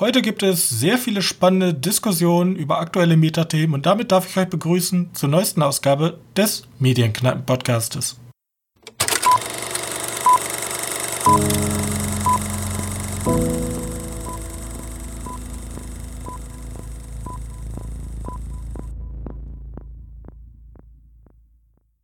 [0.00, 4.48] Heute gibt es sehr viele spannende Diskussionen über aktuelle Metathemen und damit darf ich euch
[4.48, 8.16] begrüßen zur neuesten Ausgabe des Medienkneipen-Podcastes.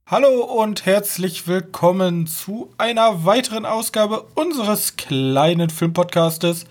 [0.07, 6.67] Hallo und herzlich willkommen zu einer weiteren Ausgabe unseres kleinen Filmpodcastes.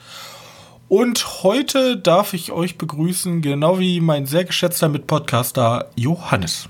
[0.88, 6.70] Und heute darf ich euch begrüßen, genau wie mein sehr geschätzter Mitpodcaster Johannes.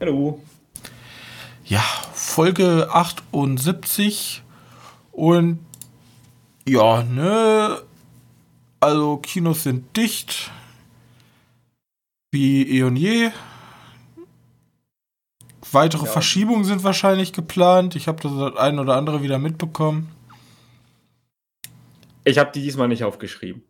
[0.00, 0.38] Hallo.
[1.64, 4.42] Ja, Folge 78
[5.12, 5.60] und
[6.68, 7.80] ja, ne,
[8.80, 10.50] also Kinos sind dicht,
[12.32, 13.30] wie eh und je.
[15.72, 16.12] Weitere ja.
[16.12, 17.96] Verschiebungen sind wahrscheinlich geplant.
[17.96, 20.13] Ich habe das ein oder andere wieder mitbekommen.
[22.24, 23.62] Ich habe die diesmal nicht aufgeschrieben.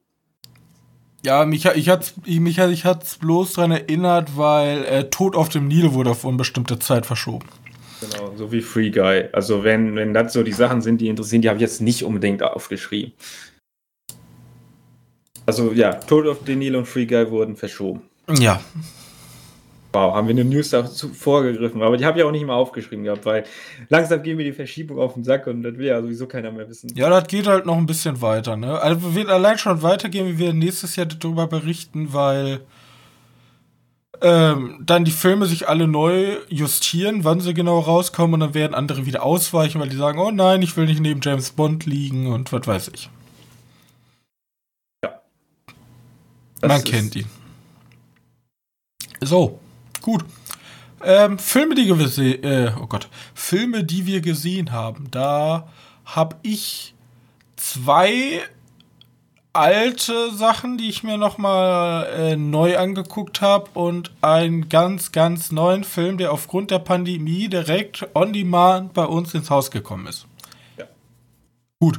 [1.24, 5.68] Ja, mich, ich hatte mich, ich hat's bloß daran erinnert, weil äh, Tod auf dem
[5.68, 7.46] Nil wurde auf unbestimmte Zeit verschoben.
[8.00, 9.28] Genau, so wie Free Guy.
[9.32, 12.04] Also wenn, wenn das so die Sachen sind, die interessieren, die habe ich jetzt nicht
[12.04, 13.14] unbedingt aufgeschrieben.
[15.46, 18.02] Also ja, Tod auf dem Nil und Free Guy wurden verschoben.
[18.38, 18.60] Ja,
[19.94, 21.80] Wow, haben wir eine News dazu vorgegriffen.
[21.80, 23.44] Aber die habe ich auch nicht mal aufgeschrieben gehabt, weil
[23.90, 26.68] langsam gehen wir die Verschiebung auf den Sack und das will ja sowieso keiner mehr
[26.68, 26.90] wissen.
[26.96, 28.80] Ja, das geht halt noch ein bisschen weiter, ne?
[28.80, 32.62] Also wird allein schon weitergehen, wie wir nächstes Jahr darüber berichten, weil
[34.20, 38.74] ähm, dann die Filme sich alle neu justieren, wann sie genau rauskommen und dann werden
[38.74, 42.32] andere wieder ausweichen, weil die sagen, oh nein, ich will nicht neben James Bond liegen
[42.32, 43.10] und was weiß ich.
[45.04, 45.20] Ja.
[46.60, 47.26] Das Man kennt ihn.
[49.20, 49.60] So.
[50.04, 50.22] Gut.
[51.02, 55.10] Ähm, Filme, die wir äh, oh Gott, Filme, die wir gesehen haben.
[55.10, 55.66] Da
[56.04, 56.94] habe ich
[57.56, 58.42] zwei
[59.54, 65.52] alte Sachen, die ich mir noch mal äh, neu angeguckt habe und einen ganz, ganz
[65.52, 70.26] neuen Film, der aufgrund der Pandemie direkt on demand bei uns ins Haus gekommen ist.
[70.76, 70.84] Ja.
[71.80, 71.98] Gut.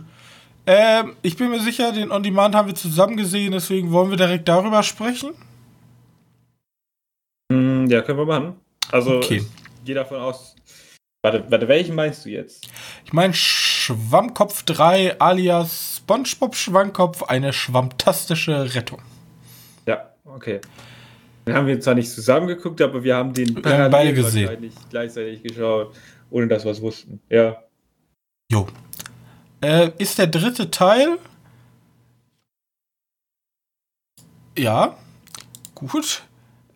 [0.67, 4.17] Ähm, ich bin mir sicher, den on demand haben wir zusammen gesehen, deswegen wollen wir
[4.17, 5.31] direkt darüber sprechen.
[7.51, 8.55] Hm, ja, können wir machen.
[8.91, 9.37] Also, okay.
[9.37, 10.55] ich gehe davon aus.
[11.23, 12.67] Warte, warte, welchen meinst du jetzt?
[13.03, 19.01] Ich meine Schwammkopf 3 alias SpongeBob Schwammkopf, eine schwammtastische Rettung.
[19.87, 20.61] Ja, okay.
[21.47, 24.71] Den haben wir zwar nicht zusammen geguckt, aber wir haben den wir haben beide gesehen.
[24.89, 25.95] gleichzeitig geschaut,
[26.29, 27.19] ohne dass wir es wussten.
[27.29, 27.63] Ja.
[28.51, 28.67] Jo.
[29.61, 31.17] Äh, ist der dritte Teil?
[34.55, 34.95] Ja.
[35.73, 36.23] Gut.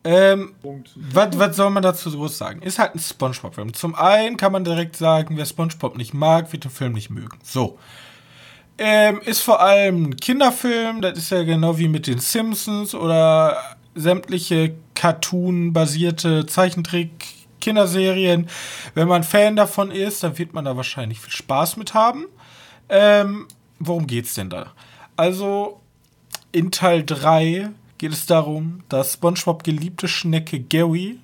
[0.03, 0.53] Ähm,
[0.95, 2.61] was, soll man dazu groß sagen?
[2.61, 3.73] Ist halt ein Spongebob-Film.
[3.73, 7.37] Zum einen kann man direkt sagen, wer Spongebob nicht mag, wird den Film nicht mögen.
[7.43, 7.77] So.
[8.77, 11.01] Ähm, ist vor allem ein Kinderfilm.
[11.01, 13.57] Das ist ja genau wie mit den Simpsons oder
[13.93, 18.47] sämtliche Cartoon-basierte Zeichentrick-Kinderserien.
[18.93, 22.27] Wenn man Fan davon ist, dann wird man da wahrscheinlich viel Spaß mit haben.
[22.87, 23.47] Ähm,
[23.79, 24.71] worum geht's denn da?
[25.17, 25.81] Also,
[26.53, 31.19] in Teil 3 geht es darum, dass SpongeBob geliebte Schnecke Gary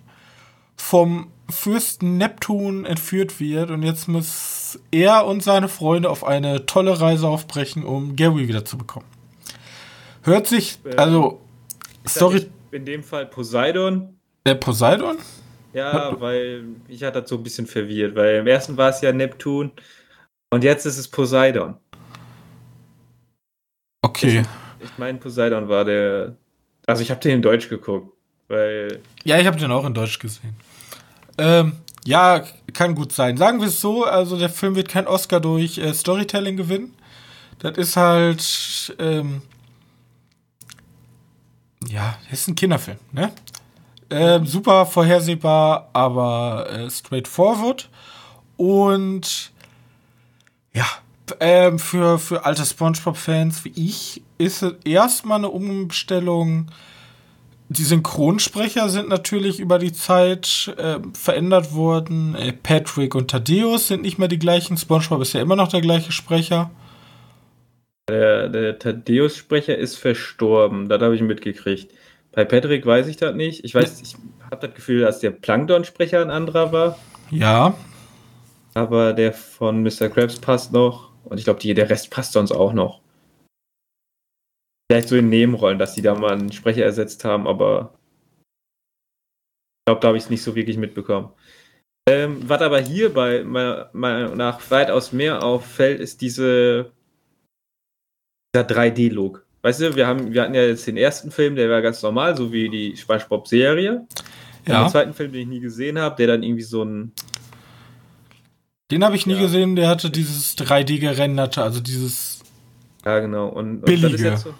[0.75, 7.00] vom Fürsten Neptun entführt wird und jetzt muss er und seine Freunde auf eine tolle
[7.00, 9.08] Reise aufbrechen, um Gary wiederzubekommen.
[10.24, 11.41] Hört sich, ähm, also,
[12.08, 12.50] Story.
[12.72, 14.19] In dem Fall Poseidon.
[14.46, 15.18] Der Poseidon?
[15.74, 19.12] Ja, weil ich hatte das so ein bisschen verwirrt, weil im ersten war es ja
[19.12, 19.72] Neptun
[20.50, 21.78] und jetzt ist es Poseidon.
[24.02, 24.46] Okay.
[24.80, 26.36] Ich, ich meine, Poseidon war der,
[26.88, 28.12] also ich habe den in Deutsch geguckt,
[28.47, 29.01] weil.
[29.23, 30.56] Ja, ich habe den auch in Deutsch gesehen.
[31.38, 31.73] Ähm,
[32.06, 33.38] ja, kann gut sein.
[33.38, 36.94] Sagen wir es so, also der Film wird kein Oscar durch äh, Storytelling gewinnen.
[37.59, 39.41] Das ist halt, ähm,
[41.88, 43.31] ja, das ist ein Kinderfilm, ne?
[44.09, 47.90] Ähm, super vorhersehbar, aber äh, straightforward.
[48.56, 49.51] Und
[50.74, 50.85] ja,
[51.40, 56.68] ähm, für, für alte Spongebob-Fans wie ich ist es erstmal eine Umstellung.
[57.69, 62.36] Die Synchronsprecher sind natürlich über die Zeit äh, verändert worden.
[62.36, 64.77] Äh, Patrick und Thaddeus sind nicht mehr die gleichen.
[64.77, 66.69] SpongeBob ist ja immer noch der gleiche Sprecher.
[68.07, 70.89] Der, der Thaddeus-Sprecher ist verstorben.
[70.89, 71.92] Das habe ich mitgekriegt.
[72.31, 73.66] Bei Patrick weiß ich das nicht.
[73.66, 74.16] Ich weiß, ich
[74.51, 77.00] habe das Gefühl, dass der Plankton-Sprecher ein anderer war.
[77.31, 77.74] Ja.
[78.75, 80.10] Aber der von Mr.
[80.10, 81.14] Krabs passt noch.
[81.25, 83.01] Und ich glaube, der Rest passt sonst auch noch.
[84.89, 87.98] Vielleicht so in Nebenrollen, dass die da mal einen Sprecher ersetzt haben, aber
[89.80, 91.31] ich glaube, da habe ich es nicht so wirklich mitbekommen.
[92.07, 96.92] Ähm, was aber hier bei meiner Meinung nach weitaus mehr auffällt, ist diese,
[98.56, 99.45] dieser 3D-Look.
[99.63, 102.38] weißt du, wir, haben, wir hatten ja jetzt den ersten Film, der war ganz normal,
[102.38, 104.07] so wie die SpongeBob-Serie.
[104.68, 104.83] Ja.
[104.83, 107.12] Den zweiten Film, den ich nie gesehen habe, der dann irgendwie so ein.
[108.92, 109.42] Den habe ich nie ja.
[109.42, 112.40] gesehen, der hatte dieses 3D gerenderte, also dieses.
[113.04, 113.48] Ja, genau.
[113.48, 114.32] Und, und billige.
[114.32, 114.54] Das so,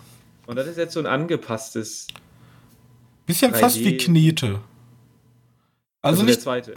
[0.48, 2.08] und das ist jetzt so ein angepasstes.
[3.26, 3.58] Bisschen 3D.
[3.58, 4.60] fast wie Knete.
[6.02, 6.38] Also, also nicht.
[6.38, 6.74] Der zweite.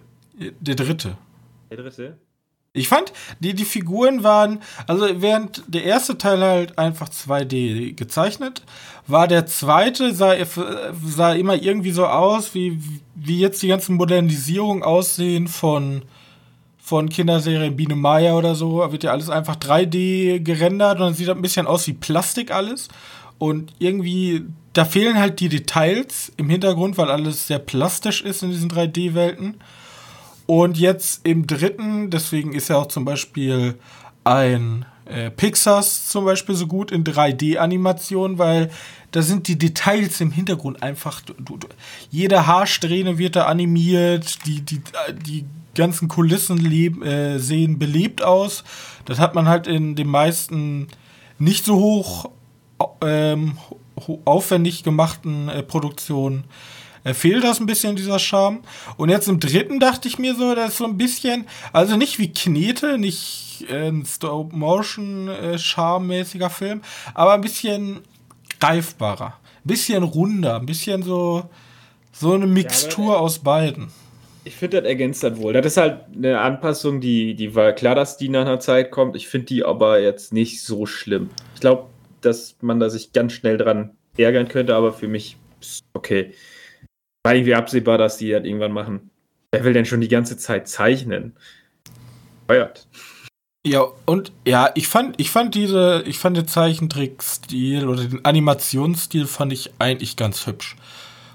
[0.60, 1.16] Der dritte.
[1.70, 2.18] Der dritte?
[2.74, 8.62] Ich fand, die, die Figuren waren, also während der erste Teil halt einfach 2D gezeichnet,
[9.06, 10.34] war der zweite, sah,
[11.04, 12.78] sah immer irgendwie so aus, wie,
[13.14, 16.02] wie jetzt die ganzen Modernisierungen aussehen von,
[16.88, 18.90] von Kinderserien Biene Maya oder so.
[18.90, 22.50] Wird ja alles einfach 3D gerendert und dann sieht das ein bisschen aus wie Plastik
[22.50, 22.88] alles.
[23.36, 28.50] Und irgendwie, da fehlen halt die Details im Hintergrund, weil alles sehr plastisch ist in
[28.50, 29.56] diesen 3D-Welten.
[30.46, 33.74] Und jetzt im dritten, deswegen ist ja auch zum Beispiel
[34.24, 38.70] ein äh, Pixars zum Beispiel so gut in 3D-Animation, weil
[39.10, 41.20] da sind die Details im Hintergrund einfach.
[41.20, 41.68] Du, du,
[42.10, 44.80] jede Haarsträhne wird da animiert, die, die,
[45.26, 45.44] die
[45.78, 48.64] ganzen Kulissen leb, äh, sehen belebt aus.
[49.04, 50.88] Das hat man halt in den meisten
[51.38, 52.30] nicht so hoch
[53.00, 53.56] ähm,
[54.24, 56.44] aufwendig gemachten äh, Produktionen
[57.04, 58.60] äh, fehlt das ein bisschen, dieser Charme.
[58.96, 62.18] Und jetzt im dritten dachte ich mir so, das ist so ein bisschen, also nicht
[62.18, 66.82] wie Knete, nicht äh, ein Stop-Motion-Charme-mäßiger äh, Film,
[67.14, 68.00] aber ein bisschen
[68.60, 69.34] greifbarer,
[69.64, 71.48] ein bisschen runder, ein bisschen so,
[72.12, 73.88] so eine Mixtur ja, aus beiden.
[74.48, 75.52] Ich finde, das ergänzt das wohl.
[75.52, 79.14] Das ist halt eine Anpassung, die, die war klar, dass die nach einer Zeit kommt.
[79.14, 81.28] Ich finde die aber jetzt nicht so schlimm.
[81.54, 81.90] Ich glaube,
[82.22, 85.36] dass man da sich ganz schnell dran ärgern könnte, aber für mich
[85.92, 86.32] okay
[87.28, 89.10] war irgendwie absehbar, dass die das irgendwann machen.
[89.52, 91.36] Wer will denn schon die ganze Zeit zeichnen?
[92.46, 92.88] Feuert.
[93.66, 99.26] Ja, und ja, ich fand, ich fand diese, ich fand den Zeichentrickstil oder den Animationsstil
[99.26, 100.76] fand ich eigentlich ganz hübsch.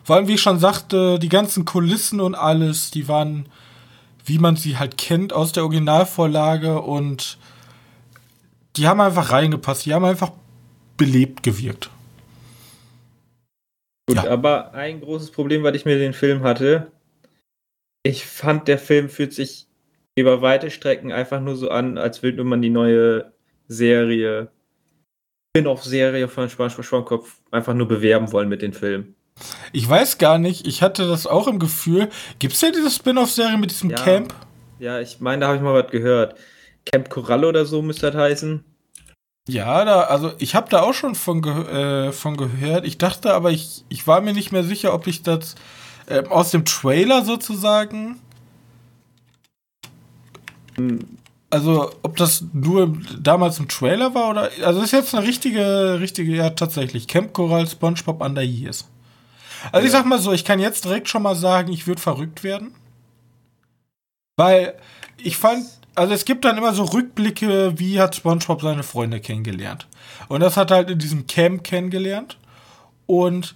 [0.04, 3.48] Vor allem, wie ich schon sagte, die ganzen Kulissen und alles, die waren,
[4.26, 7.38] wie man sie halt kennt aus der Originalvorlage und
[8.76, 10.32] die haben einfach reingepasst, die haben einfach
[10.98, 11.90] belebt gewirkt.
[14.08, 14.30] Gut, ja.
[14.30, 16.92] aber ein großes Problem, was ich mit dem Film hatte,
[18.04, 19.68] ich fand, der Film fühlt sich
[20.16, 23.32] über weite Strecken einfach nur so an, als würde man die neue
[23.68, 24.52] Serie,
[25.56, 29.16] Spin-off-Serie von Schwammkopf einfach nur bewerben wollen mit den Filmen.
[29.72, 32.10] Ich weiß gar nicht, ich hatte das auch im Gefühl.
[32.40, 34.34] Gibt es ja diese Spin-off-Serie mit diesem ja, Camp?
[34.80, 36.36] Ja, ich meine, da habe ich mal was gehört.
[36.86, 38.64] Camp Corallo oder so müsste das heißen.
[39.48, 42.86] Ja, da, also ich habe da auch schon von, ge äh, von gehört.
[42.86, 45.56] Ich dachte aber, ich, ich war mir nicht mehr sicher, ob ich das
[46.08, 48.20] äh, aus dem Trailer sozusagen.
[51.50, 54.50] Also, ob das nur damals im Trailer war oder.
[54.64, 57.08] Also, das ist jetzt eine richtige, richtige, ja, tatsächlich.
[57.08, 58.88] Camp Coral SpongeBob Under Years.
[59.72, 59.86] Also, ja.
[59.86, 62.76] ich sag mal so, ich kann jetzt direkt schon mal sagen, ich würde verrückt werden.
[64.36, 64.76] Weil
[65.18, 65.66] ich fand
[65.96, 69.88] also es gibt dann immer so Rückblicke, wie hat SpongeBob seine Freunde kennengelernt.
[70.28, 72.38] Und das hat er halt in diesem Camp kennengelernt.
[73.06, 73.56] Und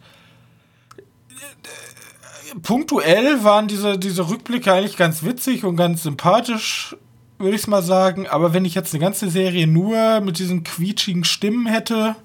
[1.32, 6.96] äh, punktuell waren diese, diese Rückblicke eigentlich ganz witzig und ganz sympathisch,
[7.40, 8.28] würde ich mal sagen.
[8.28, 12.16] Aber wenn ich jetzt eine ganze Serie nur mit diesen quietschigen Stimmen hätte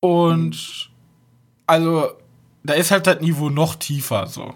[0.00, 0.90] und
[1.66, 2.10] also
[2.64, 4.54] da ist halt das Niveau noch tiefer so.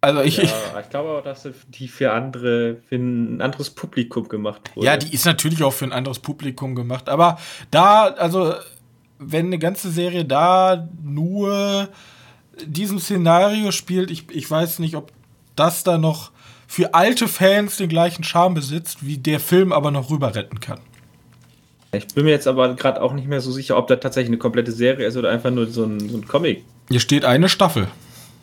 [0.00, 0.44] Also ich, ja,
[0.80, 4.86] ich glaube auch, dass die für andere, für ein anderes Publikum gemacht wurde.
[4.86, 7.08] Ja, die ist natürlich auch für ein anderes Publikum gemacht.
[7.08, 7.38] Aber
[7.72, 8.54] da, also,
[9.18, 11.88] wenn eine ganze Serie da nur
[12.64, 15.10] diesem Szenario spielt, ich, ich weiß nicht, ob
[15.56, 16.30] das da noch
[16.68, 20.80] für alte Fans den gleichen Charme besitzt, wie der Film aber noch rüber retten kann.
[21.92, 24.38] Ich bin mir jetzt aber gerade auch nicht mehr so sicher, ob das tatsächlich eine
[24.38, 26.64] komplette Serie ist oder einfach nur so ein, so ein Comic.
[26.90, 27.88] Hier steht eine Staffel.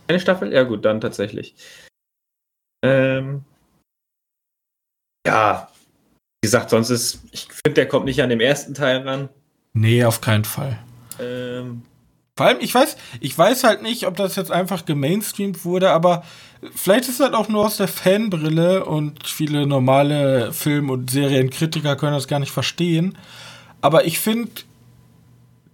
[0.07, 0.51] Eine Staffel?
[0.51, 1.55] Ja, gut, dann tatsächlich.
[2.83, 3.43] Ähm,
[5.27, 5.69] ja,
[6.41, 9.29] wie gesagt, sonst ist, ich finde, der kommt nicht an dem ersten Teil ran.
[9.73, 10.79] Nee, auf keinen Fall.
[11.19, 11.83] Ähm,
[12.37, 16.23] Vor allem, ich weiß, ich weiß halt nicht, ob das jetzt einfach gemainstreamt wurde, aber
[16.75, 22.11] vielleicht ist das auch nur aus der Fanbrille und viele normale Film- und Serienkritiker können
[22.11, 23.17] das gar nicht verstehen.
[23.79, 24.51] Aber ich finde,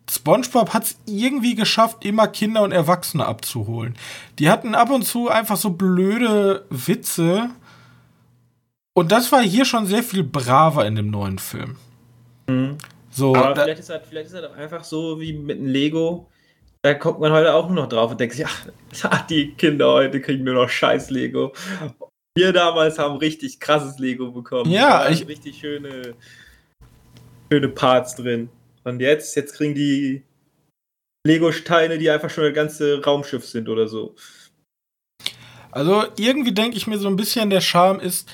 [0.07, 3.95] SpongeBob hat es irgendwie geschafft, immer Kinder und Erwachsene abzuholen.
[4.37, 7.49] Die hatten ab und zu einfach so blöde Witze.
[8.93, 11.77] Und das war hier schon sehr viel braver in dem neuen Film.
[12.47, 12.77] Mhm.
[13.09, 16.27] So, Aber vielleicht ist, das, vielleicht ist das einfach so wie mit einem Lego.
[16.83, 20.19] Da kommt man heute auch nur noch drauf und denkt sich, ja, die Kinder heute
[20.19, 21.53] kriegen nur noch scheiß Lego.
[22.35, 24.71] Wir damals haben richtig krasses Lego bekommen.
[24.71, 26.15] Ja, ich, richtig schöne,
[27.51, 28.49] schöne Parts drin.
[28.83, 30.23] Und jetzt, jetzt kriegen die
[31.27, 34.15] Lego-Steine, die einfach schon ein ganze Raumschiff sind oder so.
[35.71, 38.29] Also irgendwie denke ich mir so ein bisschen, der Charme ist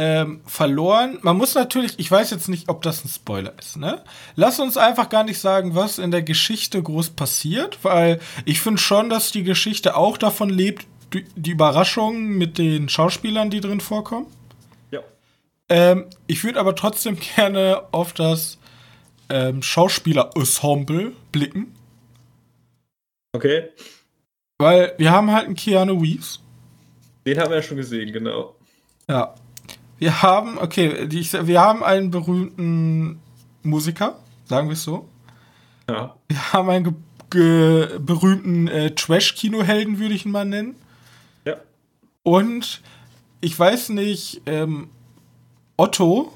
[0.00, 1.18] ähm, verloren.
[1.22, 4.04] Man muss natürlich, ich weiß jetzt nicht, ob das ein Spoiler ist, ne?
[4.36, 8.80] Lass uns einfach gar nicht sagen, was in der Geschichte groß passiert, weil ich finde
[8.80, 10.86] schon, dass die Geschichte auch davon lebt,
[11.34, 14.26] die Überraschungen mit den Schauspielern, die drin vorkommen.
[14.92, 15.00] Ja.
[15.68, 18.58] Ähm, ich würde aber trotzdem gerne auf das
[19.28, 21.74] ähm, Schauspieler-Ensemble blicken.
[23.32, 23.70] Okay.
[24.58, 26.40] Weil wir haben halt einen Keanu Reeves.
[27.26, 28.54] Den haben wir ja schon gesehen, genau.
[29.08, 29.34] Ja.
[29.98, 33.20] Wir haben, okay, die, wir haben einen berühmten
[33.62, 35.08] Musiker, sagen wir es so.
[35.88, 36.14] Ja.
[36.28, 40.76] Wir haben einen berühmten äh, Trash-Kino-Helden, würde ich ihn mal nennen.
[41.44, 41.56] Ja.
[42.22, 42.80] Und
[43.40, 44.88] ich weiß nicht, ähm,
[45.76, 46.32] Otto,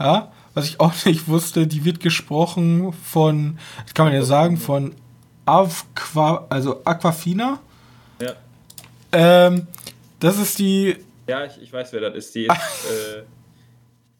[0.00, 4.56] ja, was ich auch nicht wusste, die wird gesprochen von, das kann man ja sagen,
[4.56, 4.94] von
[5.46, 7.58] Aqua, also Aquafina.
[8.20, 8.32] Ja.
[9.12, 9.66] Ähm,
[10.20, 10.96] das ist die.
[11.28, 12.34] Ja, ich, ich weiß, wer das ist.
[12.34, 12.50] Die ist,
[12.90, 13.22] äh,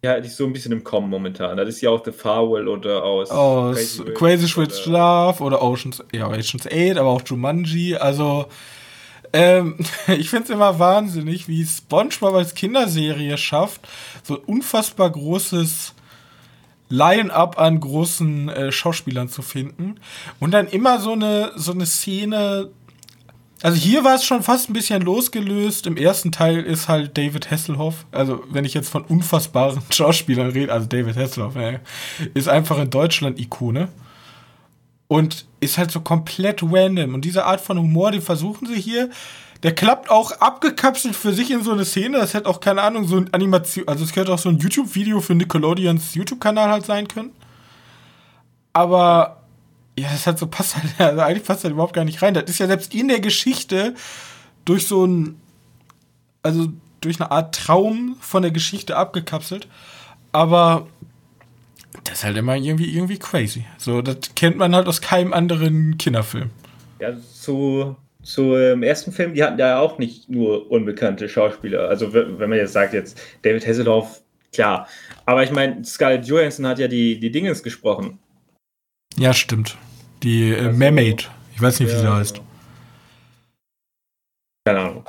[0.06, 1.56] ja, die ist so ein bisschen im Kommen momentan.
[1.56, 6.04] Das ist ja auch The Farwell oder aus, aus Crazy, Crazy Switch Love oder Oceans,
[6.12, 7.96] ja, Oceans 8, aber auch Jumanji.
[7.96, 8.46] Also,
[9.32, 13.80] ähm, ich finde es immer wahnsinnig, wie SpongeBob als Kinderserie schafft,
[14.22, 15.94] so ein unfassbar großes
[16.90, 20.00] Line-up an großen äh, Schauspielern zu finden
[20.40, 22.70] und dann immer so eine so eine Szene.
[23.62, 25.86] Also hier war es schon fast ein bisschen losgelöst.
[25.86, 30.72] Im ersten Teil ist halt David Hasselhoff, also wenn ich jetzt von unfassbaren Schauspielern rede,
[30.72, 31.80] also David Hasselhoff, ey,
[32.34, 33.88] ist einfach in Deutschland Ikone
[35.08, 39.10] und ist halt so komplett random und diese Art von Humor, die versuchen sie hier
[39.62, 42.18] der klappt auch abgekapselt für sich in so eine Szene.
[42.18, 45.20] Das hätte auch, keine Ahnung, so ein Animation, also es könnte auch so ein YouTube-Video
[45.20, 47.32] für Nickelodeons YouTube-Kanal halt sein können.
[48.72, 49.37] Aber
[49.98, 52.34] ja, das hat so passt halt, also eigentlich passt halt überhaupt gar nicht rein.
[52.34, 53.94] Das ist ja selbst in der Geschichte
[54.64, 55.40] durch so ein,
[56.42, 56.68] also
[57.00, 59.68] durch eine Art Traum von der Geschichte abgekapselt.
[60.32, 60.88] Aber
[62.04, 63.64] das ist halt immer irgendwie, irgendwie crazy.
[63.78, 66.50] So, das kennt man halt aus keinem anderen Kinderfilm.
[67.00, 71.88] Ja, so zu im ersten Film, die hatten ja auch nicht nur unbekannte Schauspieler.
[71.88, 74.20] Also wenn man jetzt sagt, jetzt David Hasselhoff,
[74.52, 74.86] klar.
[75.24, 78.18] Aber ich meine, Scarlett Johansson hat ja die, die Dingens gesprochen.
[79.16, 79.76] Ja, stimmt.
[80.22, 81.30] Die äh, also, Mermaid.
[81.54, 82.40] Ich weiß nicht, wie ja, sie heißt.
[84.66, 85.08] Keine Ahnung.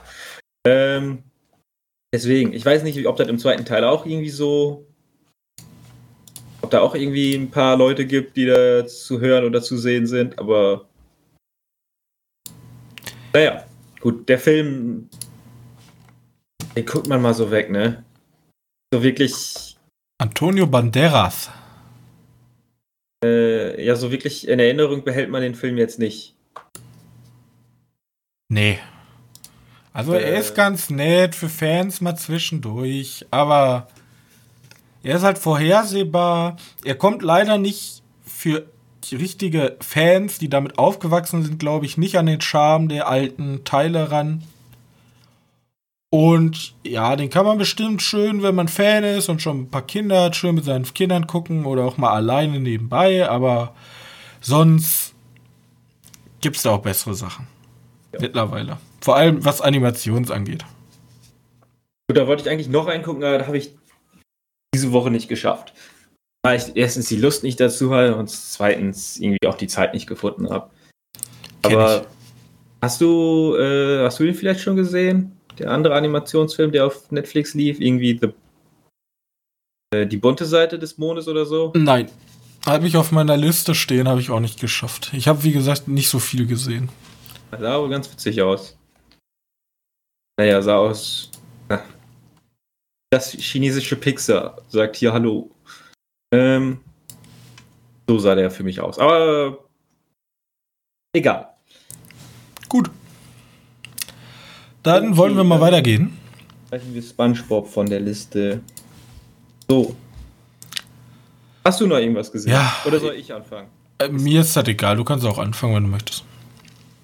[0.66, 1.24] Ähm,
[2.14, 4.86] deswegen, ich weiß nicht, ob das im zweiten Teil auch irgendwie so.
[6.62, 10.08] Ob da auch irgendwie ein paar Leute gibt, die da zu hören oder zu sehen
[10.08, 10.90] sind, aber
[13.34, 13.64] naja,
[14.00, 15.10] gut, der Film,
[16.76, 18.04] den guckt man mal so weg, ne?
[18.94, 19.78] So wirklich.
[20.18, 21.50] Antonio Banderas.
[23.24, 26.36] Äh, ja, so wirklich in Erinnerung behält man den Film jetzt nicht.
[28.50, 28.80] Nee.
[29.94, 33.88] Also äh, er ist ganz nett für Fans mal zwischendurch, aber
[35.04, 36.58] er ist halt vorhersehbar.
[36.84, 38.66] Er kommt leider nicht für
[39.12, 44.12] richtige Fans, die damit aufgewachsen sind, glaube ich, nicht an den Charme der alten Teile
[44.12, 44.44] ran.
[46.12, 49.84] Und ja, den kann man bestimmt schön, wenn man Fan ist und schon ein paar
[49.84, 53.76] Kinder hat, schön mit seinen Kindern gucken oder auch mal alleine nebenbei, aber
[54.42, 55.14] sonst
[56.42, 57.48] gibt es da auch bessere Sachen.
[58.14, 58.22] Ja.
[58.22, 58.78] Mittlerweile.
[59.02, 60.66] Vor allem was Animations angeht.
[62.08, 63.76] Gut, da wollte ich eigentlich noch reingucken, aber da habe ich
[64.74, 65.74] diese Woche nicht geschafft
[66.44, 70.08] weil ich erstens die Lust nicht dazu hatte und zweitens irgendwie auch die Zeit nicht
[70.08, 70.70] gefunden habe.
[71.64, 72.06] Aber
[72.82, 75.39] hast du, äh, hast du den vielleicht schon gesehen?
[75.60, 78.34] Der andere Animationsfilm, der auf Netflix lief, irgendwie The,
[79.96, 81.74] äh, die bunte Seite des Mondes oder so?
[81.76, 82.10] Nein.
[82.66, 85.12] Habe ich auf meiner Liste stehen, habe ich auch nicht geschafft.
[85.14, 86.90] Ich habe, wie gesagt, nicht so viel gesehen.
[87.52, 88.78] Das sah aber ganz witzig aus.
[90.38, 91.32] Naja, sah aus.
[93.12, 95.50] Das chinesische Pixar sagt hier Hallo.
[96.32, 96.80] Ähm,
[98.08, 99.00] so sah der für mich aus.
[99.00, 99.66] Aber
[101.14, 101.50] egal.
[102.68, 102.92] Gut.
[104.84, 106.18] Dann okay, wollen wir mal weitergehen.
[106.68, 108.62] Sprechen wir SpongeBob von der Liste.
[109.68, 109.96] So.
[111.66, 112.54] Hast du noch irgendwas gesehen?
[112.54, 112.76] Ja.
[112.86, 113.68] Oder soll ich anfangen?
[114.00, 116.24] Äh, mir ist das egal, du kannst auch anfangen, wenn du möchtest.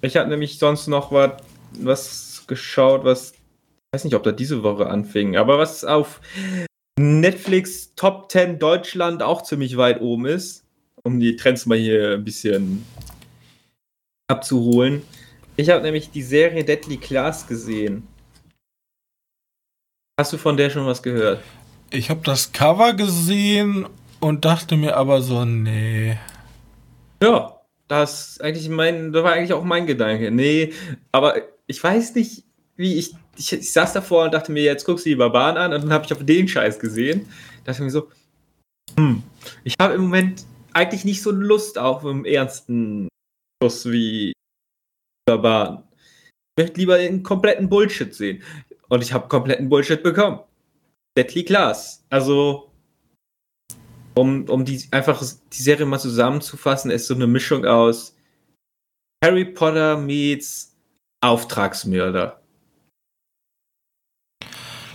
[0.01, 1.34] Ich hatte nämlich sonst noch was,
[1.79, 3.32] was geschaut, was.
[3.32, 6.22] Ich weiß nicht, ob da diese Woche anfing, aber was auf
[7.00, 10.63] Netflix Top 10 Deutschland auch ziemlich weit oben ist,
[11.03, 12.86] um die Trends mal hier ein bisschen
[14.27, 15.01] abzuholen.
[15.57, 18.07] Ich habe nämlich die Serie Deadly Class gesehen.
[20.19, 21.41] Hast du von der schon was gehört?
[21.91, 23.88] Ich habe das Cover gesehen
[24.19, 26.17] und dachte mir aber so, nee.
[27.21, 30.31] Ja, das eigentlich mein, das war eigentlich auch mein Gedanke.
[30.31, 30.74] Nee,
[31.12, 31.35] aber
[31.67, 32.43] ich weiß nicht,
[32.75, 35.74] wie ich, ich, ich saß davor und dachte mir, jetzt guckst du die Barbaren an
[35.74, 37.27] und dann habe ich auf den Scheiß gesehen.
[37.63, 38.09] Da dachte ich mir so,
[38.97, 39.24] hm,
[39.63, 43.07] ich habe im Moment eigentlich nicht so Lust auf einen ernsten
[43.62, 44.33] Schuss wie
[45.25, 45.84] Barbaren.
[46.58, 48.44] Ich möchte lieber einen kompletten Bullshit sehen.
[48.88, 50.39] Und ich habe kompletten Bullshit bekommen.
[51.17, 52.05] Deadly Class.
[52.10, 52.72] Also,
[54.15, 58.15] um, um die einfach die Serie mal zusammenzufassen, ist so eine Mischung aus
[59.24, 60.75] Harry Potter meets
[61.22, 62.39] Auftragsmörder.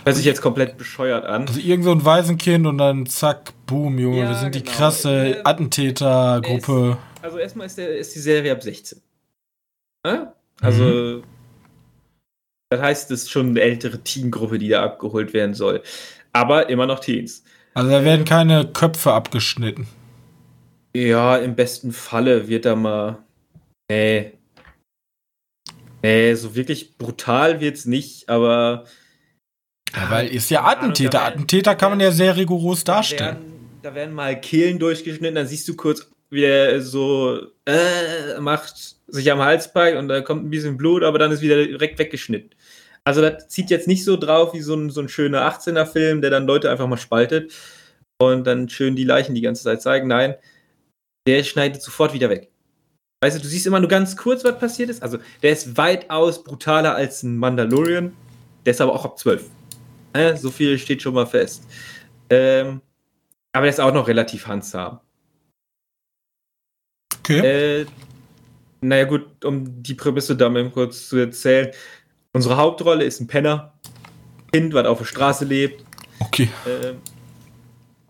[0.03, 1.47] Hört sich jetzt komplett bescheuert an.
[1.47, 4.65] Also irgend so ein Waisenkind und dann zack, boom, Junge, ja, wir sind genau.
[4.65, 6.97] die krasse Attentätergruppe.
[7.21, 8.99] Also erstmal ist, der, ist die Serie ab 16.
[10.05, 10.35] Ja?
[10.61, 11.23] Also mhm.
[12.69, 15.81] das heißt, es ist schon eine ältere Teengruppe, die da abgeholt werden soll.
[16.33, 17.43] Aber immer noch Teens.
[17.73, 19.87] Also da werden keine Köpfe abgeschnitten.
[20.95, 23.23] Ja, im besten Falle wird da mal.
[23.89, 24.33] Nee.
[26.03, 28.85] Nee, so wirklich brutal wird's nicht, aber
[29.95, 31.23] ja, weil ist ja Attentäter.
[31.23, 33.19] Attentäter kann man ja sehr rigoros darstellen.
[33.19, 38.39] Da werden, da werden mal Kehlen durchgeschnitten, dann siehst du kurz, wie er so äh,
[38.39, 41.63] macht, sich am Hals packt und da kommt ein bisschen Blut, aber dann ist wieder
[41.63, 42.51] direkt weggeschnitten.
[43.03, 46.29] Also das zieht jetzt nicht so drauf wie so ein, so ein schöner 18er-Film, der
[46.29, 47.53] dann Leute einfach mal spaltet
[48.21, 50.07] und dann schön die Leichen die ganze Zeit zeigen.
[50.07, 50.35] Nein,
[51.27, 52.49] der schneidet sofort wieder weg.
[53.23, 55.03] Weißt du, du siehst immer nur ganz kurz, was passiert ist.
[55.03, 58.15] Also der ist weitaus brutaler als ein Mandalorian.
[58.65, 59.45] Der ist aber auch ab 12.
[60.15, 60.37] Ne?
[60.37, 61.63] So viel steht schon mal fest.
[62.29, 62.81] Ähm,
[63.53, 65.01] aber der ist auch noch relativ handsam.
[67.23, 67.81] Okay.
[67.81, 67.85] Äh,
[68.81, 71.69] naja, gut, um die Prämisse da mal kurz zu erzählen.
[72.33, 73.73] Unsere Hauptrolle ist ein Penner.
[74.51, 75.85] Kind, was auf der Straße lebt.
[76.19, 76.49] Okay.
[76.67, 76.97] Ähm,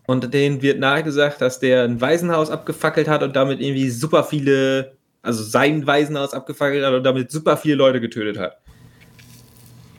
[0.06, 4.96] und denen wird nahegesagt, dass der ein Waisenhaus abgefackelt hat und damit irgendwie super viele,
[5.22, 8.58] also sein Waisenhaus abgefackelt hat und damit super viele Leute getötet hat.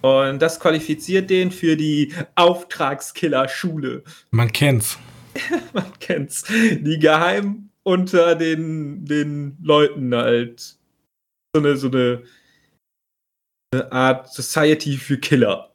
[0.01, 4.03] Und das qualifiziert den für die Auftragskiller-Schule.
[4.31, 4.97] Man kennt's.
[5.73, 6.43] Man kennt's.
[6.49, 10.77] Die geheim unter den, den Leuten halt
[11.55, 12.23] so eine, so eine,
[13.73, 15.73] eine Art Society für Killer.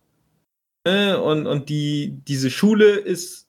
[0.87, 3.47] Äh, und, und die, diese Schule ist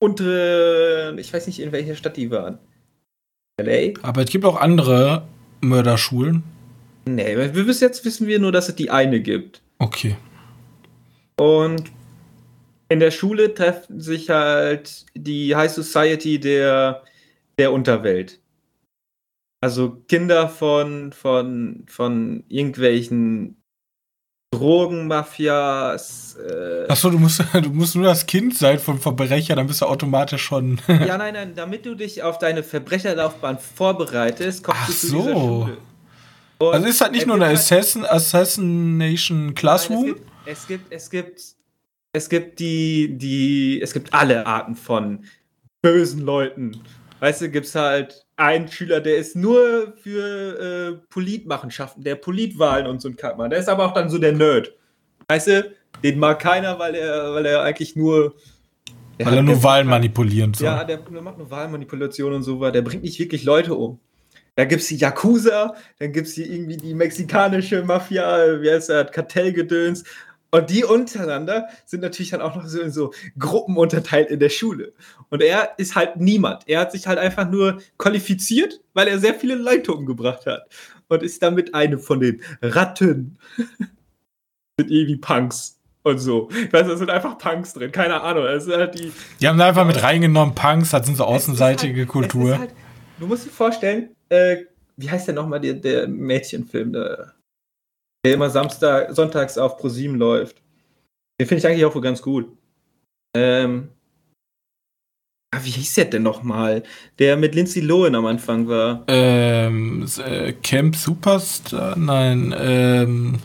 [0.00, 2.58] unter, ich weiß nicht, in welcher Stadt die waren.
[3.60, 3.94] LA?
[4.02, 5.26] Aber es gibt auch andere
[5.60, 6.42] Mörderschulen.
[7.06, 9.62] Nee, bis jetzt wissen wir nur, dass es die eine gibt.
[9.78, 10.16] Okay.
[11.38, 11.90] Und
[12.88, 17.02] in der Schule treffen sich halt die High Society der,
[17.60, 18.40] der Unterwelt.
[19.60, 23.62] Also Kinder von, von, von irgendwelchen
[24.52, 26.36] Drogenmafias.
[26.36, 29.86] Äh Achso, du musst, du musst nur das Kind sein von Verbrecher, dann bist du
[29.86, 30.80] automatisch schon.
[30.88, 35.18] ja, nein, nein, damit du dich auf deine Verbrecherlaufbahn vorbereitest, kommst Ach du zu so.
[35.18, 35.76] dieser Schule.
[36.58, 40.06] Und also ist halt nicht nur eine Assassin, Assassination Classroom?
[40.06, 41.42] Nein, es gibt, es gibt,
[42.12, 45.24] es gibt die, die, es gibt alle Arten von
[45.80, 46.82] bösen Leuten.
[47.20, 52.86] Weißt du, gibt es halt einen Schüler, der ist nur für äh, Politmachenschaften, der Politwahlen
[52.86, 54.72] und so ein Kack Der ist aber auch dann so der Nerd.
[55.28, 55.70] Weißt du,
[56.02, 58.34] den mag keiner, weil er, weil er eigentlich nur.
[59.18, 60.66] Weil er nur Wahlen manipulieren soll.
[60.66, 62.72] Ja, der, der macht nur Wahlmanipulation und so weiter.
[62.72, 64.00] Der bringt nicht wirklich Leute um.
[64.56, 68.88] Da gibt es die Yakuza, dann gibt es hier irgendwie die mexikanische Mafia, wie heißt
[68.88, 70.04] das, Kartellgedöns.
[70.50, 74.48] Und die untereinander sind natürlich dann auch noch so in so Gruppen unterteilt in der
[74.48, 74.92] Schule.
[75.28, 76.68] Und er ist halt niemand.
[76.68, 80.68] Er hat sich halt einfach nur qualifiziert, weil er sehr viele Leute umgebracht hat.
[81.08, 83.38] Und ist damit eine von den Ratten.
[84.80, 86.48] mit irgendwie Punks und so.
[86.50, 88.44] Ich weiß, da sind einfach Punks drin, keine Ahnung.
[88.44, 92.00] Das ist halt die, die haben da einfach mit reingenommen, Punks, das sind so außenseitige
[92.00, 92.58] halt, Kultur.
[92.58, 92.70] Halt,
[93.18, 94.56] du musst dir vorstellen, äh,
[94.96, 96.92] wie heißt der nochmal der, der Mädchenfilm?
[96.92, 97.34] Der,
[98.24, 100.62] der immer Samstag, sonntags auf ProSieben läuft.
[101.40, 102.48] Den finde ich eigentlich auch wohl ganz gut.
[103.34, 103.88] Ähm,
[105.52, 106.82] ah, wie hieß der denn nochmal?
[107.18, 109.04] Der mit Lindsay Lohan am Anfang war.
[109.08, 111.96] Ähm, äh, Camp Superstar?
[111.96, 113.38] Nein, ähm.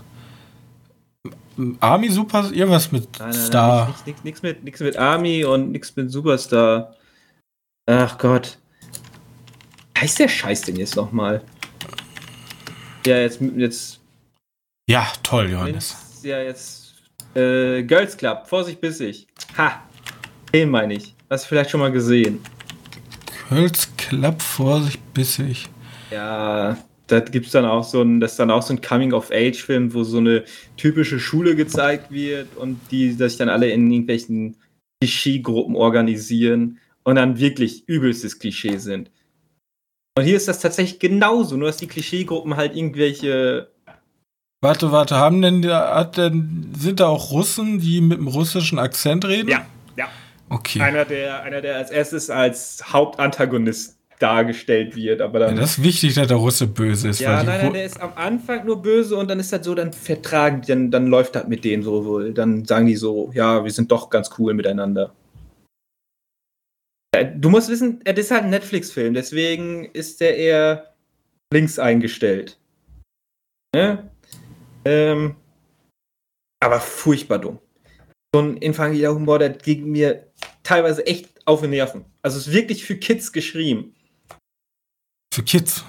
[1.79, 2.53] Army Superstar?
[2.53, 3.85] Irgendwas mit nein, nein, Star.
[3.85, 6.95] Nein, nichts, nichts, mit, mit Army und nichts mit Superstar.
[7.85, 8.57] Ach Gott.
[9.97, 11.41] Heißt der Scheiß denn jetzt nochmal?
[13.05, 14.01] Ja, jetzt, jetzt
[14.88, 16.21] ja, toll, Johannes.
[16.24, 16.93] Ja, jetzt
[17.36, 19.28] äh, Girls Club, Vorsicht bissig.
[19.58, 19.84] Ha!
[20.54, 21.13] Den meine ich.
[21.30, 22.39] Hast du vielleicht schon mal gesehen.
[23.50, 25.67] Girls Club, Vorsicht bissig.
[26.12, 30.04] Ja, da gibt's dann auch so ein, das ist dann auch so ein Coming-of-Age-Film, wo
[30.04, 30.43] so eine
[30.78, 34.56] typische Schule gezeigt wird und die sich dann alle in irgendwelchen
[35.02, 39.12] Klischee-Gruppen organisieren und dann wirklich übelstes Klischee sind.
[40.17, 43.69] Und hier ist das tatsächlich genauso, nur dass die Klischeegruppen halt irgendwelche.
[44.65, 49.23] Warte, warte, haben denn, hat denn, sind da auch Russen, die mit einem russischen Akzent
[49.23, 49.47] reden?
[49.47, 49.63] Ja,
[49.95, 50.08] ja.
[50.49, 50.82] Okay.
[50.82, 55.54] Einer, der, einer, der als erstes als Hauptantagonist dargestellt wird, aber dann.
[55.54, 57.19] Ja, das ist wichtig, dass der Russe böse ist.
[57.19, 59.93] Ja, nein, nein, der ist am Anfang nur böse und dann ist das so, dann
[59.93, 62.34] vertragen, dann, dann läuft das mit denen so wohl.
[62.34, 65.13] Dann sagen die so, ja, wir sind doch ganz cool miteinander.
[67.15, 70.95] Äh, du musst wissen, das ist halt ein Netflix-Film, deswegen ist der eher
[71.54, 72.58] links eingestellt.
[73.75, 74.10] Ne?
[74.86, 75.36] Ähm,
[76.60, 77.60] aber furchtbar dumm.
[78.34, 80.32] So ein infantilier Humor, der ging mir
[80.63, 82.06] teilweise echt auf den Nerven.
[82.21, 83.95] Also es ist wirklich für Kids geschrieben.
[85.34, 85.84] Für Kids?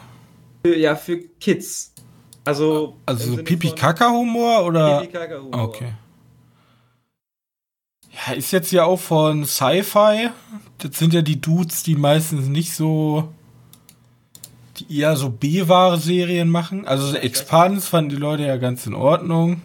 [0.65, 1.95] Für, ja, für Kids.
[2.45, 2.97] Also.
[3.07, 5.01] Also so Pipi-Kaka-Humor oder?
[5.01, 5.63] Pipi-Kaka-Humor.
[5.63, 5.93] Okay.
[8.13, 10.31] Ja, ist jetzt ja auch von Sci-Fi.
[10.79, 13.33] Das sind ja die Dudes, die meistens nicht so.
[14.81, 16.87] Die eher so B-Ware-Serien machen.
[16.87, 19.62] Also so Expans fanden die Leute ja ganz in Ordnung.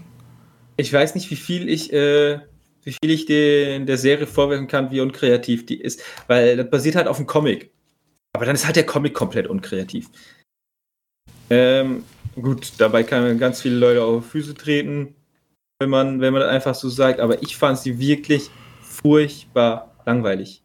[0.78, 2.40] Ich weiß nicht, wie viel ich, äh,
[2.84, 6.02] wie viel ich den, der Serie vorwerfen kann, wie unkreativ die ist.
[6.28, 7.72] Weil das basiert halt auf einem Comic.
[8.34, 10.08] Aber dann ist halt der Comic komplett unkreativ.
[11.50, 12.04] Ähm,
[12.36, 15.16] gut, dabei kann man ganz viele Leute auf Füße treten,
[15.80, 17.20] wenn man, wenn man das einfach so sagt.
[17.20, 18.50] Aber ich fand sie wirklich
[18.82, 20.62] furchtbar langweilig.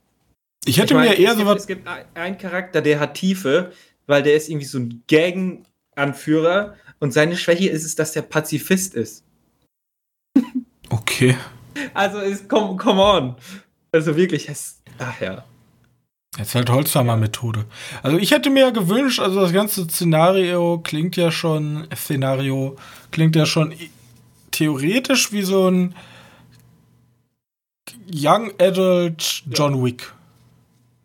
[0.64, 1.60] Ich hätte Ich meine, mir eher so was.
[1.62, 3.72] es gibt ein- einen Charakter, der hat Tiefe,
[4.06, 8.94] weil der ist irgendwie so ein Gang-Anführer und seine Schwäche ist es, dass der Pazifist
[8.94, 9.24] ist.
[10.88, 11.36] Okay.
[11.94, 13.36] Also ist, come, come on.
[13.92, 15.44] Also wirklich, es, ach ja.
[16.38, 17.64] Jetzt halt Holzhammer-Methode.
[18.02, 22.76] Also ich hätte mir ja gewünscht, also das ganze Szenario klingt ja schon, Szenario
[23.10, 23.74] klingt ja schon
[24.50, 25.94] theoretisch wie so ein
[28.12, 30.12] Young Adult John Wick.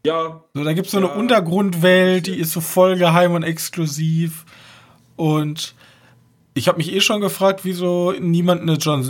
[0.05, 1.13] Ja, So, da gibt es so eine Ja.
[1.13, 4.45] Untergrundwelt, die ist so voll geheim und exklusiv.
[5.15, 5.75] Und
[6.53, 9.03] ich habe mich eh schon gefragt, wieso niemand eine John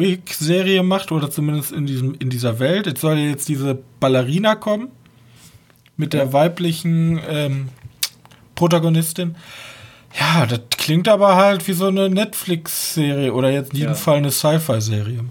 [0.00, 2.86] Wick-Serie macht, oder zumindest in, diesem, in dieser Welt.
[2.86, 4.88] Jetzt soll ja jetzt diese Ballerina kommen
[5.96, 7.68] mit der weiblichen ähm,
[8.54, 9.34] Protagonistin.
[10.18, 13.96] Ja, das klingt aber halt wie so eine Netflix-Serie oder jetzt in jedem Ja.
[13.96, 15.24] Fall eine Sci-Fi-Serie.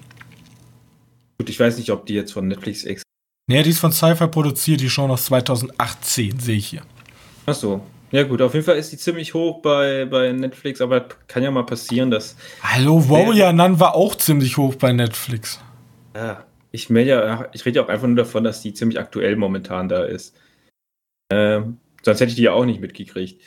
[1.39, 3.01] gut, ich weiß nicht, ob die jetzt von Netflix ex.
[3.47, 6.81] Nee, die ist von Sci-Fi produziert, die schon aus 2018, sehe ich hier.
[7.45, 7.85] Achso.
[8.11, 11.51] Ja, gut, auf jeden Fall ist die ziemlich hoch bei, bei Netflix, aber kann ja
[11.51, 12.35] mal passieren, dass.
[12.61, 15.59] Hallo, Warrior Nun war auch ziemlich hoch bei Netflix.
[16.15, 19.89] Ja, ich ja, ich rede ja auch einfach nur davon, dass die ziemlich aktuell momentan
[19.89, 20.35] da ist.
[21.31, 23.41] Ähm, sonst hätte ich die ja auch nicht mitgekriegt.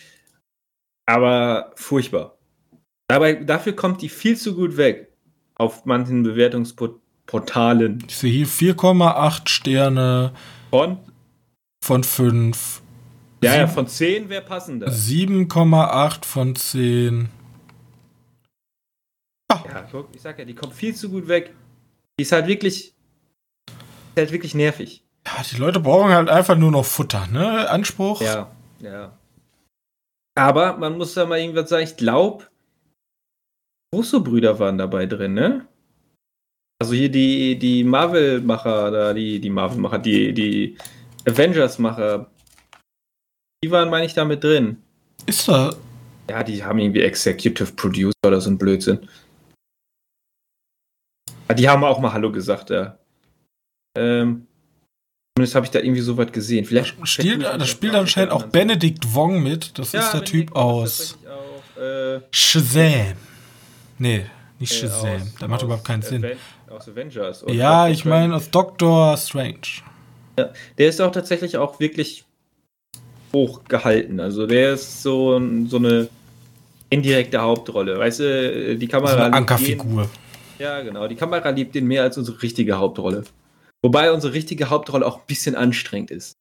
[1.07, 2.39] Aber furchtbar.
[3.09, 5.13] Dabei, dafür kommt die viel zu gut weg.
[5.55, 7.08] Auf manchen Bewertungsportalen.
[7.31, 10.33] Ich sehe hier 4,8 Sterne
[10.71, 10.99] Von?
[11.85, 12.83] von 5.
[13.45, 14.89] Ja, ja, von 10 wäre passender.
[14.89, 17.29] 7,8 von 10.
[19.51, 21.55] Ja, guck, ich sag ja, die kommt viel zu gut weg.
[22.19, 22.95] Die ist halt wirklich.
[23.67, 25.05] Ist halt wirklich nervig.
[25.27, 27.69] Ja, die Leute brauchen halt einfach nur noch Futter, ne?
[27.69, 28.23] Anspruch.
[28.23, 29.17] Ja, ja.
[30.35, 32.47] Aber man muss da mal irgendwas sagen, ich glaube,
[33.95, 35.67] Russo-Brüder waren dabei drin, ne?
[36.81, 40.77] Also hier die, die Marvel-Macher, da, die, die Marvel-Macher, die, die
[41.27, 42.31] Avengers-Macher,
[43.65, 44.81] die waren, meine ich, da mit drin.
[45.27, 45.75] Ist da.
[46.31, 49.09] Ja, die haben irgendwie Executive Producer oder so ein Blödsinn.
[51.49, 52.99] Ah, Die haben auch mal Hallo gesagt, ja.
[53.97, 54.47] Ähm,
[55.35, 56.65] zumindest habe ich da irgendwie so was gesehen.
[56.65, 59.77] Vielleicht Spielt, da spielt anscheinend auch Benedict Wong mit.
[59.79, 63.15] Das Ja, ist der Benedikt Typ aus Auch, äh, Shazam.
[63.99, 64.27] Nee,
[64.61, 65.23] nicht äh, Shazam.
[65.23, 66.25] aus- Der macht überhaupt keinen Sinn.
[66.25, 66.37] Aven
[66.71, 67.45] aus Avengers.
[67.45, 69.83] oder Ja, ich meine aus Doctor Strange.
[70.79, 72.25] Der ist auch tatsächlich auch wirklich
[73.33, 74.21] hoch gehalten.
[74.21, 76.09] Also der ist so, so eine
[76.91, 77.99] indirekte Hauptrolle.
[77.99, 79.13] Weißt du, die So Kamera.
[79.15, 80.09] eine liebt Ankerfigur.
[80.59, 81.09] Ja, genau.
[81.09, 83.25] Die Kamera liebt den mehr als unsere richtige Hauptrolle.
[83.83, 86.35] Wobei unsere richtige Hauptrolle auch ein bisschen anstrengend ist.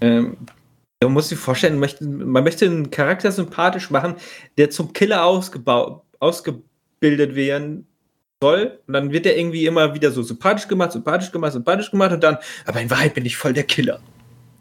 [0.00, 0.36] Ähm,
[1.02, 4.16] man muss sich vorstellen, man möchte, einen Charakter sympathisch machen,
[4.58, 7.86] der zum Killer ausgebildet werden
[8.42, 8.80] soll.
[8.86, 12.22] Und dann wird er irgendwie immer wieder so sympathisch gemacht, sympathisch gemacht, sympathisch gemacht und
[12.22, 14.00] dann, aber in Wahrheit bin ich voll der Killer.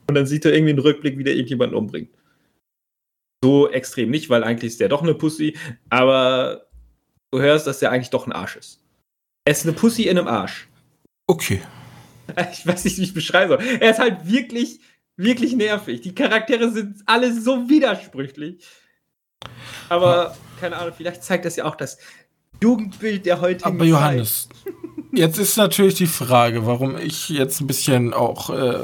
[0.07, 2.09] Und dann sieht er irgendwie einen Rückblick, wie der irgendjemanden umbringt.
[3.43, 5.57] So extrem nicht, weil eigentlich ist der doch eine Pussy,
[5.89, 6.67] aber
[7.31, 8.81] du hörst, dass der eigentlich doch ein Arsch ist.
[9.45, 10.67] Er ist eine Pussy in einem Arsch.
[11.27, 11.61] Okay.
[12.51, 13.77] Ich weiß nicht, wie ich es beschreiben soll.
[13.79, 14.79] Er ist halt wirklich,
[15.15, 16.01] wirklich nervig.
[16.01, 18.65] Die Charaktere sind alle so widersprüchlich.
[19.89, 21.99] Aber, keine Ahnung, vielleicht zeigt das ja auch das
[22.61, 24.49] Jugendbild der heutigen Aber Johannes,
[25.15, 28.79] Jetzt ist natürlich die Frage, warum ich jetzt ein bisschen auch äh,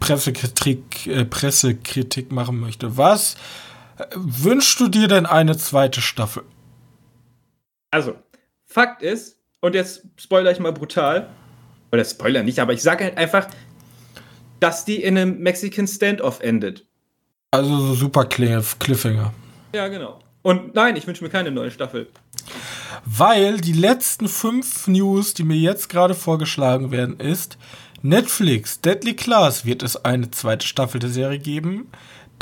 [0.00, 2.96] Pressekritik, äh, Pressekritik machen möchte.
[2.96, 3.36] Was
[3.98, 6.42] äh, wünschst du dir denn eine zweite Staffel?
[7.90, 8.14] Also,
[8.64, 11.28] Fakt ist, und jetzt spoiler ich mal brutal,
[11.92, 13.46] oder spoiler nicht, aber ich sage halt einfach,
[14.60, 16.86] dass die in einem Mexican Standoff endet.
[17.50, 19.34] Also so super Cliff Cliffhanger.
[19.74, 20.18] Ja, genau.
[20.44, 22.06] Und nein, ich wünsche mir keine neue Staffel.
[23.06, 27.56] Weil die letzten fünf News, die mir jetzt gerade vorgeschlagen werden, ist
[28.02, 31.88] Netflix, Deadly Class wird es eine zweite Staffel der Serie geben.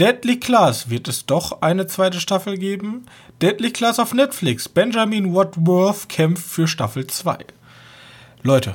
[0.01, 3.07] Deadly Class wird es doch eine zweite Staffel geben.
[3.41, 4.69] Deadly Class auf Netflix.
[4.69, 7.39] Benjamin Watworth kämpft für Staffel 2.
[8.43, 8.75] Leute.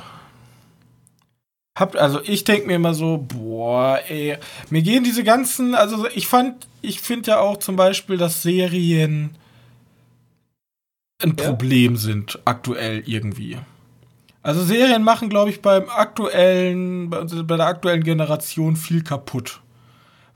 [1.78, 4.36] Habt, also ich denke mir immer so, boah, ey,
[4.68, 9.36] mir gehen diese ganzen, also ich fand, ich finde ja auch zum Beispiel, dass Serien
[11.22, 11.46] ein ja.
[11.46, 13.58] Problem sind aktuell irgendwie.
[14.42, 19.60] Also Serien machen, glaube ich, beim aktuellen, bei, bei der aktuellen Generation viel kaputt.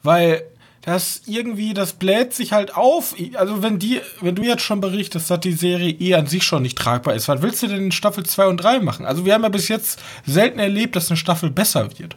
[0.03, 0.45] Weil
[0.83, 3.15] das irgendwie, das bläht sich halt auf.
[3.35, 6.63] Also wenn die, wenn du jetzt schon berichtest, dass die Serie eh an sich schon
[6.63, 9.07] nicht tragbar ist, was willst du denn in Staffel 2 und 3 machen?
[9.07, 12.17] Also wir haben ja bis jetzt selten erlebt, dass eine Staffel besser wird.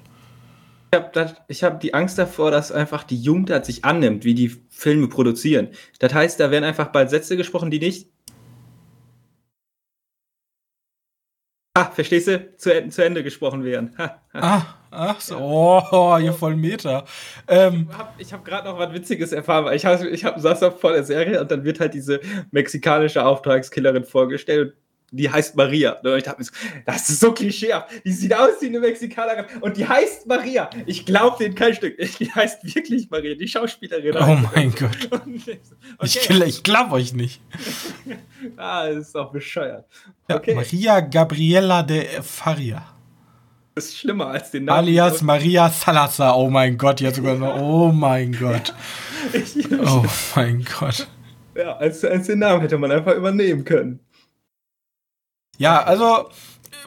[1.48, 5.08] Ich habe hab die Angst davor, dass einfach die Jugend sich annimmt, wie die Filme
[5.10, 5.70] produzieren.
[6.00, 8.08] Das heißt, da werden einfach bald Sätze gesprochen, die nicht
[11.78, 12.56] Ah, verstehst du?
[12.56, 13.94] Zu, zu Ende gesprochen werden.
[14.34, 14.62] ah,
[14.96, 15.38] ach so.
[15.38, 17.06] Oh, hier voll Meter.
[17.48, 19.74] Ähm, ich habe hab gerade noch was Witziges erfahren.
[19.74, 22.20] Ich, hab, ich hab, saß auf vor der Serie und dann wird halt diese
[22.52, 24.74] mexikanische Auftragskillerin vorgestellt
[25.12, 25.94] die heißt Maria.
[25.94, 26.52] Und ich dachte mir so,
[26.86, 27.90] das ist so klischeehaft.
[28.04, 30.70] Die sieht aus wie eine Mexikanerin und die heißt Maria.
[30.86, 31.98] Ich glaube denen kein Stück.
[32.20, 34.16] Die heißt wirklich Maria, die Schauspielerin.
[34.18, 35.10] Oh mein Gott.
[35.98, 36.20] Okay.
[36.20, 37.42] Ich, ich glaube euch nicht.
[38.58, 39.86] ah, das ist doch bescheuert.
[40.28, 40.52] Okay.
[40.52, 42.95] Ja, Maria Gabriela de Faria.
[43.76, 44.80] Ist schlimmer als den Namen.
[44.80, 46.38] Alias Maria Salazar.
[46.38, 47.60] Oh mein Gott, jetzt sogar noch.
[47.60, 48.74] Oh mein Gott.
[49.86, 51.08] oh mein Gott.
[51.56, 54.00] Ja, als, als den Namen hätte man einfach übernehmen können.
[55.58, 56.30] Ja, also,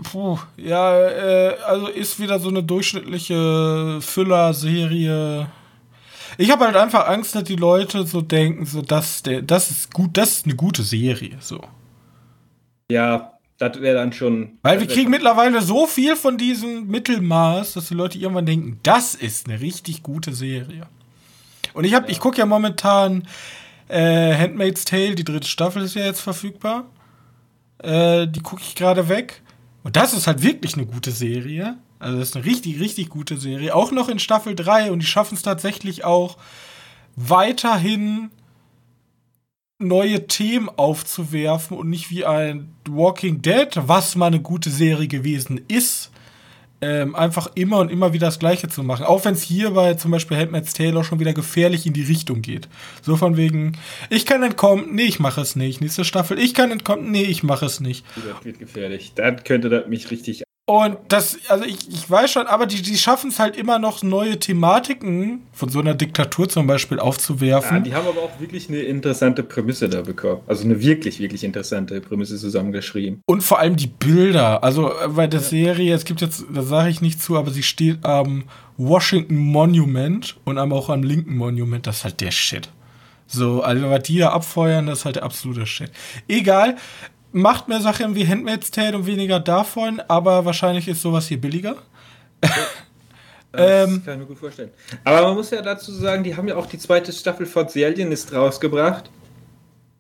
[0.03, 5.51] puh, ja, äh, also ist wieder so eine durchschnittliche Füller-Serie.
[6.37, 9.93] Ich habe halt einfach Angst, dass die Leute so denken, so dass der, das ist
[9.93, 11.61] gut, das ist eine gute Serie, so.
[12.91, 14.59] Ja, das wäre dann schon.
[14.63, 19.15] Weil wir kriegen mittlerweile so viel von diesem Mittelmaß, dass die Leute irgendwann denken, das
[19.15, 20.87] ist eine richtig gute Serie.
[21.75, 22.13] Und ich habe, ja.
[22.13, 23.27] ich gucke ja momentan
[23.89, 26.87] äh, Handmaid's Tale, die dritte Staffel ist ja jetzt verfügbar.
[27.79, 29.43] Äh, die gucke ich gerade weg.
[29.83, 31.77] Und das ist halt wirklich eine gute Serie.
[31.99, 33.75] Also das ist eine richtig, richtig gute Serie.
[33.75, 36.37] Auch noch in Staffel 3 und die schaffen es tatsächlich auch
[37.17, 38.31] weiterhin
[39.79, 45.61] neue Themen aufzuwerfen und nicht wie ein Walking Dead, was mal eine gute Serie gewesen
[45.69, 46.11] ist,
[46.81, 49.05] ähm, einfach immer und immer wieder das Gleiche zu machen.
[49.05, 52.43] Auch wenn es hier bei zum Beispiel Handmaid's Taylor schon wieder gefährlich in die Richtung
[52.43, 52.69] geht.
[53.03, 53.77] So von wegen,
[54.11, 55.81] ich kann entkommen, nee, ich mache es nicht.
[55.81, 58.05] Nächste Staffel, ich kann entkommen, nee, ich mache es nicht.
[58.17, 59.13] Das wird gefährlich.
[59.15, 62.99] Dann könnte das mich richtig und das, also ich, ich weiß schon, aber die, die
[62.99, 67.79] schaffen es halt immer noch, neue Thematiken von so einer Diktatur zum Beispiel aufzuwerfen.
[67.79, 70.43] Ja, die haben aber auch wirklich eine interessante Prämisse da bekommen.
[70.47, 73.23] Also eine wirklich, wirklich interessante Prämisse zusammengeschrieben.
[73.25, 74.63] Und vor allem die Bilder.
[74.63, 75.47] Also bei der ja.
[75.47, 78.45] Serie, es gibt jetzt, da sage ich nicht zu, aber sie steht am
[78.77, 81.87] Washington Monument und auch am Linken Monument.
[81.87, 82.69] Das ist halt der Shit.
[83.27, 85.93] So, also was die da abfeuern, das ist halt der absolute Shit.
[86.29, 86.77] Egal,
[87.33, 91.77] macht mehr Sachen wie Handmaid's Tale und weniger davon, aber wahrscheinlich ist sowas hier billiger.
[93.51, 94.71] Ja, das ähm, kann ich mir gut vorstellen.
[95.05, 97.87] Aber man muss ja dazu sagen, die haben ja auch die zweite Staffel von The
[97.87, 99.11] Alienist rausgebracht,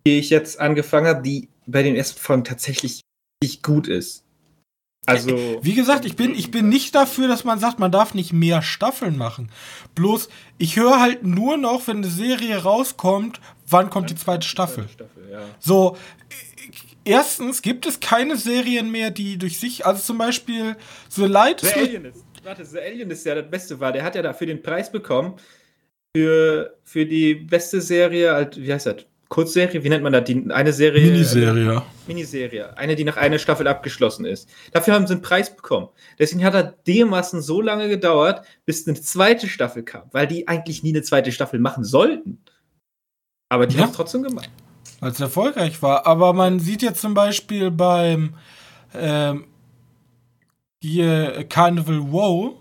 [0.06, 3.00] die ich jetzt angefangen habe, die bei den ersten Folgen tatsächlich
[3.42, 4.22] nicht gut ist.
[5.06, 5.58] Also.
[5.62, 8.60] Wie gesagt, ich bin, ich bin nicht dafür, dass man sagt, man darf nicht mehr
[8.60, 9.50] Staffeln machen.
[9.94, 14.86] Bloß, ich höre halt nur noch, wenn eine Serie rauskommt, wann kommt die zweite Staffel.
[15.32, 15.40] Ja.
[15.58, 15.96] So,
[17.08, 20.76] erstens gibt es keine Serien mehr, die durch sich, also zum Beispiel
[21.10, 21.60] The Light.
[21.60, 22.24] The Alienist.
[22.44, 23.92] Warte, The Alienist ja das Beste war.
[23.92, 25.36] Der hat ja dafür den Preis bekommen
[26.14, 29.06] für, für die beste Serie, halt, wie heißt das?
[29.28, 30.24] Kurzserie, wie nennt man das?
[30.24, 31.04] Die, eine Serie.
[31.04, 31.76] Miniserie.
[31.76, 32.76] Äh, Miniserie.
[32.78, 34.48] Eine, die nach einer Staffel abgeschlossen ist.
[34.72, 35.88] Dafür haben sie einen Preis bekommen.
[36.18, 40.82] Deswegen hat er dermaßen so lange gedauert, bis eine zweite Staffel kam, weil die eigentlich
[40.82, 42.42] nie eine zweite Staffel machen sollten.
[43.50, 43.82] Aber die ja.
[43.82, 44.48] haben es trotzdem gemacht
[45.00, 46.06] weil es erfolgreich war.
[46.06, 48.34] Aber man sieht jetzt zum Beispiel beim
[48.94, 49.44] ähm,
[50.80, 52.54] hier Carnival Wow,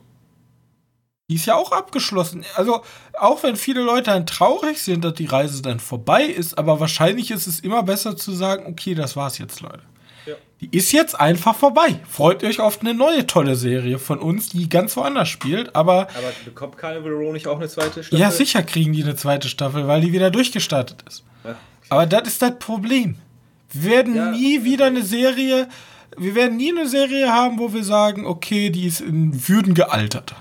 [1.29, 2.45] die ist ja auch abgeschlossen.
[2.55, 2.81] Also,
[3.13, 7.31] auch wenn viele Leute dann traurig sind, dass die Reise dann vorbei ist, aber wahrscheinlich
[7.31, 9.81] ist es immer besser zu sagen, okay, das war's jetzt, Leute.
[10.25, 10.35] Ja.
[10.61, 11.99] Die ist jetzt einfach vorbei.
[12.09, 16.07] Freut euch auf eine neue tolle Serie von uns, die ganz woanders spielt, aber.
[16.15, 18.19] Aber bekommt Carnival Row nicht auch eine zweite Staffel?
[18.19, 21.23] Ja, sicher kriegen die eine zweite Staffel, weil die wieder durchgestartet ist.
[21.89, 23.15] Aber das ist das Problem.
[23.71, 25.67] Wir werden ja, nie wieder eine Serie,
[26.17, 30.35] wir werden nie eine Serie haben, wo wir sagen, okay, die ist in Würden gealtert.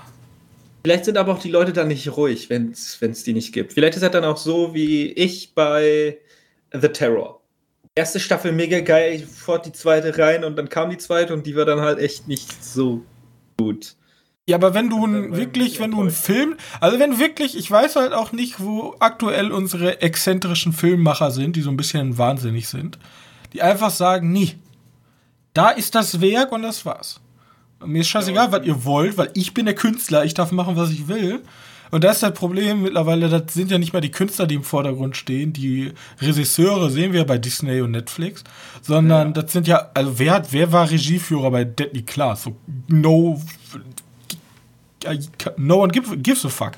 [0.83, 3.73] Vielleicht sind aber auch die Leute dann nicht ruhig, wenn es die nicht gibt.
[3.73, 6.17] Vielleicht ist das dann auch so wie ich bei
[6.71, 7.41] The Terror.
[7.95, 11.45] Erste Staffel mega geil, ich fort die zweite rein und dann kam die zweite und
[11.45, 13.01] die war dann halt echt nicht so
[13.57, 13.96] gut.
[14.49, 17.97] Ja, aber wenn du ein, wirklich, wenn du einen Film, also wenn wirklich, ich weiß
[17.97, 22.97] halt auch nicht, wo aktuell unsere exzentrischen Filmmacher sind, die so ein bisschen wahnsinnig sind,
[23.51, 24.55] die einfach sagen, nie,
[25.53, 27.19] da ist das Werk und das war's.
[27.85, 30.91] Mir ist scheißegal, was ihr wollt, weil ich bin der Künstler, ich darf machen, was
[30.91, 31.43] ich will.
[31.91, 34.63] Und das ist das Problem mittlerweile, das sind ja nicht mehr die Künstler, die im
[34.63, 38.43] Vordergrund stehen, die Regisseure sehen wir bei Disney und Netflix,
[38.81, 39.41] sondern ja.
[39.41, 42.43] das sind ja, also wer hat, wer war Regieführer bei Deadly Class?
[42.43, 42.55] So,
[42.87, 43.41] no,
[45.57, 46.73] no one gives, gives a fuck.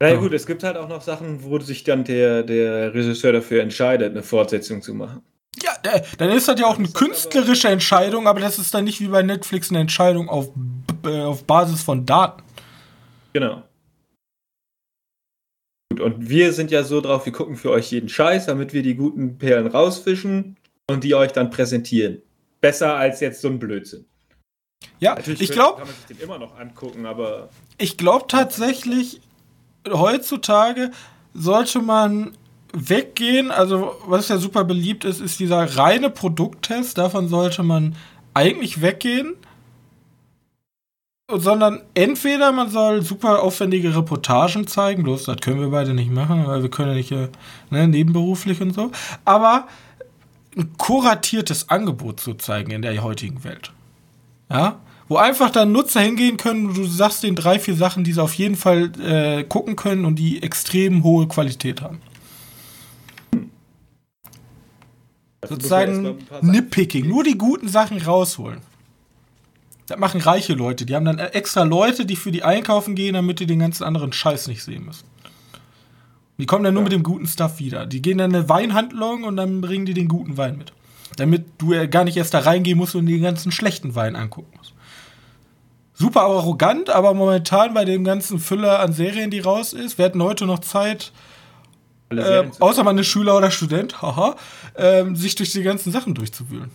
[0.00, 3.32] Na ja, gut, es gibt halt auch noch Sachen, wo sich dann der, der Regisseur
[3.32, 5.22] dafür entscheidet, eine Fortsetzung zu machen.
[5.62, 9.00] Ja, äh, dann ist das ja auch eine künstlerische Entscheidung, aber das ist dann nicht
[9.00, 10.50] wie bei Netflix eine Entscheidung auf,
[11.04, 12.42] äh, auf Basis von Daten.
[13.32, 13.62] Genau.
[15.90, 18.82] Gut, und wir sind ja so drauf, wir gucken für euch jeden Scheiß, damit wir
[18.82, 20.56] die guten Perlen rausfischen
[20.90, 22.22] und die euch dann präsentieren.
[22.60, 24.06] Besser als jetzt so ein Blödsinn.
[25.00, 25.78] Ja, Natürlich ich glaube.
[25.78, 27.48] Kann man sich den immer noch angucken, aber.
[27.78, 29.20] Ich glaube tatsächlich,
[29.88, 30.90] heutzutage
[31.34, 32.36] sollte man
[32.72, 33.50] weggehen.
[33.50, 36.98] Also, was ja super beliebt ist, ist dieser reine Produkttest.
[36.98, 37.96] Davon sollte man
[38.34, 39.34] eigentlich weggehen.
[41.34, 46.46] Sondern entweder man soll super aufwendige Reportagen zeigen, bloß das können wir beide nicht machen,
[46.46, 47.28] weil wir können ja nicht äh,
[47.70, 48.90] ne, nebenberuflich und so.
[49.24, 49.66] Aber
[50.56, 53.72] ein kuratiertes Angebot zu zeigen in der heutigen Welt.
[54.52, 58.12] Ja, wo einfach dann Nutzer hingehen können und du sagst den drei, vier Sachen, die
[58.12, 62.00] sie auf jeden Fall äh, gucken können und die extrem hohe Qualität haben.
[65.40, 68.60] Also Sozusagen Nitpicking, nur die guten Sachen rausholen.
[69.86, 70.86] Das machen reiche Leute.
[70.86, 74.12] Die haben dann extra Leute, die für die einkaufen gehen, damit die den ganzen anderen
[74.12, 75.06] Scheiß nicht sehen müssen.
[76.38, 76.84] Die kommen dann nur ja.
[76.84, 77.86] mit dem guten Stuff wieder.
[77.86, 80.72] Die gehen dann in eine Weinhandlung und dann bringen die den guten Wein mit.
[81.16, 84.72] Damit du gar nicht erst da reingehen musst und den ganzen schlechten Wein angucken musst.
[85.94, 90.22] Super arrogant, aber momentan bei dem ganzen Füller an Serien, die raus ist, wir hatten
[90.22, 91.12] heute noch Zeit,
[92.10, 94.36] äh, außer man ist Schüler oder Student, haha,
[94.74, 96.70] äh, sich durch die ganzen Sachen durchzuwühlen.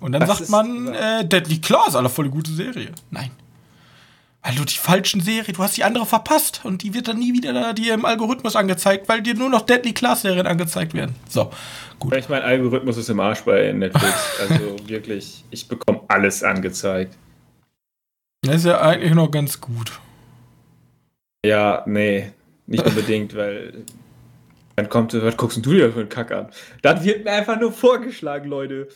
[0.00, 2.92] Und dann das sagt man, äh, Deadly Claw ist eine voll gute Serie.
[3.10, 3.30] Nein.
[4.42, 7.32] Weil du die falschen Serien, du hast die andere verpasst und die wird dann nie
[7.32, 11.14] wieder da dir im Algorithmus angezeigt, weil dir nur noch Deadly Class Serien angezeigt werden.
[11.28, 11.50] So,
[11.98, 12.16] gut.
[12.16, 14.14] Ich mein Algorithmus ist im Arsch bei Netflix.
[14.40, 17.16] also wirklich, ich bekomme alles angezeigt.
[18.42, 20.00] Das ist ja eigentlich noch ganz gut.
[21.44, 22.32] Ja, nee.
[22.66, 23.84] Nicht unbedingt, weil
[24.76, 26.52] dann kommt, was guckst du dir für einen Kack an?
[26.82, 28.88] Dann wird mir einfach nur vorgeschlagen, Leute.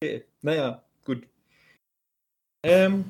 [0.00, 1.26] Okay, naja, gut.
[2.62, 3.06] Ähm,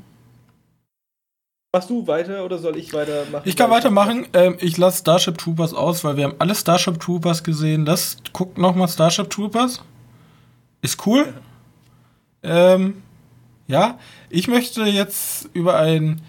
[1.73, 3.43] machst du weiter oder soll ich weitermachen?
[3.45, 4.27] Ich kann weitermachen.
[4.33, 7.85] Ähm, ich lasse Starship Troopers aus, weil wir haben alle Starship Troopers gesehen.
[7.85, 9.83] Das guckt nochmal Starship Troopers.
[10.83, 11.33] Ist cool.
[12.43, 13.03] Ähm,
[13.69, 13.99] ja,
[14.31, 16.23] ich möchte jetzt über ein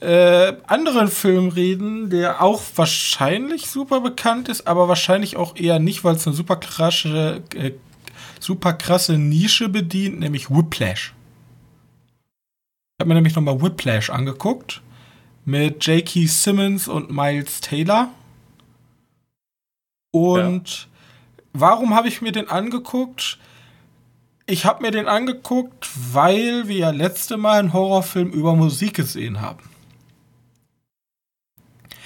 [0.00, 6.04] äh, anderen Film reden, der auch wahrscheinlich super bekannt ist, aber wahrscheinlich auch eher nicht,
[6.04, 7.72] weil es eine super krasse, äh,
[8.38, 11.12] super krasse Nische bedient, nämlich Whiplash.
[13.00, 14.82] Ich habe mir nämlich nochmal Whiplash angeguckt
[15.46, 16.26] mit J.K.
[16.26, 18.10] Simmons und Miles Taylor.
[20.10, 20.86] Und ja.
[21.54, 23.38] warum habe ich mir den angeguckt?
[24.44, 29.40] Ich habe mir den angeguckt, weil wir ja letzte Mal einen Horrorfilm über Musik gesehen
[29.40, 29.70] haben.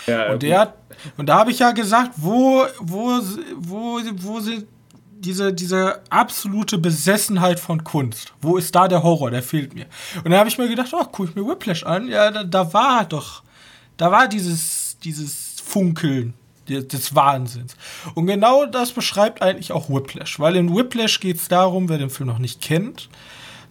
[0.06, 0.74] Ja, und der
[1.16, 3.20] und da habe ich ja gesagt, wo, wo,
[3.56, 4.68] wo, wo sind
[5.24, 8.32] diese, diese absolute Besessenheit von Kunst?
[8.40, 9.30] Wo ist da der Horror?
[9.30, 9.86] Der fehlt mir.
[10.16, 12.08] Und dann habe ich mir gedacht, oh, gucke ich mir Whiplash an.
[12.08, 13.42] Ja, da, da, war doch,
[13.96, 16.34] da war dieses, dieses Funkeln
[16.68, 17.76] des Wahnsinns.
[18.14, 20.38] Und genau das beschreibt eigentlich auch Whiplash.
[20.38, 23.08] Weil in Whiplash geht es darum, wer den Film noch nicht kennt,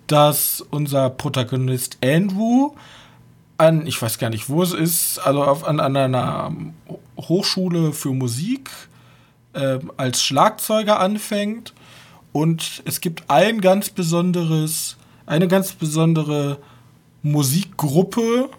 [0.07, 2.71] dass unser Protagonist Andrew
[3.57, 6.51] an, ich weiß gar nicht, wo es ist, also auf, an, an einer
[7.17, 8.69] Hochschule für Musik
[9.53, 11.73] äh, als Schlagzeuger anfängt.
[12.31, 16.59] Und es gibt ein ganz besonderes, eine ganz besondere
[17.21, 18.49] Musikgruppe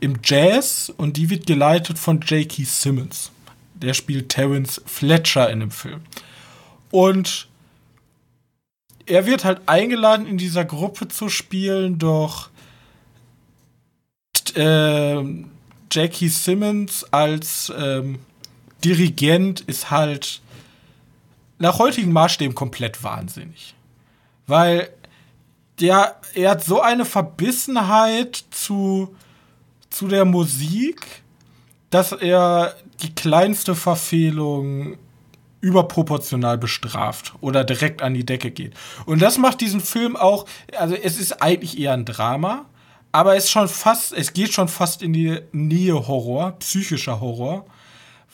[0.00, 2.64] im Jazz und die wird geleitet von J.K.
[2.64, 3.30] Simmons.
[3.74, 6.00] Der spielt Terence Fletcher in dem Film.
[6.90, 7.48] Und
[9.06, 12.50] er wird halt eingeladen, in dieser Gruppe zu spielen, doch
[14.54, 15.22] äh,
[15.92, 18.18] Jackie Simmons als ähm,
[18.84, 20.40] Dirigent ist halt
[21.58, 23.74] nach heutigen Maßstäben komplett wahnsinnig.
[24.46, 24.90] Weil
[25.80, 29.14] der, er hat so eine Verbissenheit zu,
[29.90, 31.22] zu der Musik,
[31.90, 34.96] dass er die kleinste Verfehlung
[35.60, 38.74] überproportional bestraft oder direkt an die Decke geht.
[39.04, 40.46] Und das macht diesen Film auch,
[40.76, 42.66] also es ist eigentlich eher ein Drama,
[43.12, 47.64] aber es schon fast, es geht schon fast in die Nähe Horror, psychischer Horror,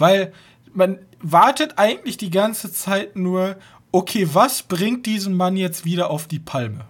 [0.03, 0.33] weil
[0.75, 3.57] man wartet eigentlich die ganze Zeit nur,
[3.93, 6.87] okay, was bringt diesen Mann jetzt wieder auf die Palme?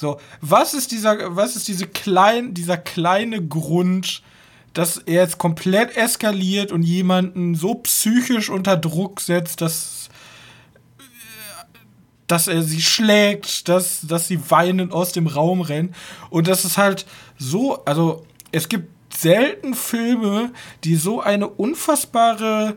[0.00, 4.24] So, was ist dieser, was ist diese klein, dieser kleine Grund,
[4.72, 10.08] dass er jetzt komplett eskaliert und jemanden so psychisch unter Druck setzt, dass,
[12.26, 15.94] dass er sie schlägt, dass, dass sie weinend aus dem Raum rennen.
[16.30, 17.06] Und das ist halt
[17.38, 20.52] so, also es gibt selten Filme,
[20.84, 22.76] die so eine unfassbare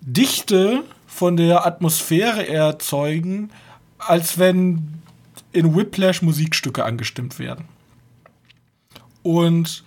[0.00, 3.50] Dichte von der Atmosphäre erzeugen,
[3.98, 5.02] als wenn
[5.52, 7.66] in Whiplash Musikstücke angestimmt werden.
[9.22, 9.84] Und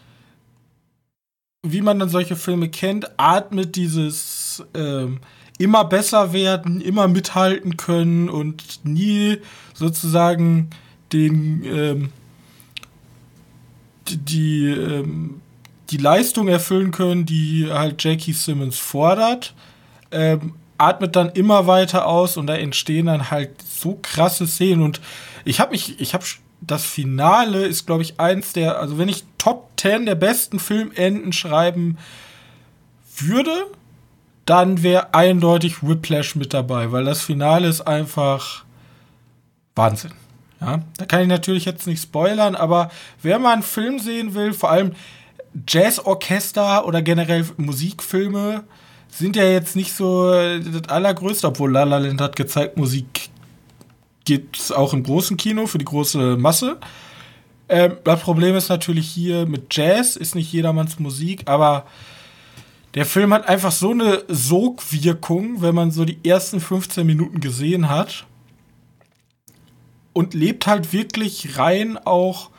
[1.63, 5.19] wie man dann solche Filme kennt, atmet dieses ähm,
[5.57, 9.37] immer besser werden, immer mithalten können und nie
[9.73, 10.71] sozusagen
[11.13, 12.09] den ähm,
[14.17, 15.41] die, ähm,
[15.89, 19.53] die Leistung erfüllen können, die halt Jackie Simmons fordert.
[20.11, 24.99] Ähm, atmet dann immer weiter aus und da entstehen dann halt so krasse Szenen und
[25.45, 26.25] ich habe mich, ich habe
[26.61, 31.33] das Finale ist, glaube ich, eins der, also wenn ich Top 10 der besten Filmenden
[31.33, 31.97] schreiben
[33.17, 33.65] würde,
[34.45, 38.63] dann wäre eindeutig Whiplash mit dabei, weil das Finale ist einfach
[39.75, 40.11] Wahnsinn.
[40.61, 42.91] Ja, da kann ich natürlich jetzt nicht spoilern, aber
[43.21, 44.91] wer mal einen Film sehen will, vor allem
[45.67, 48.63] Jazzorchester oder generell Musikfilme,
[49.09, 53.29] sind ja jetzt nicht so das allergrößte, obwohl La La Land hat gezeigt, Musik
[54.23, 56.77] gibt es auch im großen Kino für die große Masse.
[57.67, 61.85] Ähm, das Problem ist natürlich hier mit Jazz, ist nicht jedermanns Musik, aber
[62.93, 67.89] der Film hat einfach so eine Sogwirkung, wenn man so die ersten 15 Minuten gesehen
[67.89, 68.25] hat.
[70.13, 72.49] Und lebt halt wirklich rein auch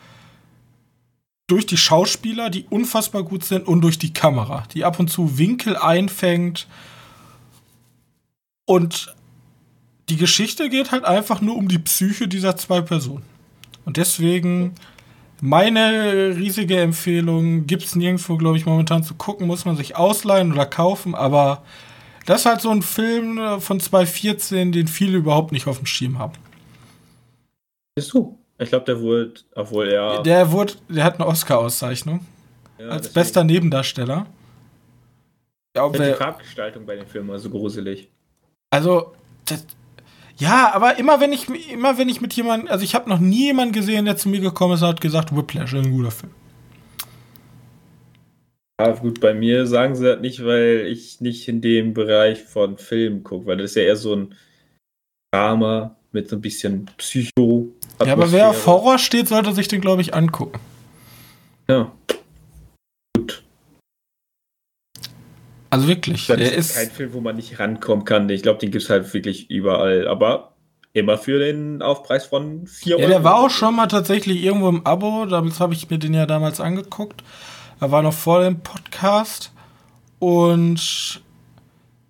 [1.47, 5.37] durch die Schauspieler, die unfassbar gut sind, und durch die Kamera, die ab und zu
[5.37, 6.67] Winkel einfängt.
[8.65, 9.13] Und
[10.09, 13.25] die Geschichte geht halt einfach nur um die Psyche dieser zwei Personen.
[13.85, 14.73] Und deswegen
[15.41, 20.53] meine riesige Empfehlung gibt es nirgendwo, glaube ich, momentan zu gucken, muss man sich ausleihen
[20.53, 21.63] oder kaufen, aber
[22.25, 26.17] das ist halt so ein Film von 2014, den viele überhaupt nicht auf dem Schirm
[26.17, 26.35] haben.
[27.95, 28.39] Bist du?
[28.57, 30.23] Ich glaube, der wurde, obwohl er.
[30.23, 32.25] Der wurde, der hat eine Oscar-Auszeichnung.
[32.77, 33.13] Ja, als deswegen.
[33.13, 34.27] bester Nebendarsteller.
[35.75, 38.09] Ja, die Farbgestaltung bei den Filmen war so gruselig.
[38.69, 39.13] Also,
[39.45, 39.65] das,
[40.37, 43.45] ja, aber immer wenn ich immer wenn ich mit jemandem, also ich habe noch nie
[43.47, 46.33] jemanden gesehen, der zu mir gekommen ist und hat gesagt, Whiplash ist ein guter Film.
[48.79, 52.77] Ja, gut, bei mir sagen sie das nicht, weil ich nicht in dem Bereich von
[52.77, 54.35] Filmen gucke, weil das ist ja eher so ein
[55.31, 57.72] Drama mit so ein bisschen Psycho.
[58.03, 60.59] Ja, aber wer auf Horror steht, sollte sich den, glaube ich, angucken.
[61.67, 61.91] Ja.
[63.15, 63.43] Gut.
[65.69, 66.27] Also wirklich.
[66.27, 68.29] Das ist, ist kein Film, wo man nicht rankommen kann.
[68.29, 70.07] Ich glaube, den gibt es halt wirklich überall.
[70.07, 70.53] Aber
[70.93, 73.01] immer für den Aufpreis von 4 Euro.
[73.03, 75.25] Ja, der war auch schon mal tatsächlich irgendwo im Abo.
[75.25, 77.23] Damals habe ich mir den ja damals angeguckt.
[77.79, 79.51] Er war noch vor dem Podcast.
[80.19, 81.21] Und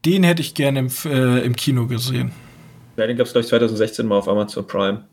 [0.05, 2.31] den hätte ich gerne im, äh, im Kino gesehen.
[2.97, 5.05] Ja, den gab es, glaube ich, 2016 mal auf Amazon Prime.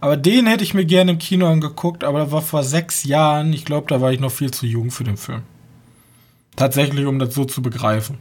[0.00, 0.06] Ja.
[0.06, 3.52] Aber den hätte ich mir gerne im Kino angeguckt, aber das war vor sechs Jahren.
[3.52, 5.42] Ich glaube, da war ich noch viel zu jung für den Film.
[6.56, 8.18] Tatsächlich, um das so zu begreifen.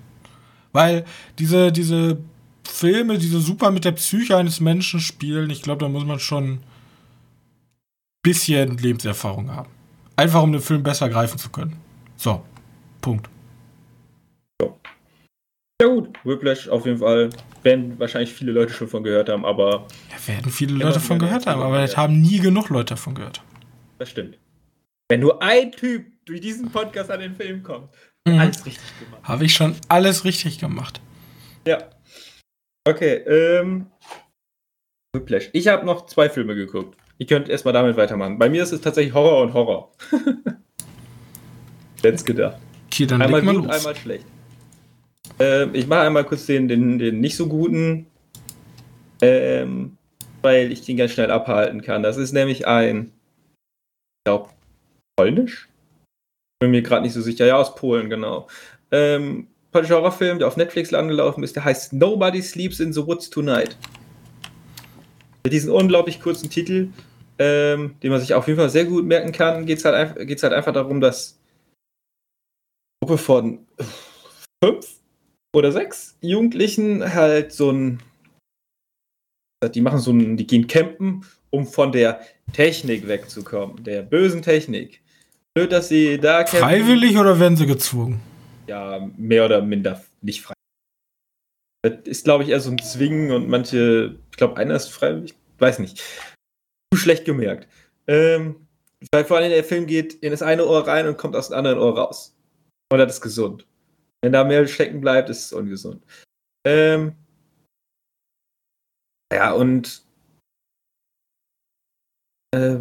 [0.71, 1.05] Weil
[1.39, 2.17] diese, diese
[2.63, 6.51] Filme, diese super mit der Psyche eines Menschen spielen, ich glaube, da muss man schon
[6.51, 6.59] ein
[8.21, 9.69] bisschen Lebenserfahrung haben.
[10.15, 11.77] Einfach um den Film besser greifen zu können.
[12.17, 12.43] So,
[13.01, 13.29] Punkt.
[15.81, 17.29] Ja gut, Whiplash auf jeden Fall.
[17.63, 19.87] Werden wahrscheinlich viele Leute schon von gehört haben, aber...
[20.09, 23.41] Ja, werden viele Leute davon gehört haben, aber es haben nie genug Leute davon gehört.
[23.97, 24.37] Das stimmt.
[25.09, 27.89] Wenn nur ein Typ durch diesen Podcast an den Film kommt,
[28.27, 28.39] Mhm.
[28.39, 29.23] Alles richtig gemacht.
[29.23, 31.01] Habe ich schon alles richtig gemacht.
[31.67, 31.89] Ja.
[32.87, 33.87] Okay, ähm.
[35.15, 35.49] Whiplash.
[35.53, 36.97] Ich habe noch zwei Filme geguckt.
[37.17, 38.37] Ihr könnt erstmal damit weitermachen.
[38.37, 39.91] Bei mir ist es tatsächlich Horror und Horror.
[42.01, 42.57] Hätte gedacht.
[42.87, 43.67] Okay, dann einmal gut, los.
[43.67, 44.25] einmal schlecht.
[45.37, 48.07] Ähm, ich mache einmal kurz den, den, den nicht so guten,
[49.21, 49.97] ähm,
[50.41, 52.03] weil ich den ganz schnell abhalten kann.
[52.03, 53.11] Das ist nämlich ein,
[54.19, 54.49] ich glaube,
[55.17, 55.67] polnisch?
[56.59, 57.45] Bin mir gerade nicht so sicher.
[57.45, 58.47] Ja, aus Polen, genau.
[58.91, 63.29] Ähm, polnischer Horrorfilm, der auf Netflix angelaufen ist, der heißt Nobody Sleeps in the Woods
[63.29, 63.77] Tonight.
[65.43, 66.89] Mit diesem unglaublich kurzen Titel,
[67.37, 70.53] ähm, den man sich auf jeden Fall sehr gut merken kann, geht es halt, halt
[70.53, 71.39] einfach darum, dass
[73.01, 73.65] eine Gruppe von
[74.61, 74.98] fünf
[75.55, 78.01] oder sechs Jugendlichen halt so ein,
[79.73, 82.21] die machen so ein, die gehen campen, um von der
[82.53, 85.01] Technik wegzukommen, der bösen Technik.
[85.55, 86.59] Blöd, dass sie da campen.
[86.59, 88.21] Freiwillig oder werden sie gezwungen?
[88.67, 90.53] Ja, mehr oder minder nicht frei.
[91.81, 95.33] Das ist, glaube ich, eher so ein Zwingen und manche, ich glaube, einer ist freiwillig,
[95.57, 95.99] weiß nicht.
[96.93, 97.67] Zu schlecht gemerkt.
[98.07, 98.67] Ähm,
[99.11, 101.57] weil vor allem der Film geht in das eine Ohr rein und kommt aus dem
[101.57, 102.35] anderen Ohr raus.
[102.91, 103.65] Und das ist gesund.
[104.21, 106.03] Wenn da mehr stecken bleibt, ist es ungesund.
[106.65, 107.13] Ähm,
[109.33, 110.03] ja, und
[112.55, 112.77] äh,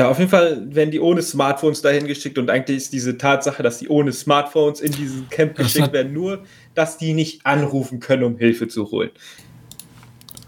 [0.00, 3.62] ja, auf jeden Fall werden die ohne Smartphones dahin geschickt und eigentlich ist diese Tatsache,
[3.62, 8.24] dass die ohne Smartphones in diesen Camp geschickt werden, nur, dass die nicht anrufen können,
[8.24, 9.10] um Hilfe zu holen.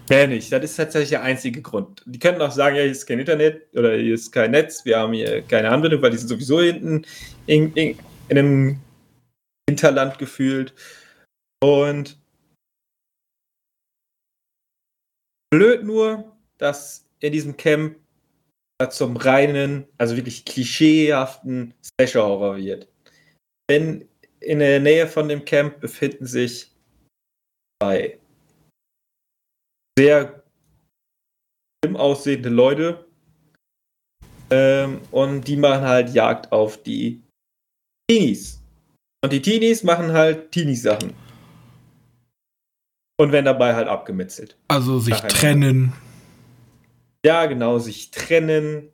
[0.09, 0.51] Mehr nicht.
[0.51, 2.03] Das ist tatsächlich der einzige Grund.
[2.05, 4.99] Die könnten auch sagen, ja, hier ist kein Internet oder hier ist kein Netz, wir
[4.99, 7.05] haben hier keine Anbindung, weil die sind sowieso hinten
[7.45, 8.79] in, in, in einem
[9.71, 10.73] Hinterland gefühlt.
[11.63, 12.19] Und
[15.49, 17.97] blöd nur, dass in diesem Camp
[18.89, 22.87] zum reinen, also wirklich klischeehaften Slasher-Horror wird.
[23.69, 24.09] Denn
[24.39, 26.71] in der Nähe von dem Camp befinden sich
[27.79, 28.19] zwei
[29.97, 30.43] sehr
[31.83, 33.05] schlimm aussehende Leute.
[34.49, 37.21] Ähm, und die machen halt Jagd auf die
[38.09, 38.60] Teenies.
[39.21, 41.13] Und die Teenies machen halt Teenie-Sachen.
[43.17, 44.57] Und werden dabei halt abgemetzelt.
[44.67, 45.93] Also sich trennen.
[47.23, 48.89] Ja, genau, sich trennen.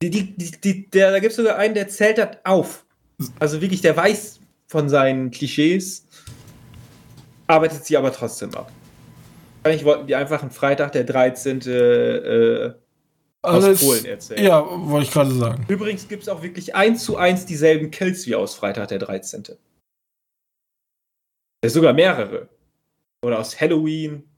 [0.00, 2.84] Die, die, die, der, da gibt es sogar einen, der zählt das auf.
[3.40, 4.38] Also wirklich, der weiß
[4.68, 6.06] von seinen Klischees,
[7.48, 8.70] arbeitet sie aber trotzdem ab.
[9.64, 11.62] Eigentlich wollten die einfach einen Freitag, der 13.
[11.62, 12.74] Äh,
[13.42, 14.44] aus Alles, Polen erzählen.
[14.44, 15.64] Ja, wollte ich gerade sagen.
[15.68, 19.44] Übrigens gibt es auch wirklich eins zu eins dieselben Kills wie aus Freitag, der 13.
[21.64, 22.48] Ja, sogar mehrere.
[23.22, 24.28] Oder aus Halloween,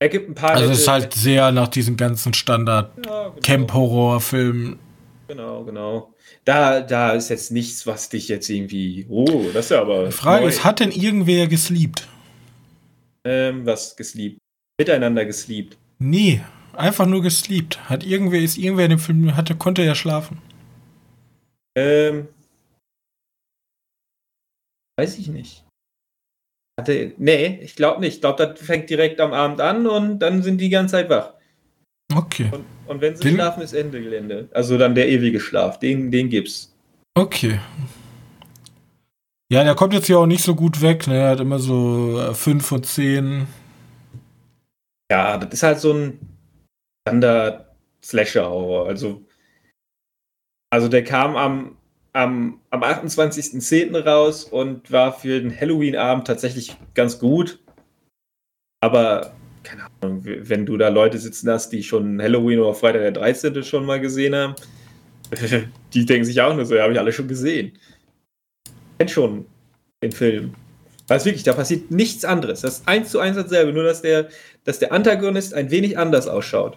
[0.00, 0.50] er gibt ein paar.
[0.50, 3.40] Also es ist halt sehr nach diesem ganzen Standard ja, genau.
[3.42, 4.78] Camp-Horror-Film.
[5.26, 6.14] Genau, genau.
[6.44, 9.06] Da, da ist jetzt nichts, was dich jetzt irgendwie.
[9.08, 10.06] Oh, das ist ja aber.
[10.06, 10.48] Die Frage neu.
[10.48, 12.06] ist, hat denn irgendwer gesleept?
[13.24, 14.38] Ähm, was gesleept?
[14.78, 15.76] Miteinander gesleept.
[15.98, 16.42] Nee,
[16.78, 17.88] einfach nur gesleept.
[17.88, 20.40] Hat irgendwer, ist irgendwer in dem Film, hatte, konnte ja schlafen.
[21.76, 22.28] Ähm.
[24.98, 25.64] Weiß ich nicht.
[26.78, 28.16] Hatte, nee, ich glaube nicht.
[28.16, 31.10] Ich glaube, das fängt direkt am Abend an und dann sind die die ganze Zeit
[31.10, 31.34] wach.
[32.14, 32.48] Okay.
[32.52, 34.48] Und, und wenn sie den, schlafen, ist Ende Gelände.
[34.52, 35.78] Also dann der ewige Schlaf.
[35.78, 36.74] Den, den gibt's.
[37.14, 37.60] Okay.
[39.50, 41.06] Ja, der kommt jetzt hier auch nicht so gut weg.
[41.06, 41.16] Ne?
[41.16, 43.46] Er hat immer so 5 von 10.
[45.10, 46.18] Ja, das ist halt so ein
[47.08, 48.86] Standard-Slasher-Horror.
[48.86, 49.24] Also,
[50.70, 51.78] also der kam am
[52.18, 53.96] am, am 28.10.
[54.04, 57.60] raus und war für den Halloween-Abend tatsächlich ganz gut.
[58.80, 63.12] Aber, keine Ahnung, wenn du da Leute sitzen hast, die schon Halloween oder Freitag der
[63.12, 63.62] 13.
[63.62, 64.54] schon mal gesehen haben,
[65.94, 67.72] die denken sich auch nur so, ja, habe ich alle schon gesehen.
[68.98, 69.46] Kennt schon
[70.02, 70.54] den Film.
[71.06, 72.62] Weil es wirklich, da passiert nichts anderes.
[72.62, 74.28] Das ist eins zu eins dasselbe, nur dass der,
[74.64, 76.76] dass der Antagonist ein wenig anders ausschaut.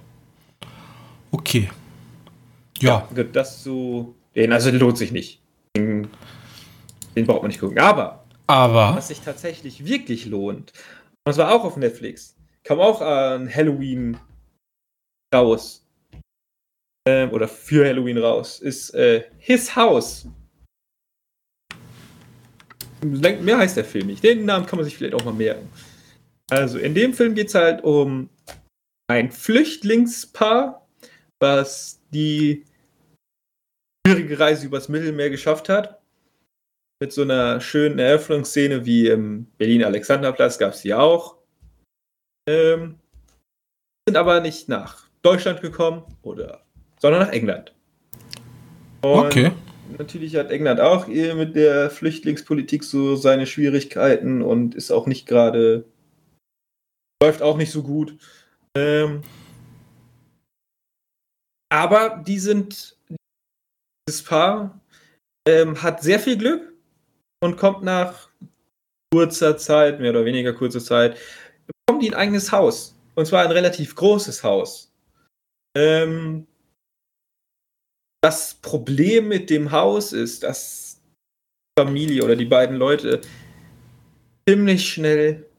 [1.31, 1.69] Okay.
[2.79, 3.07] Ja.
[3.15, 5.41] ja das so den, also lohnt sich nicht.
[5.75, 6.07] Den,
[7.15, 7.79] den braucht man nicht gucken.
[7.79, 13.01] Aber, aber, was sich tatsächlich wirklich lohnt, und das war auch auf Netflix, kam auch
[13.01, 14.17] an Halloween
[15.33, 15.85] raus.
[17.07, 20.27] Ähm, oder für Halloween raus, ist äh, His House.
[23.03, 24.23] Mehr heißt der Film nicht.
[24.23, 25.67] Den Namen kann man sich vielleicht auch mal merken.
[26.49, 28.29] Also, in dem Film geht es halt um
[29.07, 30.80] ein Flüchtlingspaar,
[31.41, 32.65] was die
[34.05, 35.99] schwierige Reise übers Mittelmeer geschafft hat.
[37.01, 41.37] Mit so einer schönen Eröffnungsszene wie im Berlin-Alexanderplatz gab es die auch.
[42.47, 42.99] Ähm,
[44.07, 46.63] sind aber nicht nach Deutschland gekommen oder
[46.99, 47.73] sondern nach England.
[49.01, 49.51] Und okay.
[49.97, 55.85] Natürlich hat England auch mit der Flüchtlingspolitik so seine Schwierigkeiten und ist auch nicht gerade
[57.21, 58.17] läuft auch nicht so gut.
[58.75, 59.21] Ähm,
[61.71, 62.97] aber die sind
[64.07, 64.79] dieses Paar
[65.47, 66.73] ähm, hat sehr viel Glück
[67.43, 68.29] und kommt nach
[69.13, 71.17] kurzer Zeit, mehr oder weniger kurzer Zeit,
[71.67, 72.95] bekommen die ein eigenes Haus.
[73.15, 74.91] Und zwar ein relativ großes Haus.
[75.75, 76.47] Ähm,
[78.23, 83.21] das Problem mit dem Haus ist, dass die Familie oder die beiden Leute
[84.47, 85.49] ziemlich schnell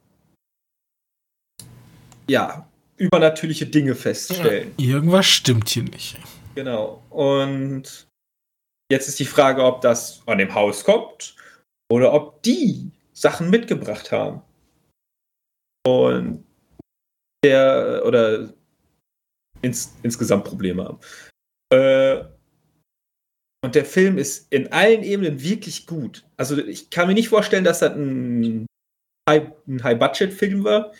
[2.28, 2.68] ja,
[3.03, 4.72] übernatürliche Dinge feststellen.
[4.78, 6.16] Ja, irgendwas stimmt hier nicht.
[6.55, 7.03] Genau.
[7.11, 8.07] Und
[8.90, 11.34] jetzt ist die Frage, ob das an dem Haus kommt
[11.90, 14.42] oder ob die Sachen mitgebracht haben.
[15.86, 16.44] Und
[17.44, 18.53] der oder
[19.62, 21.00] ins, insgesamt Probleme haben.
[21.72, 22.24] Äh,
[23.64, 26.24] und der Film ist in allen Ebenen wirklich gut.
[26.36, 28.66] Also ich kann mir nicht vorstellen, dass das ein
[29.28, 30.92] High-Budget-Film war.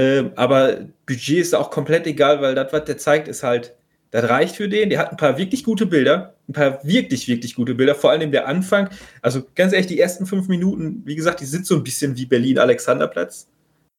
[0.00, 3.74] Ähm, aber Budget ist auch komplett egal, weil das, was der zeigt, ist halt,
[4.10, 4.90] das reicht für den.
[4.90, 8.30] Der hat ein paar wirklich gute Bilder, ein paar wirklich, wirklich gute Bilder, vor allem
[8.30, 8.88] der Anfang.
[9.22, 12.26] Also ganz ehrlich, die ersten fünf Minuten, wie gesagt, die sind so ein bisschen wie
[12.26, 13.48] Berlin-Alexanderplatz.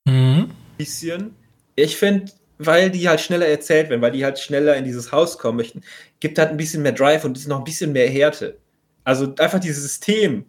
[0.05, 0.51] Mhm.
[0.77, 1.35] Bisschen.
[1.75, 5.37] Ich finde, weil die halt schneller erzählt werden, weil die halt schneller in dieses Haus
[5.37, 5.81] kommen möchten,
[6.19, 8.57] gibt halt ein bisschen mehr Drive und ist noch ein bisschen mehr Härte.
[9.03, 10.45] Also einfach dieses System,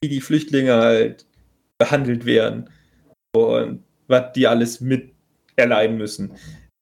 [0.00, 1.26] wie die Flüchtlinge halt
[1.78, 2.70] behandelt werden
[3.32, 5.14] und was die alles mit
[5.56, 6.36] erleiden müssen,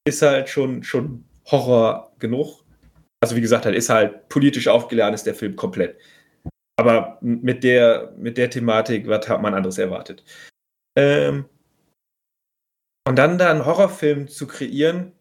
[0.07, 2.65] ist halt schon, schon Horror genug.
[3.21, 5.99] Also wie gesagt, halt ist halt politisch aufgeladen, ist der Film komplett.
[6.79, 10.25] Aber mit der, mit der Thematik, was hat man anderes erwartet?
[10.97, 11.47] Ähm,
[13.07, 15.13] und dann da einen Horrorfilm zu kreieren,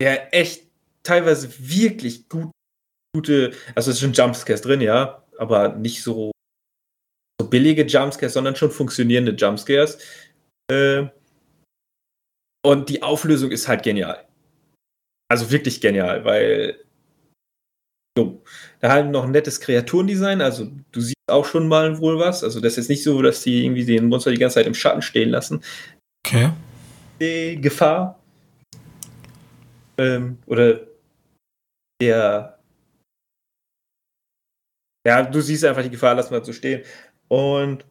[0.00, 0.66] der echt
[1.02, 2.50] teilweise wirklich gut,
[3.14, 6.30] gute, also es sind Jumpscares drin, ja, aber nicht so,
[7.40, 9.98] so billige Jumpscares, sondern schon funktionierende Jumpscares.
[10.70, 11.08] Äh,
[12.64, 14.26] und die Auflösung ist halt genial.
[15.28, 16.84] Also wirklich genial, weil
[18.16, 18.42] so,
[18.80, 22.44] da halt noch ein nettes Kreaturendesign, also du siehst auch schon mal wohl was.
[22.44, 24.74] Also das ist jetzt nicht so, dass die irgendwie den Monster die ganze Zeit im
[24.74, 25.62] Schatten stehen lassen.
[26.26, 26.50] Okay.
[27.20, 28.18] Die Gefahr
[29.98, 30.80] ähm, oder
[32.00, 32.58] der
[35.06, 36.82] ja, du siehst einfach die Gefahr, lass mal so stehen.
[37.28, 37.84] Und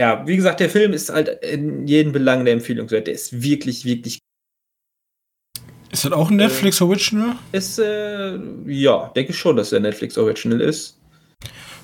[0.00, 3.06] ja, wie gesagt, der Film ist halt in jedem Belang der Empfehlung wert.
[3.06, 4.18] Der ist wirklich, wirklich.
[5.92, 7.36] Ist das auch ein Netflix Original?
[7.52, 8.36] Ist, äh,
[8.66, 10.98] ja, denke ich schon, dass der Netflix Original ist.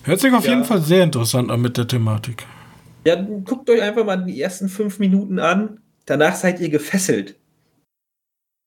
[0.03, 0.53] Hört sich auf ja.
[0.53, 2.45] jeden Fall sehr interessant an mit der Thematik.
[3.05, 5.81] Ja, guckt euch einfach mal die ersten fünf Minuten an.
[6.07, 7.37] Danach seid ihr gefesselt.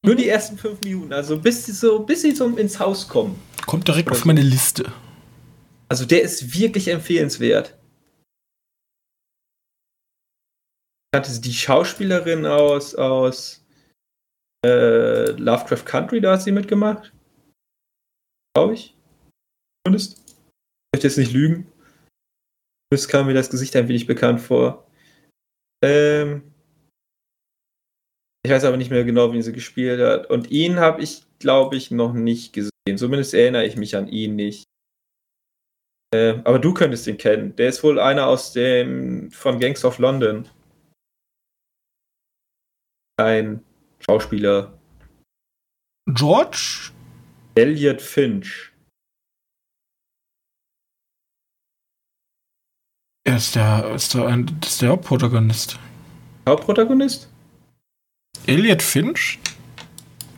[0.05, 3.39] Nur die ersten fünf Minuten, also bis sie so, bis sie zum, ins Haus kommen.
[3.65, 4.85] Kommt direkt auf meine Liste.
[5.87, 7.75] Also der ist wirklich empfehlenswert.
[11.13, 13.63] Hatte die Schauspielerin aus, aus
[14.65, 17.13] äh, Lovecraft Country, da hat sie mitgemacht.
[18.55, 18.95] Glaube ich.
[19.85, 20.17] Zumindest.
[20.17, 21.71] Ich möchte jetzt nicht lügen.
[22.93, 24.87] Es kam mir das Gesicht ein wenig bekannt vor.
[25.83, 26.53] Ähm,
[28.45, 30.29] ich weiß aber nicht mehr genau, wie sie gespielt hat.
[30.29, 32.97] Und ihn habe ich, glaube ich, noch nicht gesehen.
[32.97, 34.65] Zumindest erinnere ich mich an ihn nicht.
[36.13, 37.55] Ähm, aber du könntest ihn kennen.
[37.55, 40.47] Der ist wohl einer aus dem von Gangs of London
[43.17, 43.63] ein
[43.99, 44.77] Schauspieler.
[46.07, 46.91] George?
[47.55, 48.71] Elliot Finch.
[53.25, 55.79] Er ist der, ist der, ein, ist der Hauptprotagonist.
[56.47, 57.29] Hauptprotagonist?
[58.47, 59.39] Elliot Finch?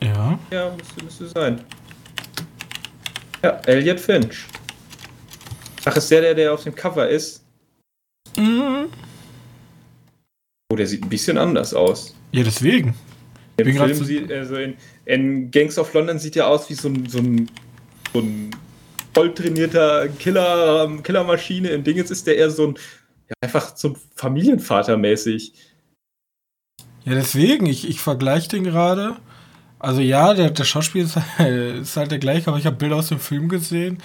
[0.02, 0.38] Ja.
[0.50, 1.64] Ja, müsste, müsste sein.
[3.42, 4.46] Ja, Elliot Finch.
[5.84, 7.44] Ach, ist der, der, der auf dem Cover ist?
[8.36, 8.88] Mhm.
[10.70, 12.14] Oh, der sieht ein bisschen anders aus.
[12.36, 12.94] Ja, deswegen.
[13.56, 14.74] Im Film so sieht, also in,
[15.06, 17.50] in, Gangs of London sieht er aus wie so ein, so ein,
[18.12, 18.50] so ein
[19.14, 21.70] voll trainierter Killer, Killermaschine.
[21.70, 22.74] In Dingens ist der eher so ein,
[23.30, 25.54] ja, einfach so ein Familienvater mäßig.
[27.06, 29.16] Ja, deswegen, ich, ich vergleiche den gerade.
[29.78, 31.16] Also ja, der, der Schauspieler ist,
[31.80, 34.02] ist halt der gleiche, aber ich habe Bilder aus dem Film gesehen.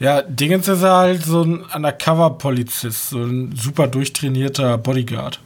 [0.00, 5.40] Ja, Dingens ist halt so ein Undercover-Polizist, so ein super durchtrainierter Bodyguard.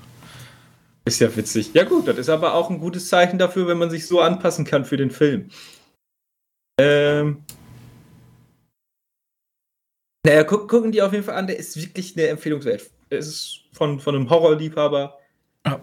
[1.04, 1.70] Ist ja witzig.
[1.74, 4.64] Ja, gut, das ist aber auch ein gutes Zeichen dafür, wenn man sich so anpassen
[4.64, 5.48] kann für den Film.
[6.78, 7.42] Ähm.
[10.24, 12.90] Naja, gu gucken die auf jeden Fall an, der ist wirklich eine Empfehlung wert.
[13.08, 15.18] Es ist von, von einem Horrorliebhaber.
[15.66, 15.80] Ja.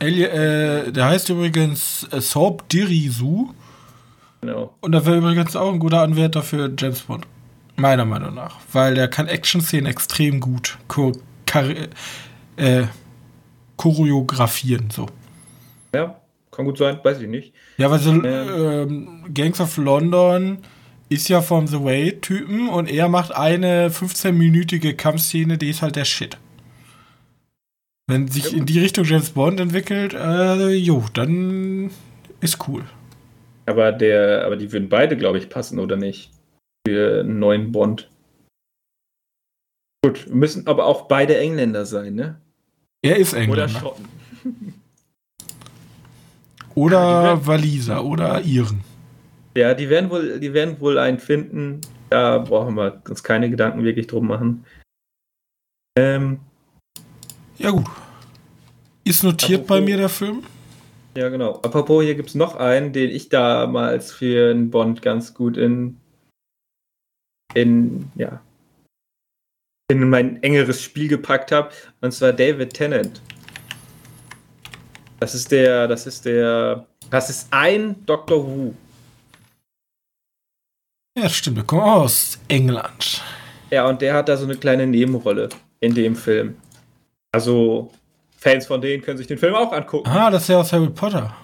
[0.00, 3.54] Äh, der heißt übrigens äh, Soap Dirisu.
[4.40, 4.74] Genau.
[4.80, 7.26] Und da wäre übrigens auch ein guter Anwärter für James Bond.
[7.76, 8.58] Meiner Meinung nach.
[8.72, 10.78] Weil der kann Action-Szenen extrem gut.
[12.56, 12.84] äh,
[13.78, 14.90] choreografieren.
[14.90, 15.06] So.
[15.94, 16.20] Ja,
[16.50, 17.54] kann gut sein, weiß ich nicht.
[17.78, 20.58] Ja, weil so ähm, ähm, Gangs of London
[21.08, 26.04] ist ja vom The Way-Typen und er macht eine 15-minütige Kampfszene, die ist halt der
[26.04, 26.36] Shit.
[28.06, 31.90] Wenn sich in die Richtung James Bond entwickelt, äh, jo, dann
[32.40, 32.84] ist cool.
[33.66, 36.30] Aber der, aber die würden beide, glaube ich, passen, oder nicht?
[36.86, 38.10] Für einen neuen Bond.
[40.02, 42.40] Gut, müssen aber auch beide Engländer sein, ne?
[43.02, 43.64] Er ist Engländer.
[43.64, 44.08] Oder Schotten.
[46.74, 48.82] Oder Ja, Waliser oder Iren.
[49.56, 51.80] Ja, die werden wohl, die werden wohl einen finden.
[52.10, 54.64] Da brauchen wir uns keine Gedanken wirklich drum machen.
[55.98, 56.38] Ähm,
[57.58, 57.86] Ja, gut.
[59.04, 60.42] Ist notiert bei Apropos- mir der Film?
[61.16, 61.54] ja, genau.
[61.62, 65.96] Apropos, hier gibt es noch einen, den ich damals für einen Bond ganz gut in,
[67.54, 68.40] in, ja,
[69.90, 71.70] in mein engeres Spiel gepackt habe.
[72.00, 73.22] Und zwar David Tennant.
[75.18, 78.74] Das ist der, das ist der, das ist ein Doctor Who.
[81.18, 81.56] Ja, stimmt.
[81.56, 83.22] Der kommt aus England.
[83.70, 85.48] Ja, und der hat da so eine kleine Nebenrolle
[85.80, 86.56] in dem Film.
[87.32, 87.90] Also,
[88.36, 90.08] Fans von denen können sich den Film auch angucken.
[90.08, 91.34] Ah, das ist ja aus Harry Potter.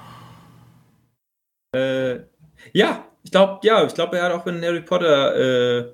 [1.75, 2.21] Äh,
[2.73, 5.93] ja, ich glaube, ja, ich glaube, er hat auch in Harry Potter, äh,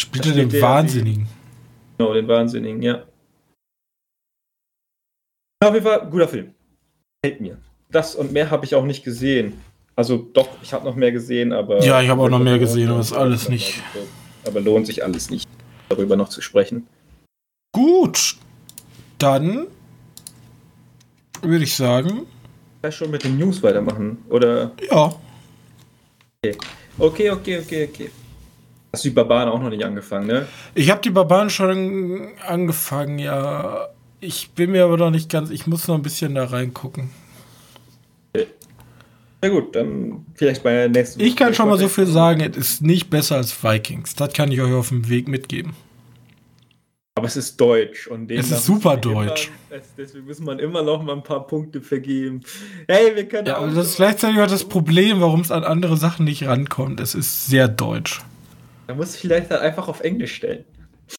[0.00, 1.26] Spielt Das er den Wahnsinnigen.
[1.98, 3.04] genau, den Wahnsinnigen, ja.
[5.64, 6.54] Auf jeden Fall, guter Film.
[7.24, 7.58] Hält mir.
[7.90, 9.54] Das und mehr habe ich auch nicht gesehen.
[9.96, 11.82] Also doch, ich habe noch mehr gesehen, aber.
[11.84, 13.80] Ja, ich habe auch noch mehr gesehen, aber ist alles nicht.
[14.44, 15.48] Aber lohnt sich alles nicht,
[15.88, 16.86] darüber noch zu sprechen.
[17.72, 18.36] Gut.
[19.18, 19.68] Dann
[21.40, 22.26] würde ich sagen,
[22.80, 24.18] Vielleicht schon mit den News weitermachen.
[24.28, 24.72] Oder.
[24.90, 25.14] ja.
[26.98, 28.10] Okay, okay, okay, okay.
[28.94, 30.46] Hast du die Barbaren auch noch nicht angefangen, ne?
[30.76, 33.88] Ich habe die Barbaren schon angefangen, ja.
[34.20, 37.10] Ich bin mir aber noch nicht ganz, ich muss noch ein bisschen da reingucken.
[39.42, 42.56] Na gut, dann vielleicht bei der nächsten Ich kann schon mal so viel sagen, es
[42.56, 44.14] ist nicht besser als Vikings.
[44.14, 45.74] Das kann ich euch auf dem Weg mitgeben.
[47.16, 49.50] Aber es ist deutsch und Es ist super deutsch.
[49.70, 52.40] Immer, es- deswegen muss man immer noch mal ein paar Punkte vergeben.
[52.88, 55.62] Hey, wir können Ja, auch aber das ist gleichzeitig auch das Problem, warum es an
[55.64, 56.98] andere Sachen nicht rankommt.
[57.00, 58.20] Es ist sehr deutsch.
[58.86, 60.64] Da muss ich vielleicht dann einfach auf Englisch stellen.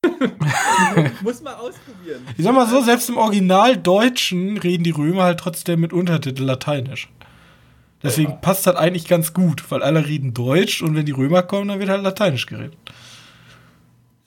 [1.22, 2.22] muss mal ausprobieren.
[2.38, 6.44] Ich sag mal so, selbst im Original Deutschen reden die Römer halt trotzdem mit Untertitel
[6.44, 7.10] Lateinisch.
[8.04, 11.68] Deswegen passt das eigentlich ganz gut, weil alle reden Deutsch und wenn die Römer kommen,
[11.68, 12.78] dann wird halt Lateinisch geredet.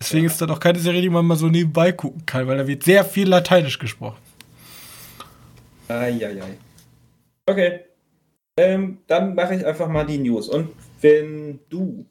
[0.01, 2.67] Deswegen ist das auch keine Serie, die man mal so nebenbei gucken kann, weil da
[2.67, 4.19] wird sehr viel Lateinisch gesprochen.
[5.89, 6.59] Eieiei.
[7.47, 7.81] Okay.
[8.57, 10.49] Ähm, dann mache ich einfach mal die News.
[10.49, 10.71] Und
[11.01, 12.05] wenn du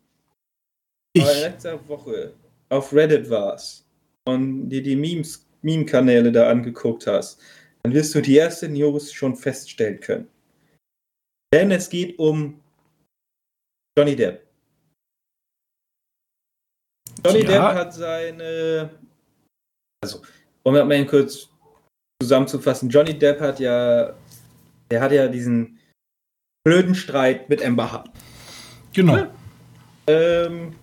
[1.21, 2.33] Aber letzter Woche
[2.69, 3.85] auf Reddit warst
[4.25, 7.41] und dir die Memes, Meme-Kanäle da angeguckt hast,
[7.83, 10.27] dann wirst du die erste News schon feststellen können.
[11.53, 12.61] Denn es geht um
[13.97, 14.45] Johnny Depp.
[17.25, 17.47] Johnny Ja.
[17.47, 18.89] Depp hat seine.
[20.03, 20.21] Also,
[20.63, 21.49] um das mal kurz
[22.21, 24.13] zusammenzufassen, Johnny Depp hat ja.
[24.91, 25.79] Der hat ja diesen
[26.65, 28.09] blöden Streit mit Amber Hart.
[28.93, 29.27] Genau.
[30.07, 30.75] Ähm,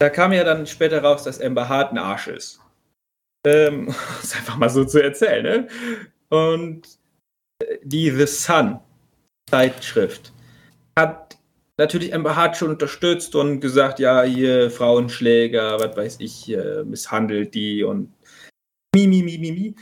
[0.00, 2.60] da kam ja dann später raus, dass Amber Hart ein Arsch ist.
[3.46, 3.88] Ähm,
[4.22, 5.68] ist einfach mal so zu erzählen, ne?
[6.30, 6.88] Und
[7.62, 8.80] äh, die The Sun
[9.50, 10.32] Zeitschrift
[10.98, 11.38] hat
[11.76, 17.82] natürlich Amber Hart schon unterstützt und gesagt, ja, hier Frauenschläger, was weiß ich, misshandelt die
[17.82, 18.12] und
[18.94, 19.74] mi, mi, mi, mi, mi.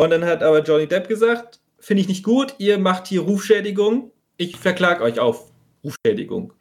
[0.00, 4.10] Und dann hat aber Johnny Depp gesagt, finde ich nicht gut, ihr macht hier Rufschädigung,
[4.36, 5.52] ich verklag euch auf
[5.84, 6.54] Rufschädigung.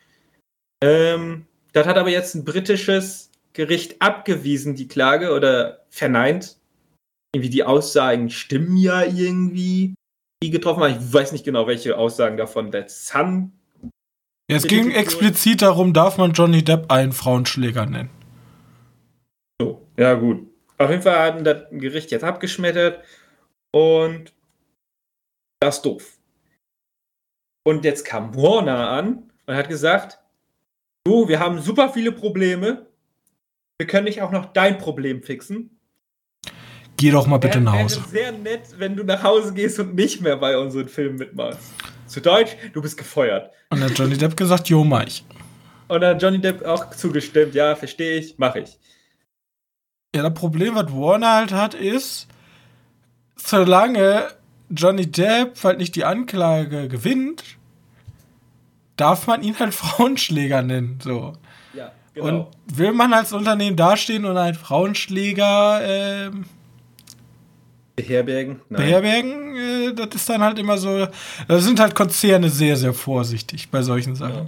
[0.83, 6.57] Ähm, das hat aber jetzt ein britisches Gericht abgewiesen, die Klage, oder verneint.
[7.35, 9.95] Irgendwie die Aussagen stimmen ja irgendwie,
[10.43, 10.97] die getroffen haben.
[10.99, 13.51] Ich weiß nicht genau, welche Aussagen davon der Sun.
[14.47, 18.09] Es ging explizit darum, darf man Johnny Depp einen Frauenschläger nennen.
[19.59, 20.47] So, ja, gut.
[20.77, 23.03] Auf jeden Fall haben das Gericht jetzt abgeschmettert
[23.71, 24.33] und
[25.59, 26.17] das ist doof.
[27.65, 30.19] Und jetzt kam Warner an und hat gesagt:
[31.05, 32.87] Du, wir haben super viele Probleme.
[33.77, 35.79] Wir können nicht auch noch dein Problem fixen.
[36.97, 38.01] Geh doch mal bitte Wäre- nach wäre Hause.
[38.09, 41.73] sehr nett, wenn du nach Hause gehst und nicht mehr bei unseren Filmen mitmachst.
[42.07, 43.51] Zu Deutsch, du bist gefeuert.
[43.69, 45.25] Und dann hat Johnny Depp gesagt, jo, mach ich.
[45.89, 48.79] Und dann hat Johnny Depp auch zugestimmt, ja, verstehe ich, mache ich.
[50.15, 52.27] Ja, das Problem, was Warner halt hat, ist,
[53.35, 54.29] solange
[54.69, 57.43] Johnny Depp halt nicht die Anklage gewinnt,
[58.97, 60.99] darf man ihn halt Frauenschläger nennen.
[61.01, 61.33] So.
[61.73, 61.91] Ja,
[62.21, 66.45] Und will man als Unternehmen dastehen und einen Frauenschläger ähm,
[67.95, 68.61] Beherbergen?
[68.69, 68.81] Nein.
[68.81, 71.07] beherbergen, äh, das ist dann halt immer so.
[71.47, 74.47] Da sind halt Konzerne sehr, sehr vorsichtig bei solchen Sachen.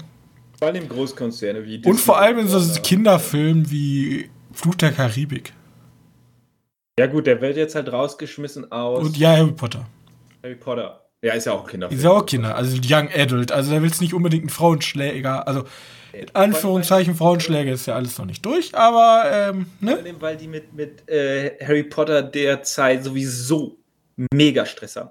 [0.58, 5.54] Vor allem Großkonzerne wie Disney Und vor allem in so Kinderfilmen wie Fluch der Karibik.
[6.98, 9.06] Ja, gut, der wird jetzt halt rausgeschmissen aus.
[9.06, 9.86] Und ja, Harry Potter.
[10.42, 11.05] Harry Potter.
[11.26, 11.92] Ja, ist ja auch Kinder.
[11.92, 13.52] Ist ja auch Kinder, also Young Adult.
[13.52, 15.48] Also da willst du nicht unbedingt einen Frauenschläger.
[15.48, 15.64] Also
[16.14, 19.98] in Anführungszeichen Frauenschläger ist ja alles noch nicht durch, aber ähm, ne?
[20.20, 23.76] Weil die mit, mit äh, Harry Potter derzeit sowieso
[24.36, 25.10] mega Stress haben.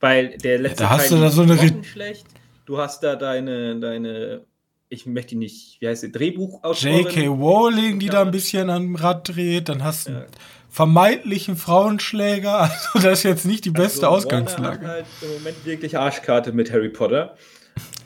[0.00, 2.26] Weil der letzte ja, da hast Teil du da so eine schlecht.
[2.66, 4.42] Du hast da deine, deine,
[4.90, 7.06] ich möchte nicht, wie heißt der, Drehbuchautorin.
[7.06, 7.26] J.K.
[7.26, 8.12] Rowling, die ja.
[8.12, 9.70] da ein bisschen am Rad dreht.
[9.70, 10.26] Dann hast du ja.
[10.74, 12.70] Vermeintlichen Frauenschläger.
[12.94, 14.86] Also das ist jetzt nicht die beste also, Ausgangslage.
[14.86, 17.36] Halt im Moment wirklich Arschkarte mit Harry Potter.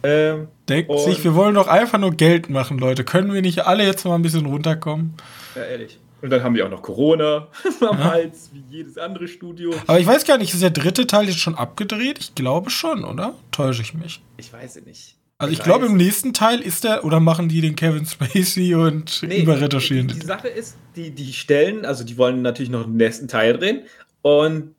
[0.02, 3.04] Ähm, Denkt sich, wir wollen doch einfach nur Geld machen, Leute.
[3.04, 5.14] Können wir nicht alle jetzt mal ein bisschen runterkommen?
[5.54, 5.98] Ja, ehrlich.
[6.20, 7.48] Und dann haben die auch noch Corona
[7.80, 8.04] am ja.
[8.04, 9.72] Hals, wie jedes andere Studio.
[9.86, 12.18] Aber ich weiß gar nicht, ist der dritte Teil jetzt schon abgedreht?
[12.18, 13.34] Ich glaube schon, oder?
[13.50, 14.20] Täusche ich mich?
[14.36, 15.17] Ich weiß es nicht.
[15.40, 19.22] Also ich, glaube, im nächsten Teil ist der, oder machen die den Kevin Spacey und
[19.22, 20.08] nee, überretuschieren?
[20.08, 23.56] Die, die Sache ist, die, die stellen, also die wollen natürlich noch den nächsten Teil
[23.56, 23.84] drehen.
[24.22, 24.74] Und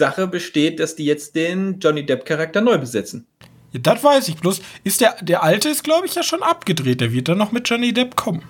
[0.00, 3.26] Sache besteht, dass die jetzt den Johnny Depp-Charakter neu besetzen.
[3.72, 4.36] Ja, das weiß ich.
[4.36, 7.02] Bloß ist der, der alte ist, glaube ich, ja schon abgedreht.
[7.02, 8.42] Der wird dann noch mit Johnny Depp kommen.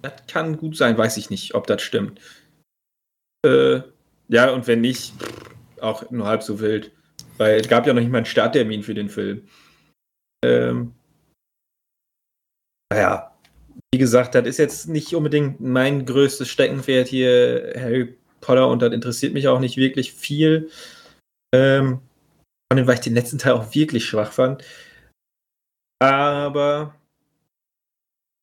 [0.00, 2.18] Das kann gut sein, weiß ich nicht, ob das stimmt.
[3.44, 3.82] Äh,
[4.28, 5.12] ja, und wenn nicht,
[5.82, 6.90] auch nur halb so wild.
[7.36, 9.42] Weil es gab ja noch nicht mal einen Starttermin für den Film.
[10.44, 10.92] Ähm,
[12.92, 13.32] naja,
[13.92, 18.92] wie gesagt, das ist jetzt nicht unbedingt mein größtes Steckenpferd hier, Harry Potter, und das
[18.92, 20.70] interessiert mich auch nicht wirklich viel.
[21.54, 22.00] Ähm,
[22.70, 24.62] vor allem, weil ich den letzten Teil auch wirklich schwach fand.
[26.00, 26.94] Aber.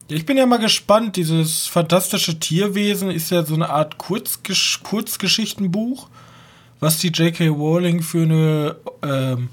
[0.07, 1.15] Ich bin ja mal gespannt.
[1.15, 6.09] Dieses fantastische Tierwesen ist ja so eine Art Kurzgesch Kurzgeschichtenbuch,
[6.79, 7.47] was die J.K.
[7.47, 8.75] Rowling für eine.
[9.03, 9.49] Ähm,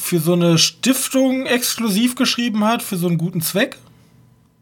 [0.00, 3.78] für so eine Stiftung exklusiv geschrieben hat, für so einen guten Zweck.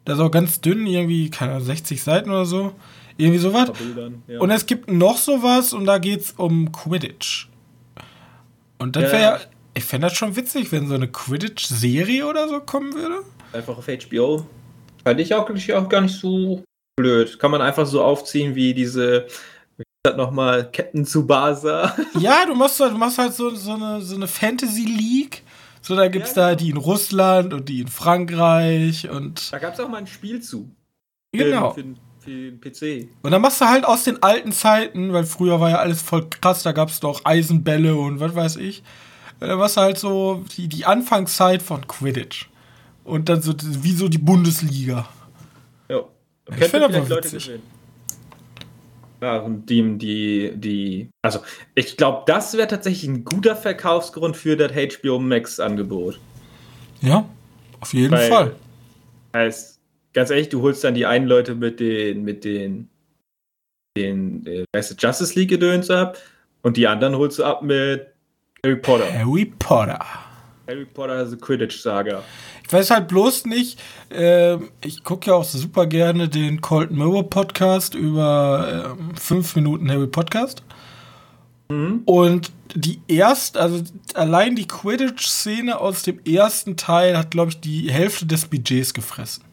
[0.04, 2.72] Das ist auch ganz dünn, irgendwie, keine Ahnung, 60 Seiten oder so.
[3.16, 3.72] Irgendwie sowas.
[4.26, 4.38] Ja.
[4.40, 7.48] Und es gibt noch sowas und da geht es um Quidditch.
[8.78, 9.40] Und das wäre ja,
[9.74, 13.24] ich fände das schon witzig, wenn so eine Quidditch-Serie oder so kommen würde.
[13.52, 14.46] Einfach auf HBO.
[15.04, 16.62] Fand ich auch, auch gar nicht so
[16.96, 17.38] blöd.
[17.38, 19.26] Kann man einfach so aufziehen wie diese,
[20.08, 21.94] das nochmal, Captain Tsubasa.
[22.18, 25.42] Ja, du machst, halt, du machst halt so, so eine, so eine Fantasy-League.
[25.80, 26.58] So, da gibt es ja, da genau.
[26.58, 29.52] die in Russland und die in Frankreich und.
[29.52, 30.70] Da gab es auch mal ein Spiel zu.
[31.32, 31.72] Genau.
[31.72, 31.84] Für,
[32.18, 33.08] für den PC.
[33.22, 36.28] Und dann machst du halt aus den alten Zeiten, weil früher war ja alles voll
[36.28, 38.82] krass, da gab es doch Eisenbälle und was weiß ich.
[39.40, 42.48] Dann machst du halt so die, die Anfangszeit von Quidditch.
[43.04, 45.08] Und dann so wie so die Bundesliga.
[45.88, 46.02] Ja.
[46.50, 47.62] Ich finde aber Leute gesehen.
[49.20, 51.40] Ja, und die, die, die, also
[51.74, 56.20] ich glaube, das wäre tatsächlich ein guter Verkaufsgrund für das HBO Max Angebot.
[57.00, 57.28] Ja,
[57.80, 58.54] auf jeden Weil, Fall.
[59.34, 59.80] Heißt,
[60.12, 62.88] ganz ehrlich, du holst dann die einen Leute mit den, mit den,
[63.96, 66.16] den, äh, weißt Justice League Gedöns ab
[66.62, 68.06] und die anderen holst du ab mit
[68.64, 69.12] Harry Potter.
[69.12, 69.98] Harry Potter.
[70.68, 72.22] Harry Potter ist eine Quidditch-Saga.
[72.62, 77.30] Ich weiß halt bloß nicht, äh, ich gucke ja auch super gerne den Colt Mirror
[77.30, 80.62] Podcast über äh, 5 Minuten Harry Podcast.
[81.70, 82.02] Mhm.
[82.04, 87.90] Und die erst, also allein die Quidditch-Szene aus dem ersten Teil hat, glaube ich, die
[87.90, 89.44] Hälfte des Budgets gefressen.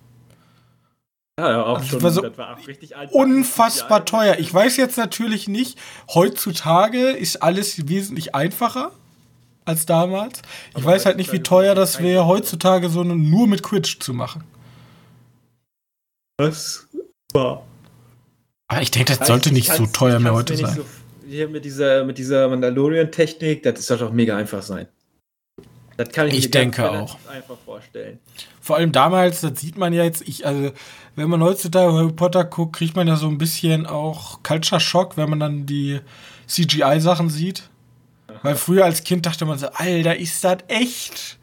[1.40, 2.00] Ja, ja, auch also schon.
[2.00, 4.36] Das war so das war richtig alt, unfassbar teuer.
[4.40, 5.80] Ich weiß jetzt natürlich nicht,
[6.14, 8.92] heutzutage ist alles wesentlich einfacher
[9.66, 10.42] als damals.
[10.72, 14.14] Ich Aber weiß halt nicht, wie teuer das wäre, heutzutage so nur mit Quidditch zu
[14.14, 14.44] machen.
[16.38, 16.88] Was
[17.34, 17.66] war?
[18.68, 20.76] Aber ich denke, das sollte nicht so teuer mehr heute sein.
[20.76, 20.86] So,
[21.28, 24.88] hier mit dieser, mit dieser Mandalorian-Technik, das soll doch mega einfach sein.
[25.98, 27.18] Das kann ich, ich mir denke auch.
[27.30, 28.20] einfach vorstellen.
[28.60, 30.72] Vor allem damals, das sieht man ja jetzt, ich, also,
[31.16, 35.16] wenn man heutzutage Harry Potter guckt, kriegt man ja so ein bisschen auch Culture Shock,
[35.16, 36.02] wenn man dann die
[36.48, 37.70] CGI-Sachen sieht.
[38.46, 41.40] Weil früher als Kind dachte man so, Alter, ist das echt?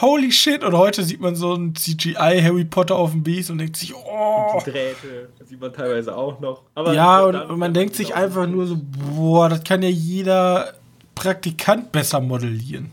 [0.00, 0.64] Holy shit!
[0.64, 3.94] Und heute sieht man so ein CGI Harry Potter auf dem Beast und denkt sich,
[3.94, 4.54] oh.
[4.54, 6.62] Und die Drähte, das sieht man teilweise auch noch.
[6.74, 8.76] Aber ja, und, und man denkt sich einfach nur so,
[9.14, 10.74] boah, das kann ja jeder
[11.14, 12.90] Praktikant besser modellieren.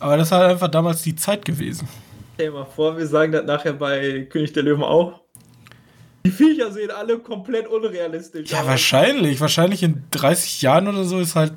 [0.00, 1.88] Aber das war einfach damals die Zeit gewesen.
[2.34, 5.20] Stell dir mal vor, wir sagen das nachher bei König der Löwen auch.
[6.24, 8.64] Die Viecher sehen alle komplett unrealistisch ja, aus.
[8.64, 9.40] Ja, wahrscheinlich.
[9.40, 11.52] Wahrscheinlich in 30 Jahren oder so ist halt.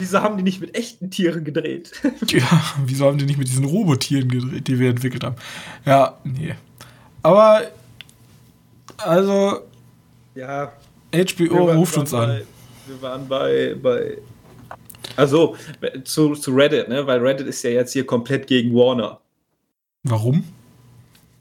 [0.00, 1.92] Wieso haben die nicht mit echten Tieren gedreht?
[2.28, 5.36] ja, wieso haben die nicht mit diesen Robotieren gedreht, die wir entwickelt haben?
[5.84, 6.54] Ja, nee.
[7.22, 7.62] Aber,
[8.96, 9.60] also.
[10.34, 10.72] Ja.
[11.12, 12.40] HBO ruft uns bei, an.
[12.86, 14.16] Wir waren bei, bei
[15.16, 15.56] also
[16.04, 17.06] zu, zu Reddit, ne?
[17.06, 19.20] Weil Reddit ist ja jetzt hier komplett gegen Warner.
[20.04, 20.44] Warum?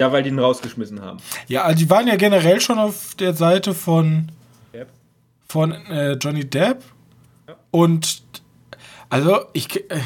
[0.02, 1.20] Ja, weil die ihn rausgeschmissen haben.
[1.48, 4.32] Ja, also die waren ja generell schon auf der Seite von,
[4.74, 4.90] Depp.
[5.48, 6.84] von äh, Johnny Depp.
[7.72, 8.24] Und
[9.10, 10.00] also ich, äh,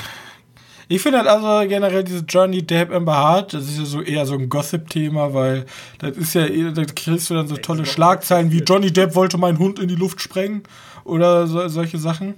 [0.87, 4.25] ich finde halt also generell diese Johnny Depp Amber Hart, das ist ja so eher
[4.25, 5.65] so ein Gossip-Thema, weil
[5.99, 9.37] das ist ja, eh- da kriegst du dann so tolle Schlagzeilen wie Johnny Depp wollte
[9.37, 10.63] meinen Hund in die Luft sprengen
[11.03, 12.35] oder so, solche Sachen.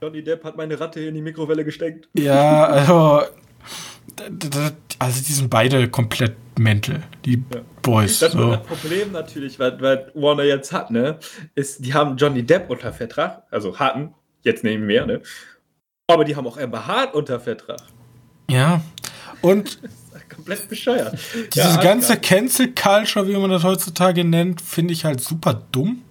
[0.00, 2.08] Johnny Depp hat meine Ratte in die Mikrowelle gesteckt.
[2.14, 3.22] Ja, also,
[4.98, 7.42] also die sind beide komplett mental, die
[7.82, 8.18] Boys.
[8.18, 8.50] Das, So.
[8.50, 11.18] das Problem natürlich, was, was Warner jetzt hat, ne,
[11.54, 15.22] ist, die haben Johnny Depp unter Vertrag, also hatten, jetzt nehmen mehr, ne?
[16.06, 17.80] Aber die haben auch Amber Hart unter Vertrag.
[18.48, 18.80] Ja.
[19.40, 19.78] Und
[20.34, 21.18] Komplett bescheuert.
[21.54, 22.16] diese Ja, ganze.
[22.16, 26.02] Cancel Culture, wie man das heutzutage nennt, finde ich halt super dumm.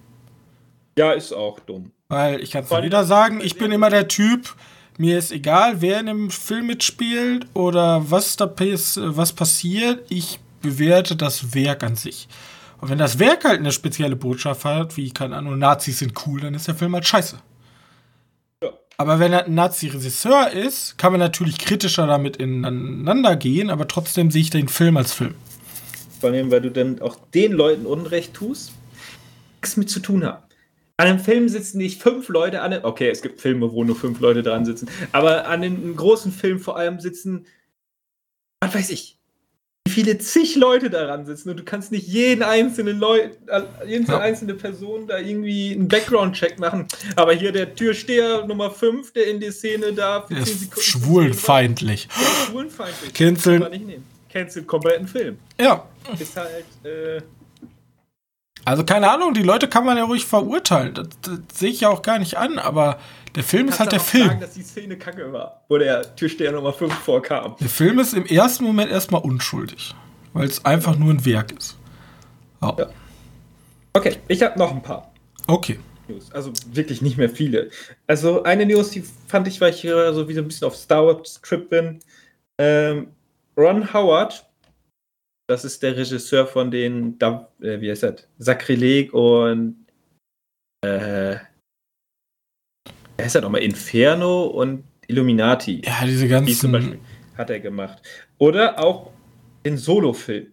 [0.96, 1.90] Ja, ist auch dumm.
[2.08, 4.54] Weil ich kann es wieder sagen, ich bin immer der Typ,
[4.98, 8.50] mir ist egal, wer in dem Film mitspielt oder was da
[8.96, 12.28] was passiert, ich bewerte das Werk an sich.
[12.80, 16.40] Und wenn das Werk halt eine spezielle Botschaft hat, wie, keine Ahnung, Nazis sind cool,
[16.40, 17.38] dann ist der Film halt scheiße.
[18.96, 24.30] Aber wenn er ein Nazi-Regisseur ist, kann man natürlich kritischer damit ineinander gehen, aber trotzdem
[24.30, 25.34] sehe ich den Film als Film.
[26.20, 28.72] Vor allem, weil du dann auch den Leuten Unrecht tust,
[29.60, 30.42] nichts mit zu tun haben.
[30.98, 34.20] An einem Film sitzen nicht fünf Leute an okay, es gibt Filme, wo nur fünf
[34.20, 37.46] Leute dran sitzen, aber an einem großen Film vor allem sitzen,
[38.60, 39.18] was weiß ich,
[39.92, 44.18] viele zig Leute daran sitzen und du kannst nicht jeden einzelnen Leut, äh, jede Ja.
[44.18, 46.86] einzelne Person da irgendwie einen Background-Check machen.
[47.16, 50.60] Aber hier der Türsteher Nummer 5, der in die Szene da für Der 10 ist
[50.60, 52.08] Sekunden schwulenfeindlich.
[52.46, 53.14] schwulenfeindlich.
[53.14, 53.60] Canceln.
[53.62, 54.04] Kann man nicht nehmen.
[54.30, 55.38] Cancel kompletten Film.
[55.60, 55.86] Ja,
[56.18, 57.20] Ist halt, äh,
[58.64, 60.94] Also keine Ahnung, die Leute kann man ja ruhig verurteilen.
[60.94, 62.98] Das, das sehe ich ja auch gar nicht an, aber
[63.34, 64.28] der Film ist halt der Film.
[64.28, 67.56] sagen, dass die Szene kacke war, wo der Türsteher Nummer 5 vorkam.
[67.60, 69.94] Der Film ist im ersten Moment erstmal unschuldig,
[70.32, 71.78] weil es einfach nur ein Werk ist.
[72.60, 72.72] Oh.
[72.78, 72.90] Ja.
[73.94, 75.12] Okay, ich habe noch ein paar
[75.46, 75.78] Okay.
[76.08, 76.30] News.
[76.32, 77.70] Also wirklich nicht mehr viele.
[78.06, 80.76] Also eine News, die fand ich, weil ich hier so wie so ein bisschen auf
[80.76, 82.00] Star Wars Trip bin.
[82.58, 83.08] Ähm,
[83.56, 84.46] Ron Howard,
[85.48, 88.26] das ist der Regisseur von den, äh, wie heißt das?
[88.38, 89.86] Sakrileg und
[90.84, 91.36] äh,
[93.16, 93.62] wer ist das nochmal?
[93.62, 95.82] Inferno und Illuminati.
[95.84, 97.06] Ja, diese Die zum Beispiel ganzen.
[97.36, 98.02] hat er gemacht.
[98.38, 99.10] Oder auch
[99.64, 100.52] den Solo-Film.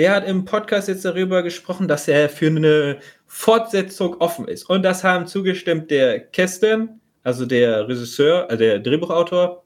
[0.00, 4.64] Der hat im Podcast jetzt darüber gesprochen, dass er für eine Fortsetzung offen ist.
[4.70, 9.64] Und das haben zugestimmt der Kesten, also der Regisseur, also der Drehbuchautor,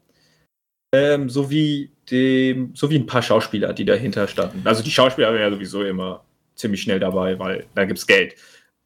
[0.94, 4.62] ähm, sowie, dem, sowie ein paar Schauspieler, die dahinter standen.
[4.64, 6.24] Also die Schauspieler waren ja sowieso immer
[6.54, 8.34] ziemlich schnell dabei, weil da gibt es Geld.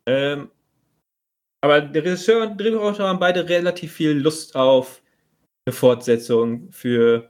[0.07, 0.49] Ähm,
[1.67, 5.03] aber der Regisseur und Drehbuchautor haben beide relativ viel Lust auf
[5.67, 7.29] eine Fortsetzung für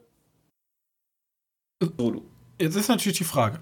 [1.98, 2.22] Solo.
[2.60, 3.60] Jetzt ist natürlich die Frage.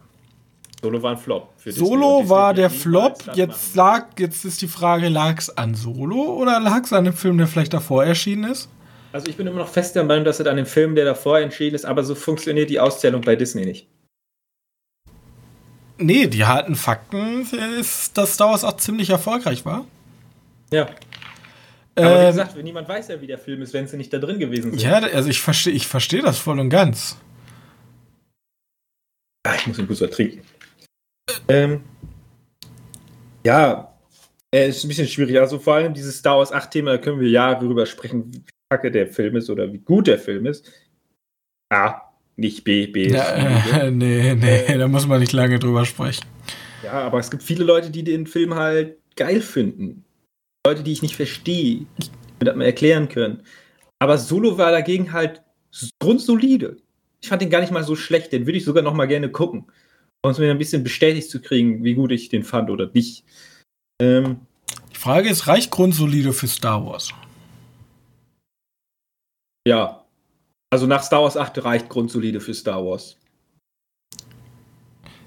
[0.83, 1.57] Solo war ein Flop.
[1.65, 1.73] Disney.
[1.87, 3.19] Solo Disney war wird der Flop.
[3.35, 7.15] Jetzt lag, jetzt ist die Frage, lag es an Solo oder lag es an dem
[7.15, 8.69] Film, der vielleicht davor erschienen ist?
[9.13, 11.39] Also ich bin immer noch fest der Meinung, dass es an dem Film, der davor
[11.39, 13.87] entschieden ist, aber so funktioniert die Auszählung bei Disney nicht.
[15.99, 17.47] Nee, die harten Fakten
[17.79, 19.87] ist, dass Star Wars auch ziemlich erfolgreich war.
[20.75, 20.89] Ja.
[21.97, 24.19] Aber wie Ähm, gesagt, niemand weiß ja, wie der Film ist, wenn sie nicht da
[24.19, 24.83] drin gewesen sind.
[24.83, 27.17] ja, also ich verstehe ich versteh das voll und ganz.
[29.47, 30.41] Ah, ich muss einen Booster trinken.
[31.49, 31.83] Ähm,
[33.45, 33.95] ja,
[34.55, 35.39] äh, ist ein bisschen schwierig.
[35.39, 38.43] Also vor allem dieses Star Wars 8 Thema, da können wir Jahre drüber sprechen, wie
[38.71, 40.71] kacke der Film ist oder wie gut der Film ist.
[41.73, 42.01] A,
[42.37, 46.25] nicht B, B Ja, ja, äh, nee, nee, da muss man nicht lange drüber sprechen.
[46.83, 50.04] ja, aber es gibt viele Leute, die den Film halt geil finden.
[50.67, 51.87] Leute, die ich nicht verstehe,
[52.41, 53.43] mir das mal erklären können.
[53.99, 55.43] Aber Solo war dagegen halt
[55.99, 56.79] grundsolide.
[57.21, 59.31] Ich fand den gar nicht mal so schlecht, den würde ich sogar noch mal gerne
[59.31, 59.67] gucken.
[60.23, 63.25] Um es mir ein bisschen bestätigt zu kriegen, wie gut ich den fand oder nicht.
[64.01, 64.41] Ähm,
[64.93, 67.13] Die Frage ist, reicht Grundsolide für Star Wars?
[69.67, 70.01] ja.
[70.71, 73.17] Also nach Star Wars 8 reicht grundsolide für Star Wars.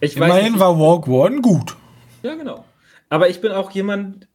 [0.01, 1.77] Ich Immerhin nicht, war Walk One gut.
[2.21, 2.65] Ja, genau.
[3.07, 4.26] Aber ich bin auch jemand,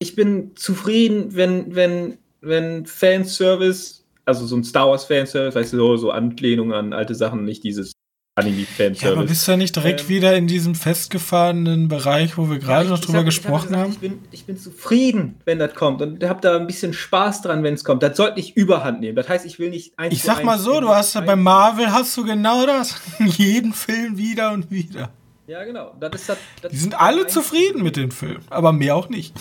[0.00, 5.76] ich bin zufrieden, wenn, wenn, wenn Fanservice, also so ein Star Wars Fanservice, weißt du,
[5.76, 7.92] so, so Anlehnung an alte Sachen, nicht dieses Ja,
[8.36, 9.26] aber Anime-Fanservice.
[9.28, 12.98] bist du ja nicht direkt Ähm, wieder in diesem festgefahrenen Bereich, wo wir gerade noch
[12.98, 13.92] drüber gesprochen haben?
[13.92, 17.62] Ich bin, ich bin zufrieden, wenn das kommt und hab da ein bisschen Spaß dran,
[17.62, 18.02] wenn es kommt.
[18.02, 19.16] Das sollte nicht überhand nehmen.
[19.16, 21.92] Das heißt, ich will nicht eins Ich sag mal so, du hast ja bei Marvel
[21.92, 22.94] hast du genau das.
[23.18, 25.10] Jeden Film wieder und wieder.
[25.46, 25.94] Ja, genau.
[26.00, 29.34] Das ist das, das Die sind alle zufrieden mit dem Film, aber mehr auch nicht.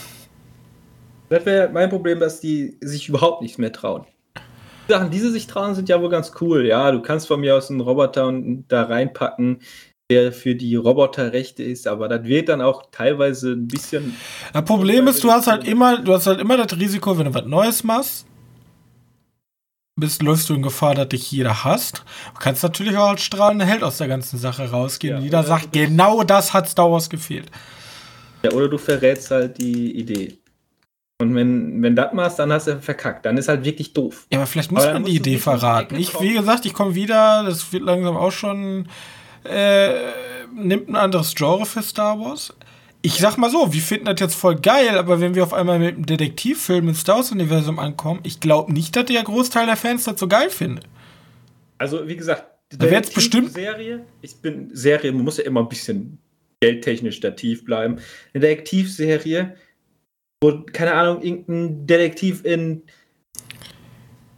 [1.30, 4.06] Das wäre mein Problem, dass die sich überhaupt nichts mehr trauen.
[4.88, 6.66] Sachen, die sie sich trauen, sind ja wohl ganz cool.
[6.66, 8.34] Ja, du kannst von mir aus einen Roboter
[8.68, 9.62] da reinpacken,
[10.10, 14.16] der für die Roboterrechte ist, aber das wird dann auch teilweise ein bisschen.
[14.54, 17.34] Das Problem ist, du hast halt immer, du hast halt immer das Risiko, wenn du
[17.36, 18.26] was Neues machst,
[20.00, 22.04] bist, läufst du in Gefahr, dass dich jeder hasst.
[22.34, 25.18] Du kannst natürlich auch als strahlender Held aus der ganzen Sache rausgehen.
[25.18, 27.52] Ja, jeder sagt, genau das hat Star Wars gefehlt.
[28.42, 30.39] Ja, oder du verrätst halt die Idee.
[31.22, 33.26] Und wenn, wenn das machst, dann hast du verkackt.
[33.26, 34.26] Dann ist halt wirklich doof.
[34.32, 35.98] Ja, aber vielleicht muss aber man die Idee verraten.
[35.98, 38.88] Ich, wie gesagt, ich komme wieder, das wird langsam auch schon,
[39.44, 39.90] äh,
[40.56, 42.54] nimmt ein anderes Genre für Star Wars.
[43.02, 45.80] Ich sag mal so, wir finden das jetzt voll geil, aber wenn wir auf einmal
[45.80, 50.06] mit einem Detektivfilm im Star Wars-Universum ankommen, ich glaube nicht, dass der Großteil der Fans
[50.06, 50.86] das so geil findet.
[51.78, 55.70] Also, wie gesagt, da wird's bestimmt Serie, ich bin Serie, man muss ja immer ein
[55.70, 56.20] bisschen
[56.62, 58.00] geldtechnisch stativ bleiben.
[58.34, 59.56] Eine Detektivserie,
[60.42, 62.84] wo, keine Ahnung, irgendein Detektiv in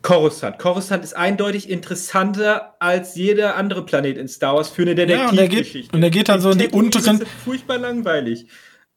[0.02, 0.58] Coruscant.
[0.58, 5.92] Coruscant ist eindeutig interessanter als jeder andere Planet in Star Wars für eine Detektivgeschichte.
[5.92, 7.22] Ja, und, er geht dann so in die unteren.
[7.22, 8.48] ist furchtbar langweilig.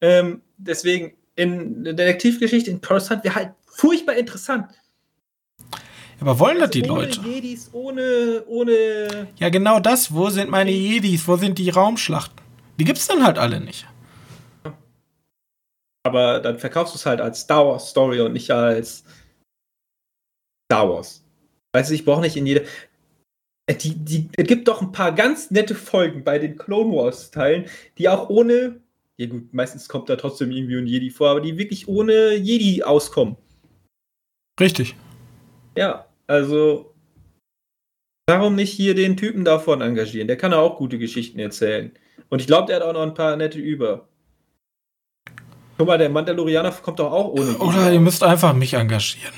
[0.01, 4.69] Ähm, deswegen, in eine Detektivgeschichte in Coruscant wäre halt furchtbar interessant.
[6.21, 7.21] Aber wollen also das die ohne Leute?
[7.21, 9.29] Jedis, ohne, ohne.
[9.37, 10.15] Ja, genau das.
[10.15, 11.29] Wo sind meine Jedis?
[11.29, 12.41] Wo sind die Raumschlachten?
[12.79, 13.87] Die gibt's dann halt alle nicht.
[16.07, 19.05] Aber dann verkaufst du es halt als Star Wars Story und nicht als
[20.71, 21.25] Star Wars.
[21.73, 22.67] Weißt du, ich brauche nicht in jede.
[23.67, 27.31] Äh, die, die, es gibt doch ein paar ganz nette Folgen bei den Clone Wars
[27.31, 27.67] Teilen,
[27.99, 28.81] die auch ohne.
[29.17, 32.83] Ja, gut, meistens kommt da trotzdem irgendwie ein Jedi vor, aber die wirklich ohne Jedi
[32.83, 33.37] auskommen.
[34.61, 34.95] Richtig.
[35.77, 36.95] Ja, also.
[38.27, 40.29] Warum nicht hier den Typen davon engagieren?
[40.29, 41.93] Der kann ja auch gute Geschichten erzählen.
[42.31, 44.09] Und ich glaube, der hat auch noch ein paar nette über.
[45.77, 47.59] Guck mal, der Mandalorianer kommt doch auch ohne.
[47.59, 49.33] Oder ihr müsst einfach mich engagieren.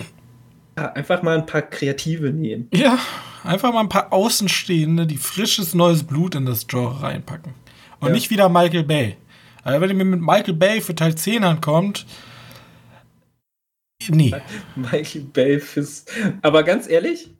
[0.76, 2.68] Ja, einfach mal ein paar Kreative nehmen.
[2.74, 2.98] Ja,
[3.42, 7.54] einfach mal ein paar Außenstehende, die frisches neues Blut in das Genre reinpacken.
[8.00, 8.14] Und ja.
[8.14, 9.16] nicht wieder Michael Bay.
[9.62, 12.06] Also wenn ihr mir mit Michael Bay für Teil 10 ankommt,
[14.08, 14.34] nee.
[14.76, 16.04] Michael Bay fürs.
[16.42, 17.30] Aber ganz ehrlich?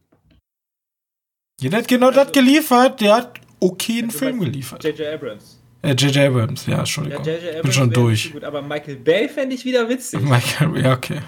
[1.61, 3.01] Jeder hat genau also, das geliefert.
[3.01, 4.85] Der hat okayen Film geliefert.
[4.85, 5.15] J.J.
[5.15, 5.56] Abrams.
[5.95, 6.17] J.J.
[6.17, 7.25] Äh, Abrams, ja, Entschuldigung.
[7.25, 7.43] Ja, J.
[7.43, 7.49] J.
[7.51, 8.33] Abrams Bin schon durch.
[8.33, 10.21] Gut, aber Michael Bay fände ich wieder witzig.
[10.21, 11.21] Michael, ja, okay.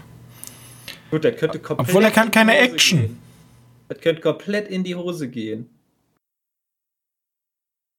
[1.10, 1.88] Gut, der könnte komplett.
[1.88, 3.00] Obwohl er kann keine Action.
[3.00, 3.18] Gehen.
[3.88, 5.70] Das könnte komplett in die Hose gehen.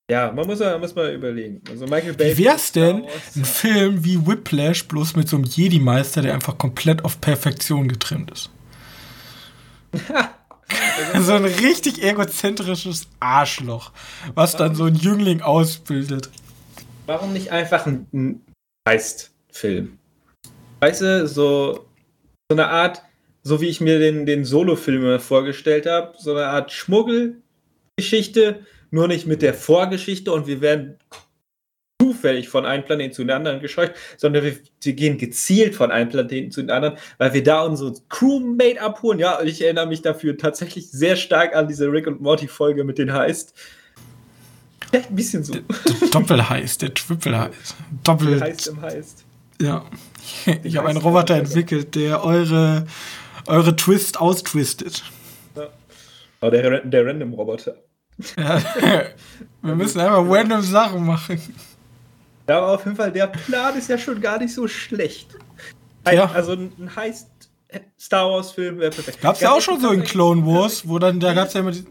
[0.10, 1.62] Ja, man muss, muss mal überlegen.
[1.70, 2.36] Also Michael Bay.
[2.36, 3.06] Wie wär's denn
[3.36, 8.32] ein Film wie Whiplash bloß mit so einem Jedi-Meister, der einfach komplett auf Perfektion getrimmt
[8.32, 8.50] ist?
[11.20, 13.92] so ein richtig egozentrisches Arschloch,
[14.34, 16.30] was dann so ein Jüngling ausbildet.
[17.10, 18.46] Warum nicht einfach ein,
[18.88, 19.98] Heist-Film?
[20.80, 21.88] Weißt du, so,
[22.48, 23.02] so eine Art,
[23.42, 29.26] so wie ich mir den, den Solo-Film vorgestellt habe, so eine Art Schmuggelgeschichte, nur nicht
[29.26, 31.00] mit der Vorgeschichte und wir werden
[32.00, 36.10] zufällig von einem Planeten zu den anderen gescheucht, sondern wir, wir, gehen gezielt von einem
[36.10, 39.18] Planeten zu den anderen, weil wir da unsere Crewmate abholen.
[39.18, 43.00] Ja, ich erinnere mich dafür tatsächlich sehr stark an diese Rick und Morty Folge mit
[43.00, 43.56] den Heist.
[44.90, 45.54] Vielleicht ein bisschen so.
[45.54, 46.84] Der, der Triple Heist.
[48.04, 48.42] Doppel.
[48.42, 49.24] Heist im Heist.
[49.62, 49.86] Ja.
[50.64, 52.88] Ich habe einen Roboter entwickelt, der eure,
[53.46, 55.04] eure Twist austwistet.
[55.56, 55.68] Ja.
[56.42, 57.76] Aber der, der Random-Roboter.
[58.38, 58.62] Ja,
[59.62, 61.42] wir müssen einfach random Sachen machen.
[62.48, 65.38] Ja, aber auf jeden Fall, der Plan ist ja schon gar nicht so schlecht.
[66.04, 66.32] Ein, ja.
[66.32, 67.30] Also ein heißt
[68.00, 69.22] Star Wars-Film wäre perfekt.
[69.22, 71.60] Gab es ja auch schon so in Clone Wars, wo dann, da gab es ja
[71.60, 71.86] immer die, ja.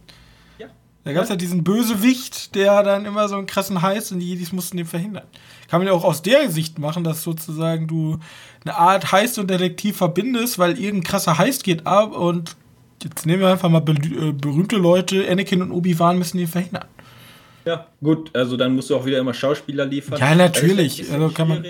[1.08, 1.36] Da gab es ja.
[1.36, 4.84] ja diesen Bösewicht, der dann immer so einen krassen Heiß und die Jedis mussten den
[4.84, 5.24] verhindern.
[5.66, 8.18] Kann man ja auch aus der Sicht machen, dass sozusagen du
[8.62, 12.56] eine Art Heist und Detektiv verbindest, weil irgendein krasser Heist geht ab und
[13.02, 16.84] jetzt nehmen wir einfach mal äh, berühmte Leute, Anakin und Obi-Wan müssen den verhindern.
[17.64, 20.18] Ja, gut, also dann musst du auch wieder immer Schauspieler liefern.
[20.18, 21.00] Ja, natürlich.
[21.10, 21.64] Also, also kann man.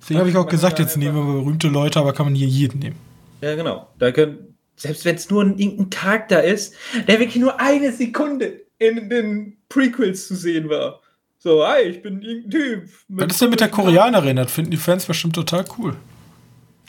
[0.00, 2.80] Deswegen habe ich auch gesagt, jetzt nehmen wir berühmte Leute, aber kann man hier jeden
[2.80, 2.96] nehmen.
[3.40, 3.86] Ja, genau.
[4.00, 6.74] Da können, selbst wenn es nur ein, irgendein Charakter ist,
[7.08, 11.00] der wirklich nur eine Sekunde in den Prequels zu sehen war.
[11.38, 12.88] So, hi, ich bin irgendein Typ.
[13.08, 14.36] Was ist denn mit der Koreanerin?
[14.36, 15.96] Das finden die Fans bestimmt total cool.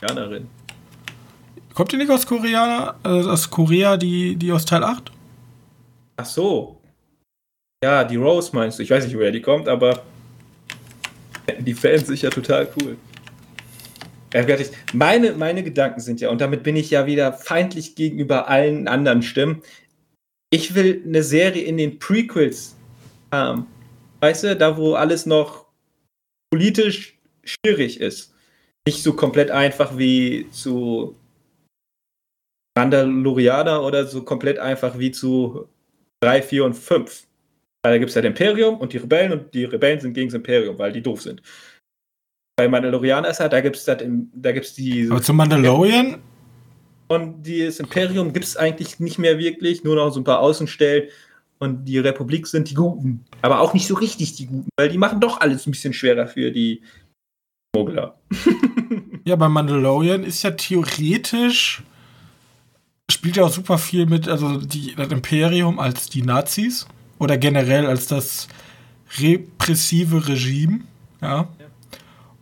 [0.00, 0.48] Koreanerin.
[1.74, 5.12] Kommt die nicht aus Korea, äh, aus Korea, die, die aus Teil 8?
[6.16, 6.80] Ach so.
[7.82, 8.82] Ja, die Rose meinst du.
[8.82, 10.02] Ich weiß nicht, woher die kommt, aber
[11.60, 12.96] die Fans sind ja total cool.
[14.92, 19.22] Meine, meine Gedanken sind ja, und damit bin ich ja wieder feindlich gegenüber allen anderen
[19.22, 19.62] Stimmen.
[20.50, 22.76] Ich will eine Serie in den Prequels
[23.32, 23.66] haben.
[24.20, 25.66] Weißt du, da wo alles noch
[26.50, 28.34] politisch schwierig ist.
[28.86, 31.14] Nicht so komplett einfach wie zu
[32.76, 35.68] Mandalorianer oder so komplett einfach wie zu
[36.20, 37.26] 3, 4 und 5.
[37.82, 40.28] Weil da gibt es ja das Imperium und die Rebellen und die Rebellen sind gegen
[40.28, 41.42] das Imperium, weil die doof sind.
[42.58, 45.06] Bei Mandalorianer ist halt, da gibt es da gibt's die.
[45.08, 46.16] Aber zum Mandalorian?
[47.06, 51.08] Und das Imperium gibt es eigentlich nicht mehr wirklich, nur noch so ein paar Außenstellen.
[51.60, 53.24] Und die Republik sind die Guten.
[53.42, 56.26] Aber auch nicht so richtig die Guten, weil die machen doch alles ein bisschen schwerer
[56.26, 56.82] für die
[57.76, 58.18] Mogler.
[59.24, 61.84] ja, bei Mandalorian ist ja theoretisch
[63.08, 66.88] spielt ja auch super viel mit, also die, das Imperium als die Nazis
[67.20, 68.48] oder generell als das
[69.18, 70.80] repressive Regime,
[71.22, 71.48] ja.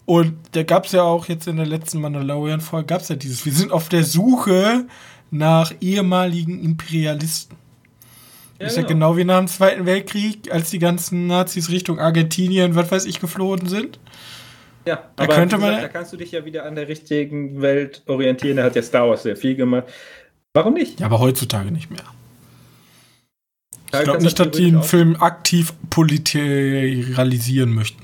[0.06, 3.44] Und da gab es ja auch jetzt in der letzten Mandalorian-Folge, gab es ja dieses,
[3.44, 4.86] wir sind auf der Suche
[5.32, 7.56] nach ehemaligen Imperialisten.
[8.60, 9.10] Ja, ist ja genau.
[9.10, 13.20] genau wie nach dem Zweiten Weltkrieg, als die ganzen Nazis Richtung Argentinien, was weiß ich,
[13.20, 13.98] geflohen sind.
[14.86, 15.72] Ja, da aber könnte man.
[15.72, 18.58] da kannst du dich ja wieder an der richtigen Welt orientieren.
[18.58, 19.84] Da hat ja Star Wars sehr viel gemacht.
[20.54, 21.00] Warum nicht?
[21.00, 22.04] Ja, aber heutzutage nicht mehr.
[23.92, 28.02] Ich glaube nicht, dass die einen Film aktiv politikalisieren möchten.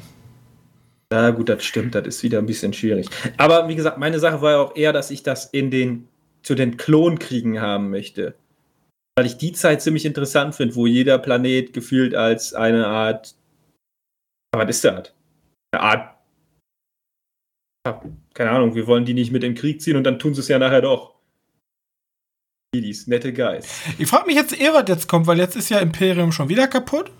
[1.12, 3.06] Na gut, das stimmt, das ist wieder ein bisschen schwierig.
[3.36, 6.08] Aber wie gesagt, meine Sache war ja auch eher, dass ich das in den,
[6.42, 8.34] zu den Klonkriegen haben möchte.
[9.14, 13.34] Weil ich die Zeit ziemlich interessant finde, wo jeder Planet gefühlt als eine Art.
[14.56, 15.12] Was ist das?
[15.74, 16.16] Eine Art.
[18.32, 20.40] Keine Ahnung, wir wollen die nicht mit in den Krieg ziehen und dann tun sie
[20.40, 21.14] es ja nachher doch.
[22.74, 23.66] Kiddies, nette Guys.
[23.98, 26.68] Ich frage mich jetzt eher, was jetzt kommt, weil jetzt ist ja Imperium schon wieder
[26.68, 27.10] kaputt.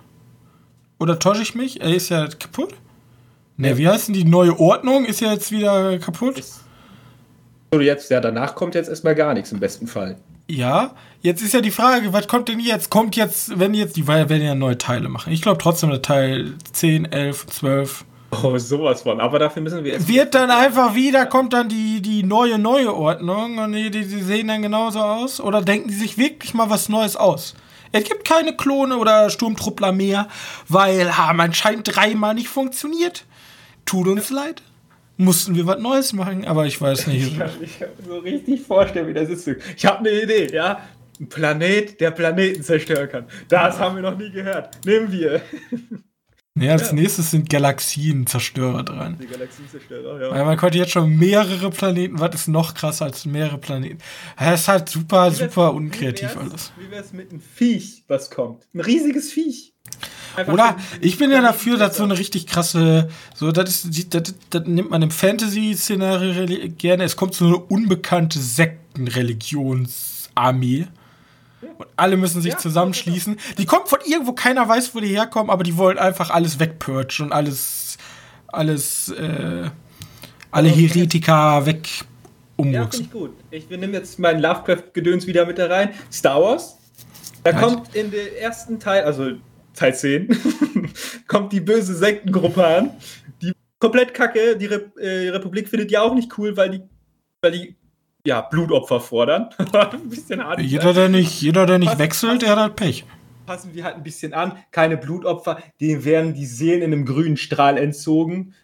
[0.99, 1.83] Oder täusche ich mich?
[1.83, 2.75] Er ist ja kaputt.
[3.57, 5.05] Ne, wie heißt denn die neue Ordnung?
[5.05, 6.39] Ist ja jetzt wieder kaputt.
[6.39, 6.61] Ist,
[7.73, 10.17] so, jetzt, ja, danach kommt jetzt erstmal gar nichts im besten Fall.
[10.49, 12.91] Ja, jetzt ist ja die Frage, was kommt denn jetzt?
[12.91, 15.33] Kommt jetzt, wenn jetzt, die werden ja neue Teile machen.
[15.33, 18.05] Ich glaube trotzdem, der Teil 10, 11, 12
[18.43, 19.21] Oh, sowas von.
[19.21, 20.09] Aber dafür müssen wir jetzt.
[20.09, 24.23] Wird dann einfach wieder, kommt dann die, die neue, neue Ordnung und die, die, die
[24.23, 25.39] sehen dann genauso aus?
[25.39, 27.55] Oder denken die sich wirklich mal was Neues aus?
[27.93, 30.29] Es gibt keine Klone oder Sturmtruppler mehr,
[30.67, 33.27] weil haben anscheinend dreimal nicht funktioniert.
[33.85, 34.63] Tut uns leid.
[35.17, 37.33] Mussten wir was Neues machen, aber ich weiß nicht.
[37.61, 39.47] Ich kann mir so richtig vorstellen, wie das ist.
[39.77, 40.81] Ich habe eine Idee, ja?
[41.21, 43.27] Ein Planet, der Planeten zerstören kann.
[43.49, 44.85] Das haben wir noch nie gehört.
[44.85, 45.43] Nehmen wir.
[46.55, 46.95] Nee, als ja.
[46.95, 49.17] nächstes sind Galaxienzerstörer dran.
[49.19, 50.31] Die Galaxienzerstörer, ja.
[50.31, 53.99] Weil man konnte jetzt schon mehrere Planeten, was ist noch krasser als mehrere Planeten?
[54.39, 56.73] Das ist halt super, super unkreativ wie alles.
[56.79, 58.67] Wie wäre es mit einem Viech, was kommt?
[58.75, 59.72] Ein riesiges Viech.
[60.37, 64.35] Einfach Oder ich bin ja dafür, dass so eine richtig krasse, so das, ist, das,
[64.51, 67.05] das nimmt man im Fantasy-Szenario gerne.
[67.05, 70.87] Es kommt so eine unbekannte Sektenreligionsarmee
[71.79, 73.39] und alle müssen sich ja, zusammenschließen.
[73.59, 77.27] Die kommt von irgendwo, keiner weiß, wo die herkommen, aber die wollen einfach alles wegpurgen
[77.27, 77.99] und alles,
[78.49, 79.69] alles, äh,
[80.51, 81.89] alle Heretiker weg
[82.57, 82.75] umwuchsen.
[82.75, 83.33] Ja, finde ich gut.
[83.51, 85.91] Ich nehme jetzt meinen Lovecraft-Gedöns wieder mit da rein.
[86.11, 86.79] Star Wars.
[87.45, 87.63] Da halt.
[87.63, 89.33] kommt in der ersten Teil, also
[89.75, 90.29] Teil 10,
[91.27, 92.91] kommt die böse Sektengruppe an.
[93.41, 94.57] Die komplett kacke.
[94.57, 96.83] Die Re äh, Republik findet die auch nicht cool, weil die,
[97.43, 97.77] weil die
[98.25, 99.51] ja, Blutopfer fordern.
[99.59, 103.05] ein bisschen artig, jeder, der nicht, jeder, der nicht passen, wechselt, der hat halt Pech.
[103.47, 104.57] Passen wir halt ein bisschen an.
[104.71, 108.55] Keine Blutopfer, denen werden die Seelen in einem grünen Strahl entzogen.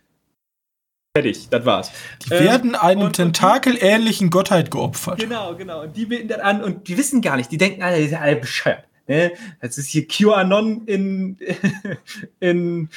[1.17, 1.91] Fertig, das war's.
[2.27, 5.19] Die ähm, werden einem tentakelähnlichen Gottheit geopfert.
[5.19, 5.83] Genau, genau.
[5.83, 8.19] Und die beten dann an und die wissen gar nicht, die denken alle, die sind
[8.19, 8.85] alle bescheuert.
[9.09, 9.33] Ne?
[9.61, 11.39] Das ist hier QAnon in,
[12.41, 12.89] in,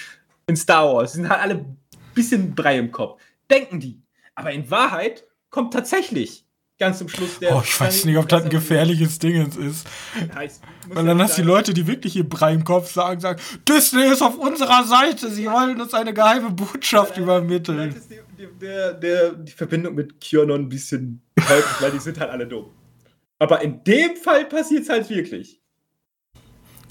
[0.45, 1.13] in Star Wars.
[1.13, 1.77] Die sind halt alle ein
[2.13, 3.19] bisschen Brei im Kopf.
[3.49, 4.01] Denken die.
[4.35, 6.45] Aber in Wahrheit kommt tatsächlich
[6.81, 7.55] ganz zum Schluss der.
[7.55, 9.87] Oh, ich weiß nicht, ob das ein gefährliches Ding ist.
[10.89, 14.11] Weil dann hast du die Leute, die wirklich ihr Brei im Kopf sagen, sagen, Disney
[14.11, 17.95] ist auf unserer Seite, sie wollen uns eine geheime Botschaft ja, übermitteln.
[17.95, 22.19] Ist die, die, der, der, die Verbindung mit QAnon ein bisschen häufig, weil die sind
[22.19, 22.71] halt alle dumm.
[23.37, 25.60] Aber in dem Fall passiert es halt wirklich.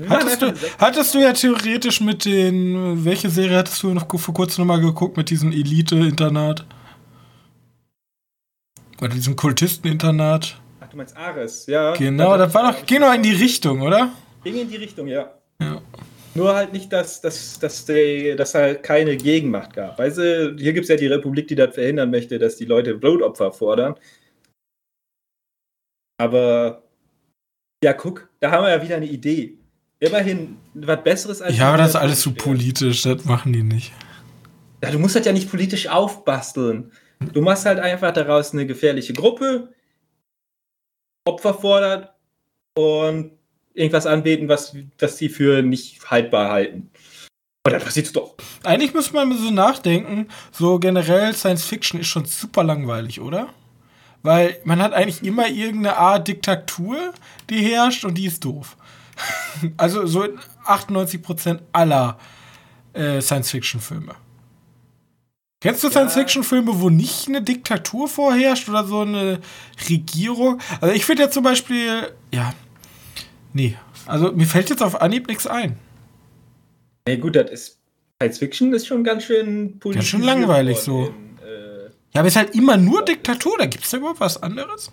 [0.09, 4.67] Hattest du, hattest du ja theoretisch mit den, welche Serie hattest du noch vor kurzem
[4.67, 6.65] nochmal geguckt mit diesem Elite-Internat?
[8.99, 10.61] Bei diesem Kultisteninternat.
[10.81, 11.95] Ach, du meinst Ares, ja.
[11.95, 14.11] Genau, das war doch, ging doch in die Richtung, oder?
[14.45, 15.33] Ging in die Richtung, ja.
[15.61, 15.81] Ja.
[16.35, 19.99] Nur halt nicht, dass, dass, dass, der, dass halt keine Gegenmacht gab.
[19.99, 22.95] Weißt du, hier gibt es ja die Republik, die das verhindern möchte, dass die Leute
[22.95, 23.97] Blutopfer fordern.
[26.19, 26.85] Aber
[27.83, 29.60] ja, guck, da haben wir ja wieder eine Idee.
[30.01, 31.57] Immerhin was Besseres als.
[31.57, 33.93] Ja, aber das ist alles so politisch, das machen die nicht.
[34.83, 36.91] Ja, du musst das ja nicht politisch aufbasteln.
[37.33, 39.75] Du machst halt einfach daraus eine gefährliche Gruppe,
[41.27, 42.15] Opfer fordert
[42.75, 43.33] und
[43.75, 46.91] irgendwas anbeten, was, was sie für nicht haltbar halten.
[47.67, 48.37] Und dann passiert es doch.
[48.65, 53.51] Eigentlich müsste man so nachdenken, so generell Science Fiction ist schon super langweilig, oder?
[54.23, 57.13] Weil man hat eigentlich immer irgendeine Art Diktatur,
[57.51, 58.77] die herrscht und die ist doof.
[59.77, 60.27] Also so
[60.67, 62.19] 98% aller
[62.93, 64.15] äh, Science-Fiction-Filme.
[65.61, 65.93] Kennst du ja.
[65.93, 69.41] Science-Fiction-Filme, wo nicht eine Diktatur vorherrscht oder so eine
[69.89, 70.59] Regierung?
[70.81, 72.55] Also ich finde ja zum Beispiel, ja,
[73.53, 73.77] nee,
[74.07, 75.79] also mir fällt jetzt auf Anhieb nichts ein.
[77.07, 77.79] Ja gut, das ist
[78.21, 80.13] Science-Fiction ist schon ganz schön politisch.
[80.13, 81.07] Ja, schon langweilig so.
[81.07, 84.21] In, äh, ja, aber es ist halt immer nur Diktatur, da gibt es da überhaupt
[84.21, 84.93] was anderes?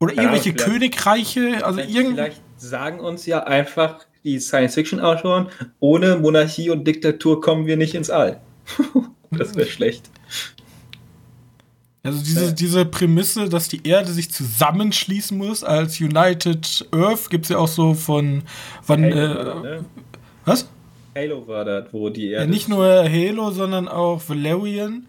[0.00, 2.14] Oder irgendwelche Königreiche, also irgend...
[2.14, 5.48] Vielleicht sagen uns ja einfach die Science-Fiction-Autoren,
[5.80, 8.40] ohne Monarchie und Diktatur kommen wir nicht ins All.
[9.30, 10.10] das wäre schlecht.
[12.04, 17.50] Also diese, diese Prämisse, dass die Erde sich zusammenschließen muss als United Earth, gibt es
[17.50, 18.42] ja auch so von
[18.86, 19.84] wann Halo, äh, ne?
[20.44, 20.68] Was?
[21.14, 22.46] Halo war das, wo die Erde.
[22.46, 25.06] Ja, nicht nur Halo, sondern auch Valerian.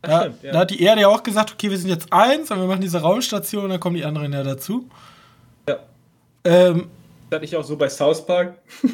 [0.00, 0.52] Da, stimmt, ja.
[0.52, 2.82] da, hat die Erde ja auch gesagt, okay, wir sind jetzt eins und wir machen
[2.82, 4.88] diese Raumstation, dann kommen die anderen ja dazu.
[6.44, 6.88] Ähm,
[7.30, 8.58] das ich auch so bei South Park.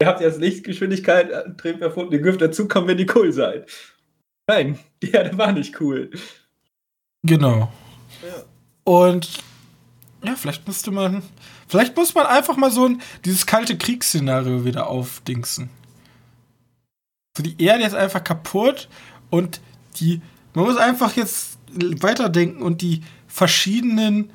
[0.00, 3.66] Ihr habt jetzt Lichtgeschwindigkeit erfunden, ihr dürft dazukommen, wenn die cool seid.
[4.46, 6.10] Nein, die Erde war nicht cool.
[7.22, 7.72] Genau.
[8.22, 8.44] Ja.
[8.84, 9.42] Und
[10.22, 11.22] ja, vielleicht müsste man.
[11.68, 15.70] Vielleicht muss man einfach mal so ein, dieses kalte Kriegsszenario wieder aufdingsen.
[17.36, 18.88] So, die Erde ist einfach kaputt
[19.30, 19.60] und
[19.98, 20.20] die.
[20.54, 24.30] Man muss einfach jetzt weiterdenken und die verschiedenen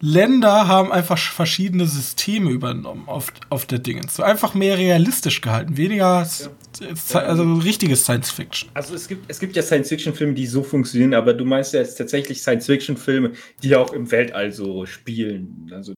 [0.00, 4.16] Länder haben einfach verschiedene Systeme übernommen auf, auf der Dingens.
[4.16, 7.20] So einfach mehr realistisch gehalten, weniger ja.
[7.20, 8.70] also richtiges Science Fiction.
[8.72, 11.74] Also es gibt, es gibt ja Science Fiction Filme, die so funktionieren, aber du meinst
[11.74, 13.32] ja jetzt tatsächlich Science Fiction Filme,
[13.62, 15.70] die auch im Weltall so spielen.
[15.74, 15.92] Also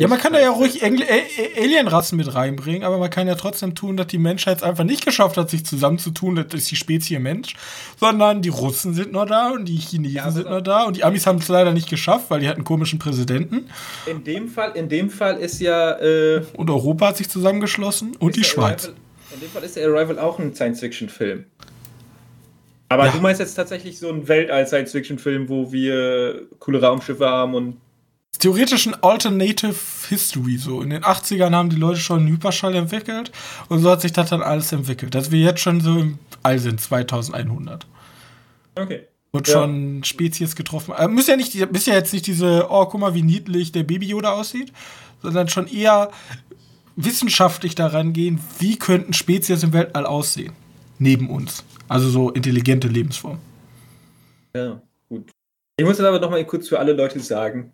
[0.00, 3.96] ja, man kann da ja ruhig Alienrassen mit reinbringen, aber man kann ja trotzdem tun,
[3.96, 7.56] dass die Menschheit es einfach nicht geschafft hat, sich zusammenzutun, das ist die Spezie Mensch,
[7.98, 11.02] sondern die Russen sind noch da und die Chinesen ja, sind noch da und die
[11.02, 13.70] Amis haben es leider nicht geschafft, weil die hatten einen komischen Präsidenten.
[14.06, 18.36] In dem Fall, in dem Fall ist ja äh, und Europa hat sich zusammengeschlossen und
[18.36, 18.84] die Schweiz.
[18.84, 19.02] Arrival,
[19.34, 21.44] in dem Fall ist der Arrival auch ein Science-Fiction-Film.
[22.88, 23.12] Aber ja.
[23.12, 27.78] du meinst jetzt tatsächlich so einen Weltall-Science-Fiction-Film, wo wir coole Raumschiffe haben und
[28.38, 29.74] theoretisch ein Alternative
[30.08, 30.56] History.
[30.56, 33.32] So in den 80ern haben die Leute schon einen Hyperschall entwickelt
[33.68, 35.14] und so hat sich das dann alles entwickelt.
[35.14, 37.86] Dass wir jetzt schon so im All sind, 2100.
[38.74, 39.06] Okay.
[39.30, 39.54] Und ja.
[39.54, 40.94] schon Spezies getroffen.
[40.96, 43.82] Äh, müsst ja nicht, müsst ja jetzt nicht diese, oh, guck mal, wie niedlich der
[43.82, 44.72] Baby Yoda aussieht,
[45.22, 46.10] sondern schon eher
[46.96, 50.54] wissenschaftlich daran gehen, wie könnten Spezies im Weltall aussehen.
[50.98, 51.64] Neben uns.
[51.88, 53.40] Also so intelligente Lebensformen.
[54.54, 55.30] Ja, gut.
[55.76, 57.72] Ich muss das aber noch mal kurz für alle Leute sagen.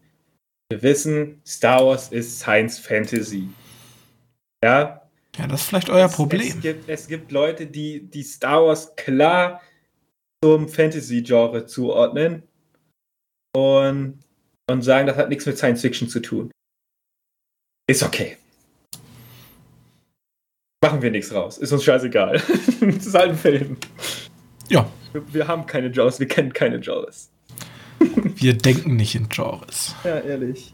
[0.71, 3.49] Wir wissen, Star Wars ist Science Fantasy.
[4.63, 5.03] Ja.
[5.37, 6.41] Ja, das ist vielleicht euer es, Problem.
[6.41, 9.61] Es gibt, es gibt Leute, die, die Star Wars klar
[10.43, 12.45] zum Fantasy-Genre zuordnen
[13.55, 14.23] und,
[14.71, 16.51] und sagen, das hat nichts mit Science Fiction zu tun.
[17.89, 18.37] Ist okay.
[20.83, 21.59] Machen wir nichts raus.
[21.59, 22.43] Ist uns scheißegal.
[22.81, 23.77] das ist halt ein Film.
[24.69, 24.91] Ja.
[25.13, 27.31] Wir, wir haben keine Jaws, wir kennen keine Jaws.
[28.37, 29.95] Wir denken nicht in Genres.
[30.05, 30.73] Ja, ehrlich.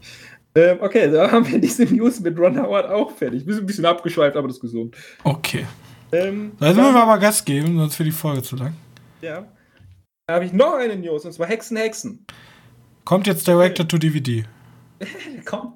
[0.53, 3.45] Ähm, okay, da haben wir diese News mit Ron Howard auch fertig.
[3.45, 4.95] Wir sind ein bisschen abgeschweift, aber das ist gesund.
[5.23, 5.65] Okay.
[6.11, 8.75] Ähm, da müssen wir aber Gas geben, sonst wird die Folge zu lang.
[9.21, 9.47] Ja.
[10.27, 12.25] Da habe ich noch eine News, und zwar Hexen, Hexen.
[13.05, 14.43] Kommt jetzt Director to DVD.
[14.99, 15.07] der,
[15.45, 15.75] kommt,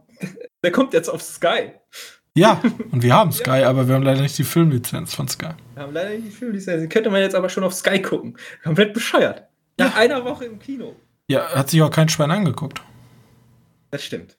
[0.64, 1.72] der kommt jetzt auf Sky.
[2.38, 2.62] Ja,
[2.92, 3.70] und wir haben Sky, ja.
[3.70, 5.54] aber wir haben leider nicht die Filmlizenz von Sky.
[5.74, 6.82] Wir haben leider nicht die Filmlizenz.
[6.82, 8.38] Die könnte man jetzt aber schon auf Sky gucken.
[8.64, 9.44] Komplett bescheuert.
[9.78, 10.02] Nach ja.
[10.02, 10.96] einer Woche im Kino.
[11.30, 12.82] Ja, hat sich auch kein Schwein angeguckt.
[13.92, 14.38] Das stimmt.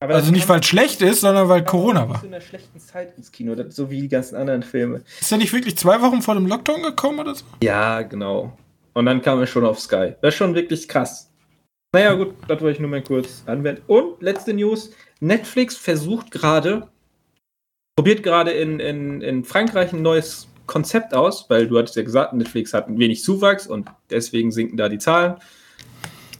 [0.00, 2.22] Aber also nicht, weil es schlecht ist, sondern weil Corona war.
[2.22, 5.02] in einer schlechten Zeit ins Kino, so wie die ganzen anderen Filme.
[5.20, 7.44] Ist er nicht wirklich zwei Wochen vor dem Lockdown gekommen oder so?
[7.62, 8.56] Ja, genau.
[8.94, 10.14] Und dann kam er schon auf Sky.
[10.22, 11.30] Das ist schon wirklich krass.
[11.92, 13.82] Naja, gut, das wollte ich nur mal kurz anwenden.
[13.88, 16.88] Und letzte News: Netflix versucht gerade,
[17.96, 22.34] probiert gerade in, in, in Frankreich ein neues Konzept aus, weil du hattest ja gesagt,
[22.34, 25.36] Netflix hat ein wenig Zuwachs und deswegen sinken da die Zahlen.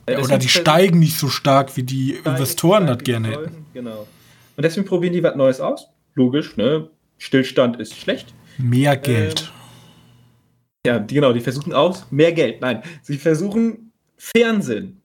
[0.09, 3.67] Ja, oder die steigen nicht so stark, wie die Investoren das gerne hätten.
[3.75, 4.07] Genau.
[4.57, 5.89] Und deswegen probieren die was Neues aus.
[6.15, 6.91] Logisch, ne?
[7.19, 8.35] Stillstand ist schlecht.
[8.59, 9.43] Mehr Geld.
[9.43, 9.59] Ähm,
[10.87, 12.61] ja, die, genau, die versuchen auch mehr Geld.
[12.61, 15.01] Nein, sie versuchen Fernsehen.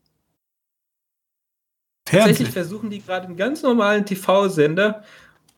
[2.07, 2.29] Fernsehen.
[2.29, 5.03] Tatsächlich versuchen die gerade einen ganz normalen TV-Sender,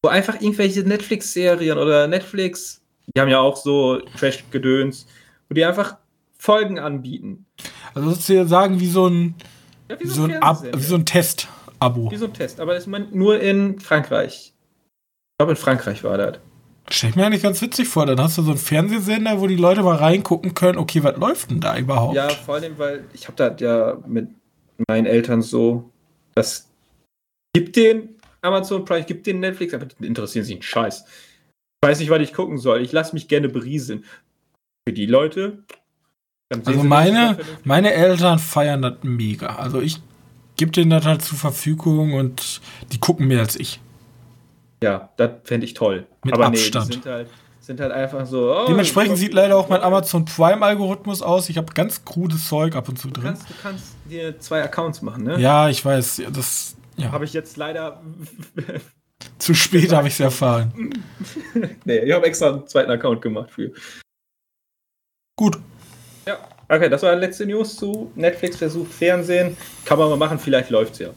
[0.01, 2.81] wo einfach irgendwelche Netflix-Serien oder Netflix,
[3.15, 5.07] die haben ja auch so Trash-Gedöns,
[5.49, 5.97] wo die einfach
[6.37, 7.45] Folgen anbieten.
[7.93, 9.35] Also sozusagen sagen wie so ein,
[9.89, 10.31] ja, wie so, so ein,
[10.75, 12.11] wie so ein Test-Abo.
[12.11, 14.53] Wie so ein Test, aber das ist nur in Frankreich.
[14.53, 16.39] Ich glaube, in Frankreich war das.
[16.89, 18.05] Stell ich mir eigentlich ganz witzig vor.
[18.05, 21.49] Dann hast du so einen Fernsehsender, wo die Leute mal reingucken können, okay, was läuft
[21.49, 22.15] denn da überhaupt?
[22.15, 24.29] Ja, vor allem, weil ich habe da ja mit
[24.87, 25.89] meinen Eltern so,
[26.35, 26.69] das
[27.53, 31.05] gibt den Amazon Prime, gibt den Netflix, aber die interessieren sich einen Scheiß.
[31.05, 32.81] Ich weiß nicht, was ich gucken soll.
[32.81, 34.05] Ich lasse mich gerne berieseln.
[34.87, 35.63] Für die Leute.
[36.49, 39.55] Also meine, meine Eltern feiern das mega.
[39.55, 40.01] Also ich
[40.57, 42.61] gebe denen das halt zur Verfügung und
[42.91, 43.79] die gucken mehr als ich.
[44.83, 46.05] Ja, das fände ich toll.
[46.23, 46.89] Mit Aber Abstand.
[46.89, 48.55] Nee, sind halt, sind halt einfach so.
[48.55, 51.49] Oh, Dementsprechend sieht leider auch mein Amazon Prime-Algorithmus aus.
[51.49, 53.23] Ich habe ganz krudes Zeug ab und zu drin.
[53.23, 55.39] Du kannst, du kannst dir zwei Accounts machen, ne?
[55.39, 56.21] Ja, ich weiß.
[56.31, 57.11] Das ja.
[57.11, 58.01] habe ich jetzt leider.
[59.39, 60.93] Zu spät habe ich es erfahren.
[61.85, 63.71] nee, ich habe extra einen zweiten Account gemacht für.
[65.37, 65.57] Gut.
[66.25, 69.55] Ja, okay, das war die letzte News zu Netflix versucht Fernsehen.
[69.85, 71.09] Kann man mal machen, vielleicht läuft es ja.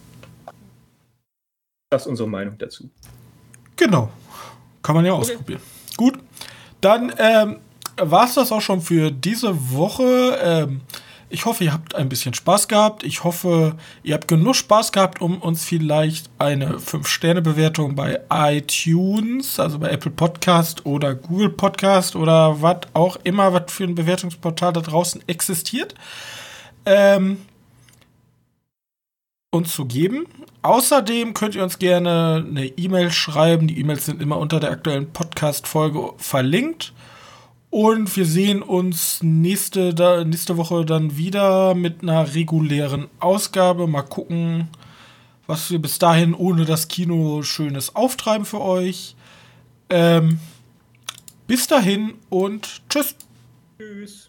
[1.90, 2.90] Das ist unsere Meinung dazu.
[3.76, 4.10] Genau.
[4.82, 5.22] Kann man ja okay.
[5.22, 5.60] ausprobieren.
[5.96, 6.18] Gut.
[6.80, 7.56] Dann ähm,
[7.96, 10.38] war es das auch schon für diese Woche.
[10.42, 10.82] Ähm,
[11.30, 13.04] ich hoffe, ihr habt ein bisschen Spaß gehabt.
[13.04, 19.78] Ich hoffe, ihr habt genug Spaß gehabt, um uns vielleicht eine 5-Sterne-Bewertung bei iTunes, also
[19.78, 24.80] bei Apple Podcast oder Google Podcast oder was auch immer, was für ein Bewertungsportal da
[24.80, 25.94] draußen existiert,
[26.86, 27.38] ähm,
[29.50, 30.26] uns zu geben.
[30.62, 33.68] Außerdem könnt ihr uns gerne eine E-Mail schreiben.
[33.68, 36.92] Die E-Mails sind immer unter der aktuellen Podcast-Folge verlinkt.
[37.70, 43.86] Und wir sehen uns nächste, da, nächste Woche dann wieder mit einer regulären Ausgabe.
[43.86, 44.68] Mal gucken,
[45.46, 49.16] was wir bis dahin ohne das Kino Schönes auftreiben für euch.
[49.90, 50.38] Ähm,
[51.46, 53.14] bis dahin und tschüss.
[53.78, 54.27] Tschüss.